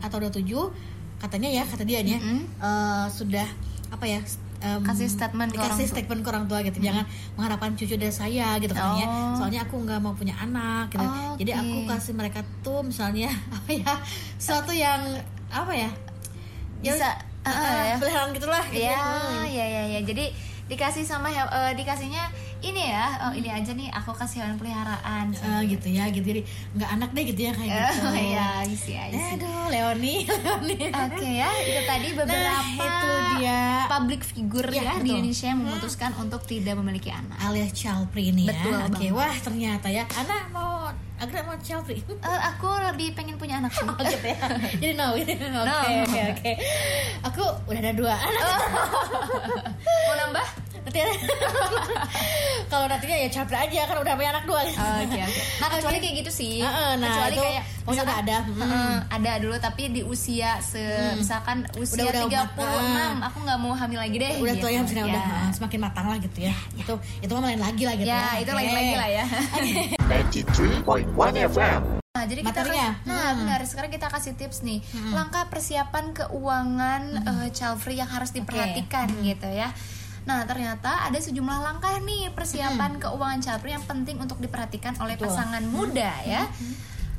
atau 0.00 0.16
27 0.18 0.70
katanya 1.18 1.48
ya 1.52 1.62
kata 1.62 1.84
dia 1.84 2.00
nih 2.00 2.16
ya, 2.16 2.20
Mm-mm. 2.20 2.40
eh, 2.56 3.06
sudah 3.06 3.44
apa 3.90 4.04
ya 4.04 4.24
em, 4.60 4.80
Kasih 4.80 5.04
statement 5.06 5.50
ke 5.50 5.58
kasih 5.58 5.68
orang 5.76 5.90
statement 5.90 6.20
ke 6.20 6.28
orang 6.28 6.44
tua 6.46 6.58
gitu 6.60 6.78
jangan 6.80 7.04
mengharapkan 7.34 7.74
cucu 7.74 7.94
dari 7.94 8.08
saya 8.10 8.56
gitu 8.56 8.70
katanya 8.70 9.04
Oh. 9.04 9.36
soalnya 9.36 9.60
aku 9.62 9.76
nggak 9.78 9.98
mau 9.98 10.14
punya 10.14 10.32
anak 10.34 10.88
gitu 10.88 11.02
Oh, 11.02 11.36
jadi 11.36 11.50
oke. 11.54 11.60
aku 11.60 11.76
kasih 11.88 12.12
mereka 12.14 12.40
tuh 12.60 12.80
misalnya 12.80 13.28
apa 13.52 13.68
ya 13.68 13.92
sesuatu 14.36 14.72
yang 14.72 15.00
apa 15.50 15.72
ya 15.76 15.90
Bisa, 16.80 17.04
ya, 17.04 17.12
uh-uh, 17.42 17.80
ya. 17.86 17.96
peliharaan 17.96 18.30
gitulah 18.30 18.64
gitu 18.66 18.84
Ya, 18.84 18.98
Hmm. 18.98 19.44
ya, 19.46 19.64
ya, 19.66 19.82
ya. 19.88 20.00
Jadi 20.02 20.24
dikasih 20.66 21.02
sama 21.02 21.26
eh, 21.28 21.74
dikasihnya 21.74 22.30
ini 22.60 22.78
ya, 22.86 23.26
oh, 23.26 23.32
ini 23.32 23.48
aja 23.48 23.72
nih 23.72 23.90
aku 23.90 24.12
kasih 24.12 24.38
hewan 24.38 24.54
peliharaan. 24.54 25.32
Eh, 25.32 25.60
gitu 25.66 25.88
ya 25.88 26.06
gitu 26.06 26.22
jadi 26.22 26.42
nggak 26.72 26.90
anak 26.92 27.10
deh 27.10 27.24
gitu 27.26 27.40
ya 27.40 27.52
kayak 27.52 27.70
gitu 27.72 28.06
Oh, 28.06 28.14
ya, 28.36 28.48
isi 28.62 28.92
aja. 28.94 29.16
aduh 29.34 29.66
Leoni 29.66 30.22
Leoni 30.30 30.76
Oke 30.86 31.26
ya, 31.32 31.48
itu 31.58 31.80
tadi 31.82 32.08
beberapa 32.12 32.38
Nah, 32.46 32.62
itu 32.70 33.10
dia. 33.34 33.62
public 33.88 34.20
figure 34.22 34.68
Iya, 34.68 34.78
ya 34.78 34.92
di 34.92 35.00
betul. 35.00 35.10
Indonesia 35.16 35.46
yang 35.48 35.60
memutuskan 35.60 36.10
untuk 36.14 36.40
tidak 36.44 36.74
memiliki 36.76 37.10
anak. 37.10 37.34
alias 37.40 37.72
Chalpri 37.72 38.28
ini 38.28 38.46
Betul 38.46 38.70
ya. 38.70 38.86
Oke, 38.86 38.94
banget. 39.00 39.10
wah 39.12 39.34
ternyata 39.34 39.88
ya. 39.88 40.04
Anak 40.12 40.42
mau 40.50 40.79
agak 41.20 41.44
mau 41.44 41.56
Chalpri. 41.60 42.00
Eh, 42.20 42.40
aku 42.46 42.68
lebih 42.68 43.12
pengen 43.12 43.36
punya 43.36 43.60
anak 43.60 43.72
sih. 43.72 43.84
Oh 43.84 43.96
gitu 43.96 44.26
ya. 44.28 44.38
Jadi 44.76 44.92
no. 45.00 45.12
Oke, 45.16 45.94
oke, 46.04 46.20
oke. 46.36 46.52
Aku 47.28 47.42
udah 47.66 47.80
ada 47.80 47.92
dua 47.92 48.12
anak. 48.12 48.44
Mau 50.08 50.14
nambah? 50.16 50.46
Nanti. 50.80 51.00
Kalau 52.66 52.86
nantinya 52.86 53.16
ya 53.18 53.28
Chalpri 53.28 53.56
aja 53.56 53.80
kan 53.84 53.96
udah 54.00 54.12
punya 54.14 54.30
anak 54.32 54.44
dua. 54.46 54.60
Oke 54.64 55.18
oke. 55.18 55.40
Nah 55.60 55.68
kecuali 55.68 55.96
kayak 55.98 56.14
gitu 56.24 56.30
sih. 56.30 56.54
Heeh, 56.60 56.90
nah, 56.96 57.08
kecuali 57.08 57.34
itu 57.34 57.42
kayak 57.42 57.62
pokoknya 57.84 58.02
udah 58.04 58.16
ada. 58.20 58.36
Hmm. 58.40 58.60
Heeh, 58.60 58.94
ada 59.10 59.32
dulu 59.42 59.56
tapi 59.58 59.82
di 59.90 60.02
usia 60.04 60.50
se 60.62 60.80
misalkan 61.16 61.66
usia 61.76 62.04
Udah, 62.08 62.24
udah, 62.26 62.44
36 62.54 62.64
ah. 62.64 63.12
aku 63.28 63.36
nggak 63.44 63.58
mau 63.60 63.72
hamil 63.76 63.98
lagi 64.00 64.16
deh. 64.16 64.32
Udah 64.40 64.54
gitu. 64.56 64.62
tua 64.64 64.70
ya 64.70 64.78
maksudnya 64.80 65.04
Ya. 65.04 65.12
udah 65.12 65.24
uh, 65.24 65.50
semakin 65.52 65.78
matang 65.82 66.06
lah 66.08 66.18
gitu 66.20 66.38
ya. 66.46 66.54
Itu 66.78 66.94
itu 67.20 67.32
mah 67.32 67.42
lain 67.48 67.60
lagi 67.60 67.82
lah 67.84 67.94
gitu 67.98 68.08
Ya, 68.08 68.20
ya. 68.20 68.40
itu 68.40 68.52
lain 68.54 68.70
lagi 68.72 68.94
lah 68.96 69.08
ya. 69.10 69.24
93.1 70.30 71.10
FM. 71.46 71.80
Nah, 72.10 72.24
jadi 72.26 72.42
kita 72.42 72.60
Materinya. 72.62 72.88
kasih, 72.90 73.06
nah 73.06 73.22
Hmm. 73.30 73.38
benar. 73.38 73.60
Sekarang 73.62 73.90
kita 73.90 74.06
kasih 74.06 74.34
tips 74.34 74.62
nih, 74.62 74.82
langkah 75.10 75.46
persiapan 75.46 76.10
keuangan 76.10 77.02
eh, 77.22 77.48
child 77.50 77.78
free 77.78 77.96
yang 77.96 78.10
harus 78.10 78.30
diperhatikan 78.30 79.06
gitu 79.22 79.46
ya. 79.46 79.70
Nah, 80.20 80.44
ternyata 80.44 81.06
ada 81.06 81.16
sejumlah 81.16 81.58
langkah 81.60 81.96
nih 81.98 82.28
persiapan 82.30 82.98
keuangan 82.98 83.40
child 83.40 83.60
free 83.60 83.72
yang 83.72 83.86
penting 83.86 84.18
untuk 84.18 84.36
diperhatikan 84.36 84.98
oleh 84.98 85.14
Betul. 85.14 85.32
pasangan 85.32 85.64
muda 85.64 86.12
ya. 86.22 86.44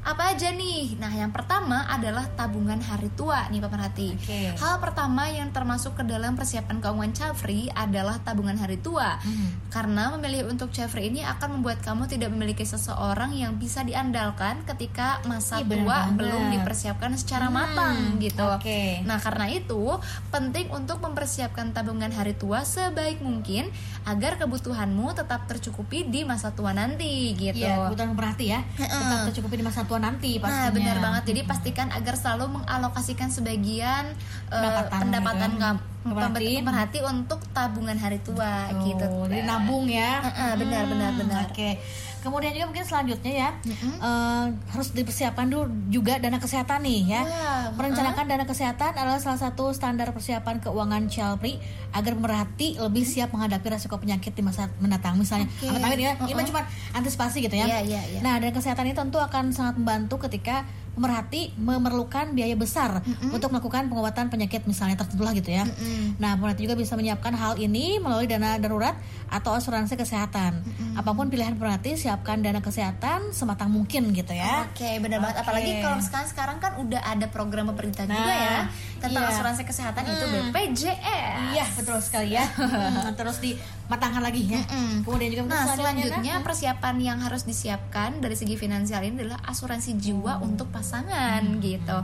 Apa 0.02 0.34
aja 0.34 0.50
nih? 0.50 0.98
Nah, 0.98 1.14
yang 1.14 1.30
pertama 1.30 1.86
adalah 1.86 2.26
tabungan 2.34 2.82
hari 2.82 3.14
tua 3.14 3.46
nih 3.54 3.62
pemerhati. 3.62 4.18
Oke. 4.18 4.42
Hal 4.58 4.82
pertama 4.82 5.30
yang 5.30 5.54
termasuk 5.54 5.94
ke 5.94 6.04
dalam 6.04 6.34
persiapan 6.34 6.82
keuangan 6.82 7.38
free 7.38 7.70
adalah 7.70 8.18
tabungan 8.18 8.58
hari 8.58 8.82
tua. 8.82 9.22
Hmm. 9.22 9.62
Karena 9.70 10.10
memilih 10.18 10.50
untuk 10.50 10.74
free 10.74 11.14
ini 11.14 11.22
akan 11.22 11.62
membuat 11.62 11.86
kamu 11.86 12.10
tidak 12.10 12.34
memiliki 12.34 12.66
seseorang 12.66 13.38
yang 13.38 13.56
bisa 13.56 13.86
diandalkan 13.86 14.66
ketika 14.66 15.22
masa 15.24 15.62
Ih, 15.62 15.70
bener 15.70 15.86
tua 15.86 15.98
banget. 16.10 16.18
belum 16.18 16.44
dipersiapkan 16.50 17.12
secara 17.14 17.48
Hmm, 17.48 17.56
matang 17.56 17.98
gitu. 18.18 18.42
oke. 18.42 19.06
Nah, 19.06 19.22
karena 19.22 19.46
itu 19.48 19.84
penting 20.30 20.74
untuk 20.74 20.98
mempersiapkan 20.98 21.72
tabungan 21.72 22.10
hari 22.10 22.34
tua 22.34 22.66
sebaik 22.66 23.22
mungkin 23.22 23.70
agar 24.02 24.42
kebutuhanmu 24.42 25.14
tetap 25.14 25.46
tercukupi 25.46 26.10
di 26.10 26.26
masa 26.26 26.50
tua 26.50 26.74
nanti 26.74 27.38
gitu. 27.38 27.62
Iya, 27.62 27.86
kebutuhan 27.86 28.18
pemerhati 28.18 28.46
ya. 28.50 28.66
Tetap 28.76 29.30
tercukupi 29.30 29.62
di 29.62 29.64
masa 29.64 29.86
tua 29.86 29.91
nanti 29.98 30.38
pastinya. 30.38 30.68
Nah, 30.68 30.76
benar 30.76 30.98
banget. 31.00 31.24
Jadi 31.34 31.42
pastikan 31.44 31.88
agar 31.90 32.16
selalu 32.16 32.62
mengalokasikan 32.62 33.28
sebagian 33.28 34.14
eh, 34.48 34.56
Pendapatan 34.56 35.00
pendapatan 35.02 35.52
gitu 35.52 35.76
Pemerhati. 36.02 36.54
pemerhati 36.58 37.00
untuk 37.06 37.40
tabungan 37.54 37.94
hari 37.94 38.18
tua 38.26 38.74
Oh, 38.74 38.82
gitu. 38.82 39.06
Jadi 39.30 39.42
nabung 39.46 39.86
ya. 39.86 40.22
Heeh, 40.26 40.52
benar, 40.58 40.84
benar, 40.86 41.12
benar. 41.14 41.44
Oke. 41.46 41.78
Kemudian 42.22 42.54
juga 42.54 42.66
mungkin 42.70 42.86
selanjutnya 42.86 43.34
ya 43.34 43.50
eh, 43.82 44.46
harus 44.54 44.90
dipersiapkan 44.94 45.50
dulu 45.50 45.66
juga 45.90 46.22
dana 46.22 46.38
kesehatan 46.38 46.86
nih 46.86 47.02
ya. 47.18 47.22
Wah, 47.26 47.74
Merencanakan 47.76 48.26
dana 48.30 48.46
kesehatan 48.46 48.94
adalah 48.94 49.18
salah 49.18 49.42
satu 49.42 49.74
standar 49.74 50.14
persiapan 50.14 50.62
keuangan 50.62 51.10
Chalpri 51.10 51.58
agar 51.92 52.14
pemerhati 52.16 52.78
lebih 52.78 53.04
siap 53.04 53.34
menghadapi 53.34 53.68
resiko 53.74 53.98
penyakit 53.98 54.38
di 54.38 54.46
masa 54.46 54.70
mendatang. 54.78 55.18
Misalnya, 55.18 55.50
Oke. 55.50 55.68
amit-amit 55.68 56.00
ya, 56.00 56.14
ini 56.24 56.34
mah 56.38 56.46
cuma 56.48 56.62
antisipasi 56.96 57.44
gitu 57.44 57.56
ya. 57.58 57.66
Iya, 57.68 57.80
iya, 57.84 58.02
iya. 58.16 58.20
Nah, 58.22 58.38
dana 58.38 58.54
kesehatan 58.54 58.88
ini 58.88 58.96
tentu 58.96 59.18
akan 59.20 59.52
sangat 59.52 59.76
membantu 59.82 60.22
ketika 60.30 60.64
pemerhati 60.92 61.56
memerlukan 61.56 62.32
biaya 62.32 62.54
besar 62.54 63.00
untuk 63.26 63.50
melakukan 63.50 63.88
pengobatan 63.88 64.28
penyakit 64.28 64.64
misalnya 64.64 64.96
tertentu 64.96 65.22
lah 65.22 65.32
gitu 65.32 65.50
ya. 65.50 65.64
Nah, 66.18 66.36
pemerhati 66.36 66.64
juga 66.64 66.76
bisa 66.76 66.94
menyiapkan 66.94 67.32
hal 67.32 67.56
ini 67.56 67.98
melalui 67.98 68.26
dana 68.26 68.56
darurat 68.56 68.94
atau 69.28 69.52
asuransi 69.52 69.96
kesehatan. 69.96 70.60
Apa 70.94 71.12
pun 71.12 71.28
pilihan 71.28 71.56
pemerhati, 71.56 71.96
siapkan 71.96 72.40
dana 72.40 72.60
kesehatan 72.60 73.32
sematang 73.32 73.68
mungkin 73.68 74.12
gitu 74.12 74.32
ya. 74.32 74.68
Oke, 74.68 75.00
benar 75.00 75.20
banget. 75.20 75.36
Oke. 75.38 75.44
Apalagi 75.44 75.72
kalau 75.80 76.00
sekarang 76.00 76.28
sekarang 76.28 76.58
kan 76.60 76.72
udah 76.78 77.02
ada 77.02 77.26
program 77.28 77.72
pemerintah 77.72 78.04
juga 78.04 78.20
Nah, 78.22 78.38
ya 78.38 78.60
tentang 79.02 79.24
iya. 79.24 79.32
asuransi 79.32 79.62
kesehatan 79.64 80.04
itu 80.06 80.26
BPJS. 80.28 81.38
Iya, 81.52 81.66
betul 81.74 81.98
sekali 82.00 82.36
ya. 82.36 82.46
Hmm, 82.46 83.14
Terus 83.20 83.38
dimatangkan 83.40 84.22
lagi 84.22 84.46
ya. 84.46 84.62
Mm-mm. 84.62 85.04
Kemudian 85.04 85.30
juga 85.32 85.44
Nah, 85.48 85.66
selanjutnya 85.72 86.34
nah, 86.38 86.44
persiapan 86.44 86.96
yang 86.98 87.18
harus 87.20 87.44
disiapkan 87.44 88.20
dari 88.20 88.36
segi 88.36 88.56
finansial 88.56 89.02
ini 89.02 89.26
adalah 89.26 89.42
asuransi 89.46 89.98
jiwa 89.98 90.34
Hmm. 90.34 90.48
untuk 90.48 90.72
pasangan 90.82 91.62
gitu. 91.62 91.98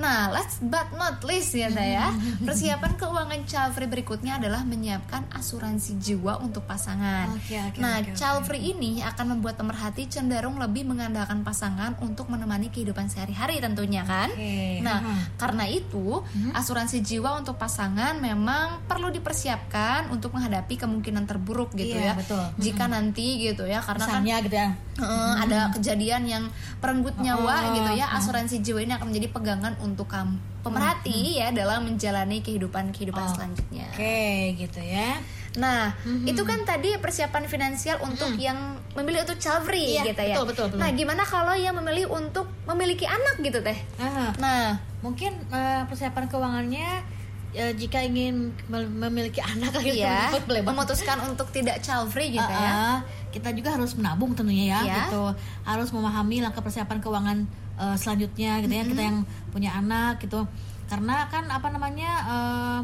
Nah, 0.00 0.32
last 0.32 0.64
but 0.64 0.88
not 0.96 1.20
least 1.22 1.52
ya 1.52 1.68
saya, 1.68 2.08
persiapan 2.40 2.96
keuangan 2.96 3.40
child 3.44 3.76
free 3.76 3.84
berikutnya 3.84 4.40
adalah 4.40 4.64
menyiapkan 4.64 5.28
asuransi 5.28 6.00
jiwa 6.00 6.40
untuk 6.40 6.64
pasangan. 6.64 7.28
Oke, 7.36 7.60
oke, 7.60 7.78
nah, 7.84 8.00
oke, 8.00 8.08
oke. 8.08 8.16
child 8.16 8.42
free 8.48 8.72
ini 8.72 9.04
akan 9.04 9.36
membuat 9.36 9.60
pemerhati 9.60 10.08
cenderung 10.08 10.56
lebih 10.56 10.88
mengandalkan 10.88 11.44
pasangan 11.44 12.00
untuk 12.00 12.32
menemani 12.32 12.72
kehidupan 12.72 13.12
sehari-hari 13.12 13.60
tentunya 13.60 14.00
kan. 14.08 14.32
Oke, 14.32 14.80
Nah, 14.80 15.04
mhm. 15.04 15.36
karena 15.36 15.68
itu 15.68 16.24
asuransi 16.56 17.04
jiwa 17.04 17.36
untuk 17.36 17.60
pasangan 17.60 18.16
memang 18.16 18.88
perlu 18.88 19.12
dipersiapkan 19.12 20.08
untuk 20.08 20.32
menghadapi 20.32 20.80
kemungkinan 20.80 21.28
terburuk 21.28 21.76
gitu 21.76 22.00
Iya, 22.00 22.12
ya. 22.12 22.14
betul. 22.16 22.40
Jika 22.56 22.88
nanti 22.88 23.36
gitu 23.36 23.68
ya, 23.68 23.84
karena 23.84 24.08
kan 24.08 24.24
misalnya 24.24 24.36
gitu 24.40 24.56
ya. 24.56 24.68
Heeh, 25.00 25.32
ada 25.44 25.60
kejadian 25.76 26.22
yang 26.24 26.44
perenggut 26.80 27.12
Oh, 27.20 27.24
nyawa 27.24 27.76
gitu 27.76 27.90
ya 28.00 28.06
asuransi 28.16 28.64
jiwa 28.64 28.80
ini 28.80 28.96
akan 28.96 29.12
menjadi 29.12 29.28
pegangan 29.28 29.74
untuk 29.76 29.89
kamu 29.96 30.36
pemerhati 30.60 31.40
ya 31.40 31.48
dalam 31.50 31.88
menjalani 31.88 32.38
kehidupan 32.38 32.92
kehidupan 32.92 33.22
Oh, 33.22 33.32
selanjutnya 33.32 33.88
Oke, 33.90 34.20
gitu 34.54 34.76
ya. 34.78 35.16
Nah, 35.50 35.90
itu 36.22 36.38
kan 36.44 36.62
tadi 36.62 36.94
persiapan 36.94 37.42
finansial 37.44 37.98
untuk 37.98 38.36
yang 38.36 38.54
memilih 38.92 39.24
untuk 39.24 39.34
child 39.36 39.64
free 39.64 39.96
Iya, 39.96 40.06
gitu 40.06 40.22
ya. 40.22 40.36
betul, 40.36 40.46
betul, 40.46 40.64
betul. 40.68 40.78
Nah, 40.78 40.90
gimana 40.92 41.22
kalau 41.24 41.56
yang 41.56 41.74
memilih 41.74 42.06
untuk 42.06 42.46
memiliki 42.64 43.02
anak 43.02 43.40
gitu 43.40 43.58
teh? 43.58 43.74
Aha. 43.96 44.36
Nah, 44.36 44.62
mungkin 45.00 45.32
eh, 45.48 45.82
persiapan 45.84 46.28
keuangannya 46.28 46.88
eh, 47.50 47.72
jika 47.74 47.98
ingin 47.98 48.54
mem- 48.68 48.94
memiliki 49.00 49.42
anak 49.42 49.74
gitu 49.76 49.96
iya, 49.96 50.30
banget. 50.30 50.62
memutuskan 50.62 51.18
untuk 51.24 51.50
tidak 51.50 51.80
child 51.80 52.06
free 52.06 52.30
gitu 52.30 52.46
Ah, 52.46 52.54
ya. 52.54 52.70
ah. 52.70 52.98
kita 53.30 53.50
juga 53.50 53.74
harus 53.74 53.94
menabung 53.94 54.34
tentunya 54.34 54.70
ya 54.70 54.80
Iya. 54.80 54.94
gitu 55.00 55.22
harus 55.62 55.88
memahami 55.88 56.42
langkah 56.42 56.60
persiapan 56.60 56.98
keuangan 56.98 57.38
eh, 57.80 57.96
selanjutnya 57.96 58.60
gitu 58.60 58.72
ya 58.72 58.84
kita 58.84 59.02
yang 59.02 59.16
punya 59.48 59.72
anak 59.72 60.20
gitu. 60.20 60.44
Karena 60.86 61.24
kan 61.26 61.48
apa 61.48 61.68
namanya 61.68 62.10
eh, 62.26 62.80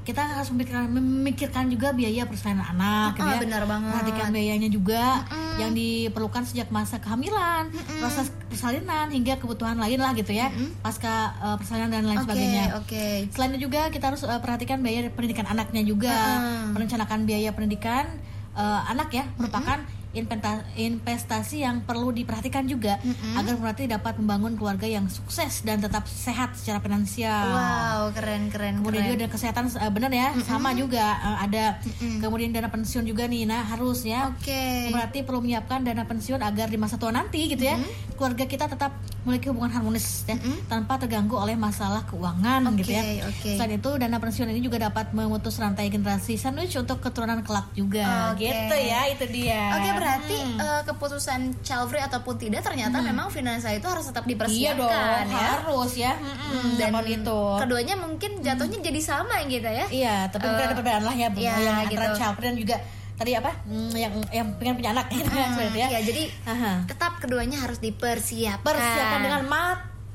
kita 0.00 0.16
harus 0.24 0.48
memikirkan, 0.50 0.88
memikirkan 0.90 1.68
juga 1.68 1.92
biaya 1.92 2.24
persalinan 2.24 2.64
anak 2.66 3.14
gitu 3.14 3.22
Ah, 3.22 3.36
ya. 3.36 3.40
benar 3.40 3.62
banget. 3.64 3.90
perhatikan 3.92 4.28
biayanya 4.32 4.68
juga 4.68 5.22
yang 5.56 5.70
diperlukan 5.70 6.42
sejak 6.42 6.66
masa 6.68 6.96
kehamilan 6.98 7.68
proses 8.00 8.32
persalinan 8.48 9.06
hingga 9.08 9.36
kebutuhan 9.36 9.76
lain 9.76 10.00
lah 10.00 10.10
gitu 10.12 10.32
ya 10.32 10.48
pasca 10.80 11.14
eh, 11.38 11.56
persalinan 11.56 11.92
dan 11.92 12.04
lain 12.06 12.16
Oke, 12.16 12.26
sebagainya. 12.26 12.64
oke. 12.76 13.06
Selain 13.30 13.50
itu 13.52 13.68
juga 13.68 13.80
kita 13.88 14.04
harus 14.08 14.24
uh, 14.24 14.40
perhatikan 14.40 14.80
biaya 14.80 15.06
pendidikan 15.10 15.46
anaknya 15.46 15.84
juga, 15.84 16.16
Mm-mm. 16.40 16.72
merencanakan 16.74 17.18
biaya 17.22 17.50
pendidikan 17.52 18.08
uh, 18.52 18.80
anak 18.88 19.12
ya 19.12 19.28
merupakan 19.36 19.78
inventa- 19.78 19.98
investasi 20.12 21.62
yang 21.62 21.86
perlu 21.86 22.10
diperhatikan 22.10 22.66
juga 22.66 22.98
agar 23.38 23.54
berarti 23.56 23.86
dapat 23.86 24.18
membangun 24.18 24.58
keluarga 24.58 24.86
yang 24.86 25.06
sukses 25.06 25.62
dan 25.62 25.78
tetap 25.78 26.06
sehat 26.10 26.58
secara 26.58 26.82
finansial. 26.82 27.46
Wow, 27.46 28.02
keren 28.14 28.50
keren 28.50 28.82
Kemudian 28.82 29.06
keren. 29.06 29.12
juga 29.14 29.24
ada 29.24 29.30
kesehatan 29.30 29.64
uh, 29.70 29.92
benar 29.92 30.10
ya, 30.10 30.28
sama 30.42 30.74
juga 30.74 31.14
uh, 31.22 31.38
ada 31.46 31.78
kemudian 32.18 32.50
dana 32.50 32.66
pensiun 32.66 33.06
juga 33.06 33.30
nih, 33.30 33.46
nah 33.46 33.62
harus 33.62 34.02
ya. 34.02 34.34
Oke. 34.34 34.90
Berarti 34.90 35.22
perlu 35.22 35.40
menyiapkan 35.46 35.86
dana 35.86 36.02
pensiun 36.02 36.42
agar 36.42 36.66
di 36.66 36.78
masa 36.80 36.98
tua 36.98 37.14
nanti 37.14 37.46
gitu 37.46 37.62
ya, 37.62 37.78
keluarga 38.18 38.44
kita 38.50 38.66
tetap 38.66 38.90
memiliki 39.22 39.52
hubungan 39.52 39.68
harmonis 39.70 40.24
ya, 40.24 40.40
tanpa 40.66 40.96
terganggu 40.96 41.36
oleh 41.36 41.54
masalah 41.54 42.02
keuangan 42.08 42.66
gitu 42.80 42.92
ya. 42.98 43.28
oke. 43.30 43.50
Selain 43.54 43.78
itu 43.78 43.90
dana 44.00 44.16
pensiun 44.18 44.48
ini 44.50 44.60
juga 44.64 44.90
dapat 44.90 45.12
memutus 45.14 45.60
rantai 45.60 45.86
generasi 45.92 46.34
sandwich 46.34 46.74
untuk 46.74 46.98
keturunan 46.98 47.44
kelak 47.46 47.70
juga. 47.76 48.32
Oke. 48.34 48.48
Gitu 48.48 48.76
ya, 48.76 49.00
itu 49.12 49.24
dia. 49.30 49.76
Oke 49.76 49.99
berarti 50.00 50.38
eh, 50.56 50.82
keputusan 50.82 51.40
child 51.60 51.86
free 51.86 52.00
ataupun 52.00 52.34
tidak 52.34 52.60
ternyata 52.60 52.98
memang 53.00 53.28
finansial 53.28 53.72
itu 53.72 53.84
harus 53.84 54.04
tetap 54.04 54.22
Iya 54.22 54.30
dipersiapkan 54.30 54.80
dong, 54.80 55.30
ya. 55.30 55.48
harus 55.54 55.92
ya. 55.94 56.12
Mm-mm, 56.14 56.64
Dan 56.74 56.90
seperti 56.90 57.12
itu. 57.18 57.40
keduanya 57.58 57.94
mungkin 57.94 58.30
jatuhnya 58.40 58.78
jadi 58.80 59.00
sama 59.00 59.36
gitu 59.44 59.64
ya. 59.64 59.86
Iya, 59.86 60.16
tapi 60.28 60.44
mungkin 60.46 60.64
ada 60.64 60.74
perbedaan 60.74 61.04
lah 61.04 61.14
ya, 61.14 61.28
Bu. 61.28 61.38
iya, 61.38 61.54
yang 61.58 61.76
antara 61.78 61.92
gitu. 62.06 62.16
child 62.16 62.34
free 62.34 62.46
dan 62.46 62.56
juga 62.56 62.76
tadi 63.14 63.32
apa? 63.32 63.50
Hmm, 63.62 63.92
yang 63.92 64.12
yang 64.30 64.46
pengen 64.56 64.74
punya 64.74 64.90
anak 64.90 65.06
gitu 65.12 65.28
itu 65.28 65.76
ya. 65.76 65.88
Iya, 65.88 66.00
jadi 66.02 66.22
Aha. 66.46 66.72
tetap 66.86 67.12
keduanya 67.18 67.60
harus 67.60 67.76
dipersiapkan. 67.78 68.64
persiapan 68.64 69.20
dengan 69.20 69.42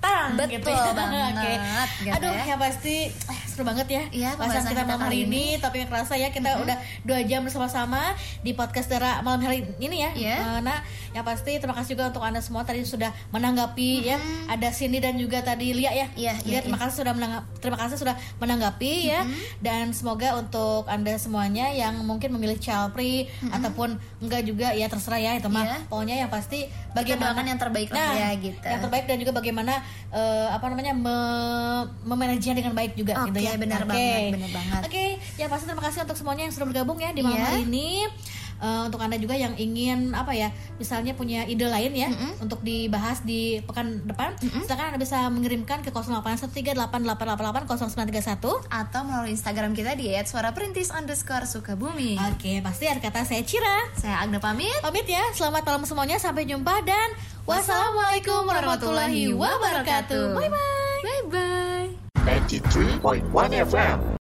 matang 0.06 0.30
Betul 0.38 0.50
gitu 0.54 0.70
ya. 0.70 0.94
banget, 0.94 1.34
Oke. 1.36 1.54
gitu 2.02 2.16
Aduh 2.16 2.32
ya. 2.32 2.44
ya 2.46 2.56
pasti 2.58 2.96
eh, 3.10 3.40
seru 3.46 3.64
banget 3.64 3.88
ya 3.88 4.04
bahasan 4.06 4.38
pembahasan 4.38 4.64
kita 4.64 4.74
kita 4.76 4.84
malam 4.86 5.02
hari 5.02 5.08
kali 5.08 5.18
ini 5.26 5.44
tapi 5.58 5.76
yang 5.78 5.90
kerasa 5.90 6.14
ya 6.16 6.30
kita 6.30 6.50
udah 6.58 6.78
dua 7.02 7.20
jam 7.24 7.42
bersama-sama 7.42 8.02
di 8.42 8.52
podcast 8.52 8.88
Dara 8.88 9.20
malam 9.22 9.42
hari 9.42 9.64
ini 9.78 9.98
ya 9.98 10.12
Iya. 10.14 10.36
Eh, 10.38 10.60
nah 10.62 10.78
yang 11.12 11.24
pasti 11.24 11.56
terima 11.56 11.74
kasih 11.74 11.96
juga 11.96 12.10
untuk 12.10 12.22
anda 12.22 12.40
semua 12.40 12.62
tadi 12.62 12.84
sudah 12.84 13.10
menanggapi 13.30 13.90
ya 14.04 14.18
ada 14.48 14.68
Cindy 14.70 15.00
dan 15.00 15.16
juga 15.16 15.40
tadi 15.42 15.72
Lia 15.72 15.90
ya 15.90 16.08
Iya, 16.14 16.34
Lia 16.40 16.50
iya, 16.50 16.60
terima 16.62 16.78
kasih 16.78 16.96
sudah 16.98 17.14
menanggapi 17.14 17.48
terima 17.58 17.78
kasih 17.78 17.96
sudah 17.98 18.16
menanggapi 18.38 18.92
ya 19.06 19.22
dan 19.60 19.90
semoga 19.92 20.36
untuk 20.36 20.86
anda 20.86 21.16
semuanya 21.16 21.72
yang 21.72 21.96
mungkin 22.02 22.30
memilih 22.32 22.58
child 22.58 22.92
free 22.92 23.26
ataupun 23.48 23.96
enggak 24.20 24.44
juga 24.44 24.72
ya 24.72 24.86
terserah 24.86 25.18
ya 25.18 25.32
itu 25.34 25.48
mah 25.48 25.64
Iya. 25.66 25.78
pokoknya 25.88 26.16
yang 26.18 26.30
pasti 26.30 26.60
bagaimana 26.92 27.42
yang 27.42 27.58
terbaik 27.58 27.88
Nah, 27.88 28.12
ya 28.14 28.30
gitu. 28.36 28.60
yang 28.62 28.82
terbaik 28.82 29.06
dan 29.06 29.18
juga 29.18 29.32
bagaimana 29.32 29.80
eh, 30.10 30.48
apa 30.48 30.66
namanya 30.66 30.94
me- 30.94 31.86
memanajenya 32.06 32.56
dengan 32.56 32.74
baik 32.74 32.94
juga 32.94 33.20
Oke, 33.20 33.32
gitu 33.32 33.40
ya. 33.44 33.56
benar 33.56 33.82
Oke. 33.82 33.90
banget, 33.90 34.22
benar 34.32 34.52
banget. 34.52 34.82
Oke, 34.84 35.06
ya 35.36 35.46
pasti 35.46 35.66
terima 35.66 35.84
kasih 35.84 36.00
untuk 36.04 36.16
semuanya 36.16 36.44
yang 36.44 36.54
sudah 36.54 36.68
bergabung 36.68 36.98
ya 36.98 37.10
di 37.10 37.20
malam 37.20 37.36
Iya. 37.36 37.46
hari 37.48 37.62
ini. 37.64 37.90
Eh, 38.64 38.82
untuk 38.88 39.04
anda 39.04 39.20
juga 39.20 39.36
yang 39.36 39.52
ingin 39.60 40.16
apa 40.16 40.32
ya, 40.32 40.48
misalnya 40.80 41.12
punya 41.12 41.44
ide 41.44 41.68
lain 41.68 41.92
ya 41.92 42.08
untuk 42.40 42.64
dibahas 42.64 43.20
di 43.28 43.60
pekan 43.64 44.04
depan, 44.08 44.36
silakan 44.40 44.96
anda 44.96 45.02
bisa 45.02 45.28
mengirimkan 45.28 45.84
ke 45.84 45.92
081388880931. 45.92 48.64
Atau 48.72 49.04
melalui 49.04 49.36
Instagram 49.36 49.76
kita 49.76 50.00
di 50.00 50.16
@suaraperintis 50.16 50.96
underscore 50.96 51.44
Sukabumi. 51.46 52.16
Oke, 52.32 52.64
pasti 52.64 52.88
ada 52.88 53.04
kata 53.04 53.28
saya 53.28 53.44
Cira. 53.44 53.92
Saya 54.00 54.24
Agna 54.24 54.40
pamit. 54.40 54.80
Pamit 54.80 55.04
ya, 55.06 55.22
selamat 55.36 55.68
malam 55.68 55.84
semuanya, 55.84 56.16
sampai 56.18 56.48
jumpa 56.48 56.80
dan 56.88 57.12
wassalamualaikum 57.44 58.48
warahmatullahi 58.48 59.36
wabarakatuh. 59.36 60.34
Bye 60.34 60.50
bye. 60.50 61.04
Bye 61.04 61.24
bye. 61.30 61.92
93.1 62.26 63.22
FM 63.70 64.18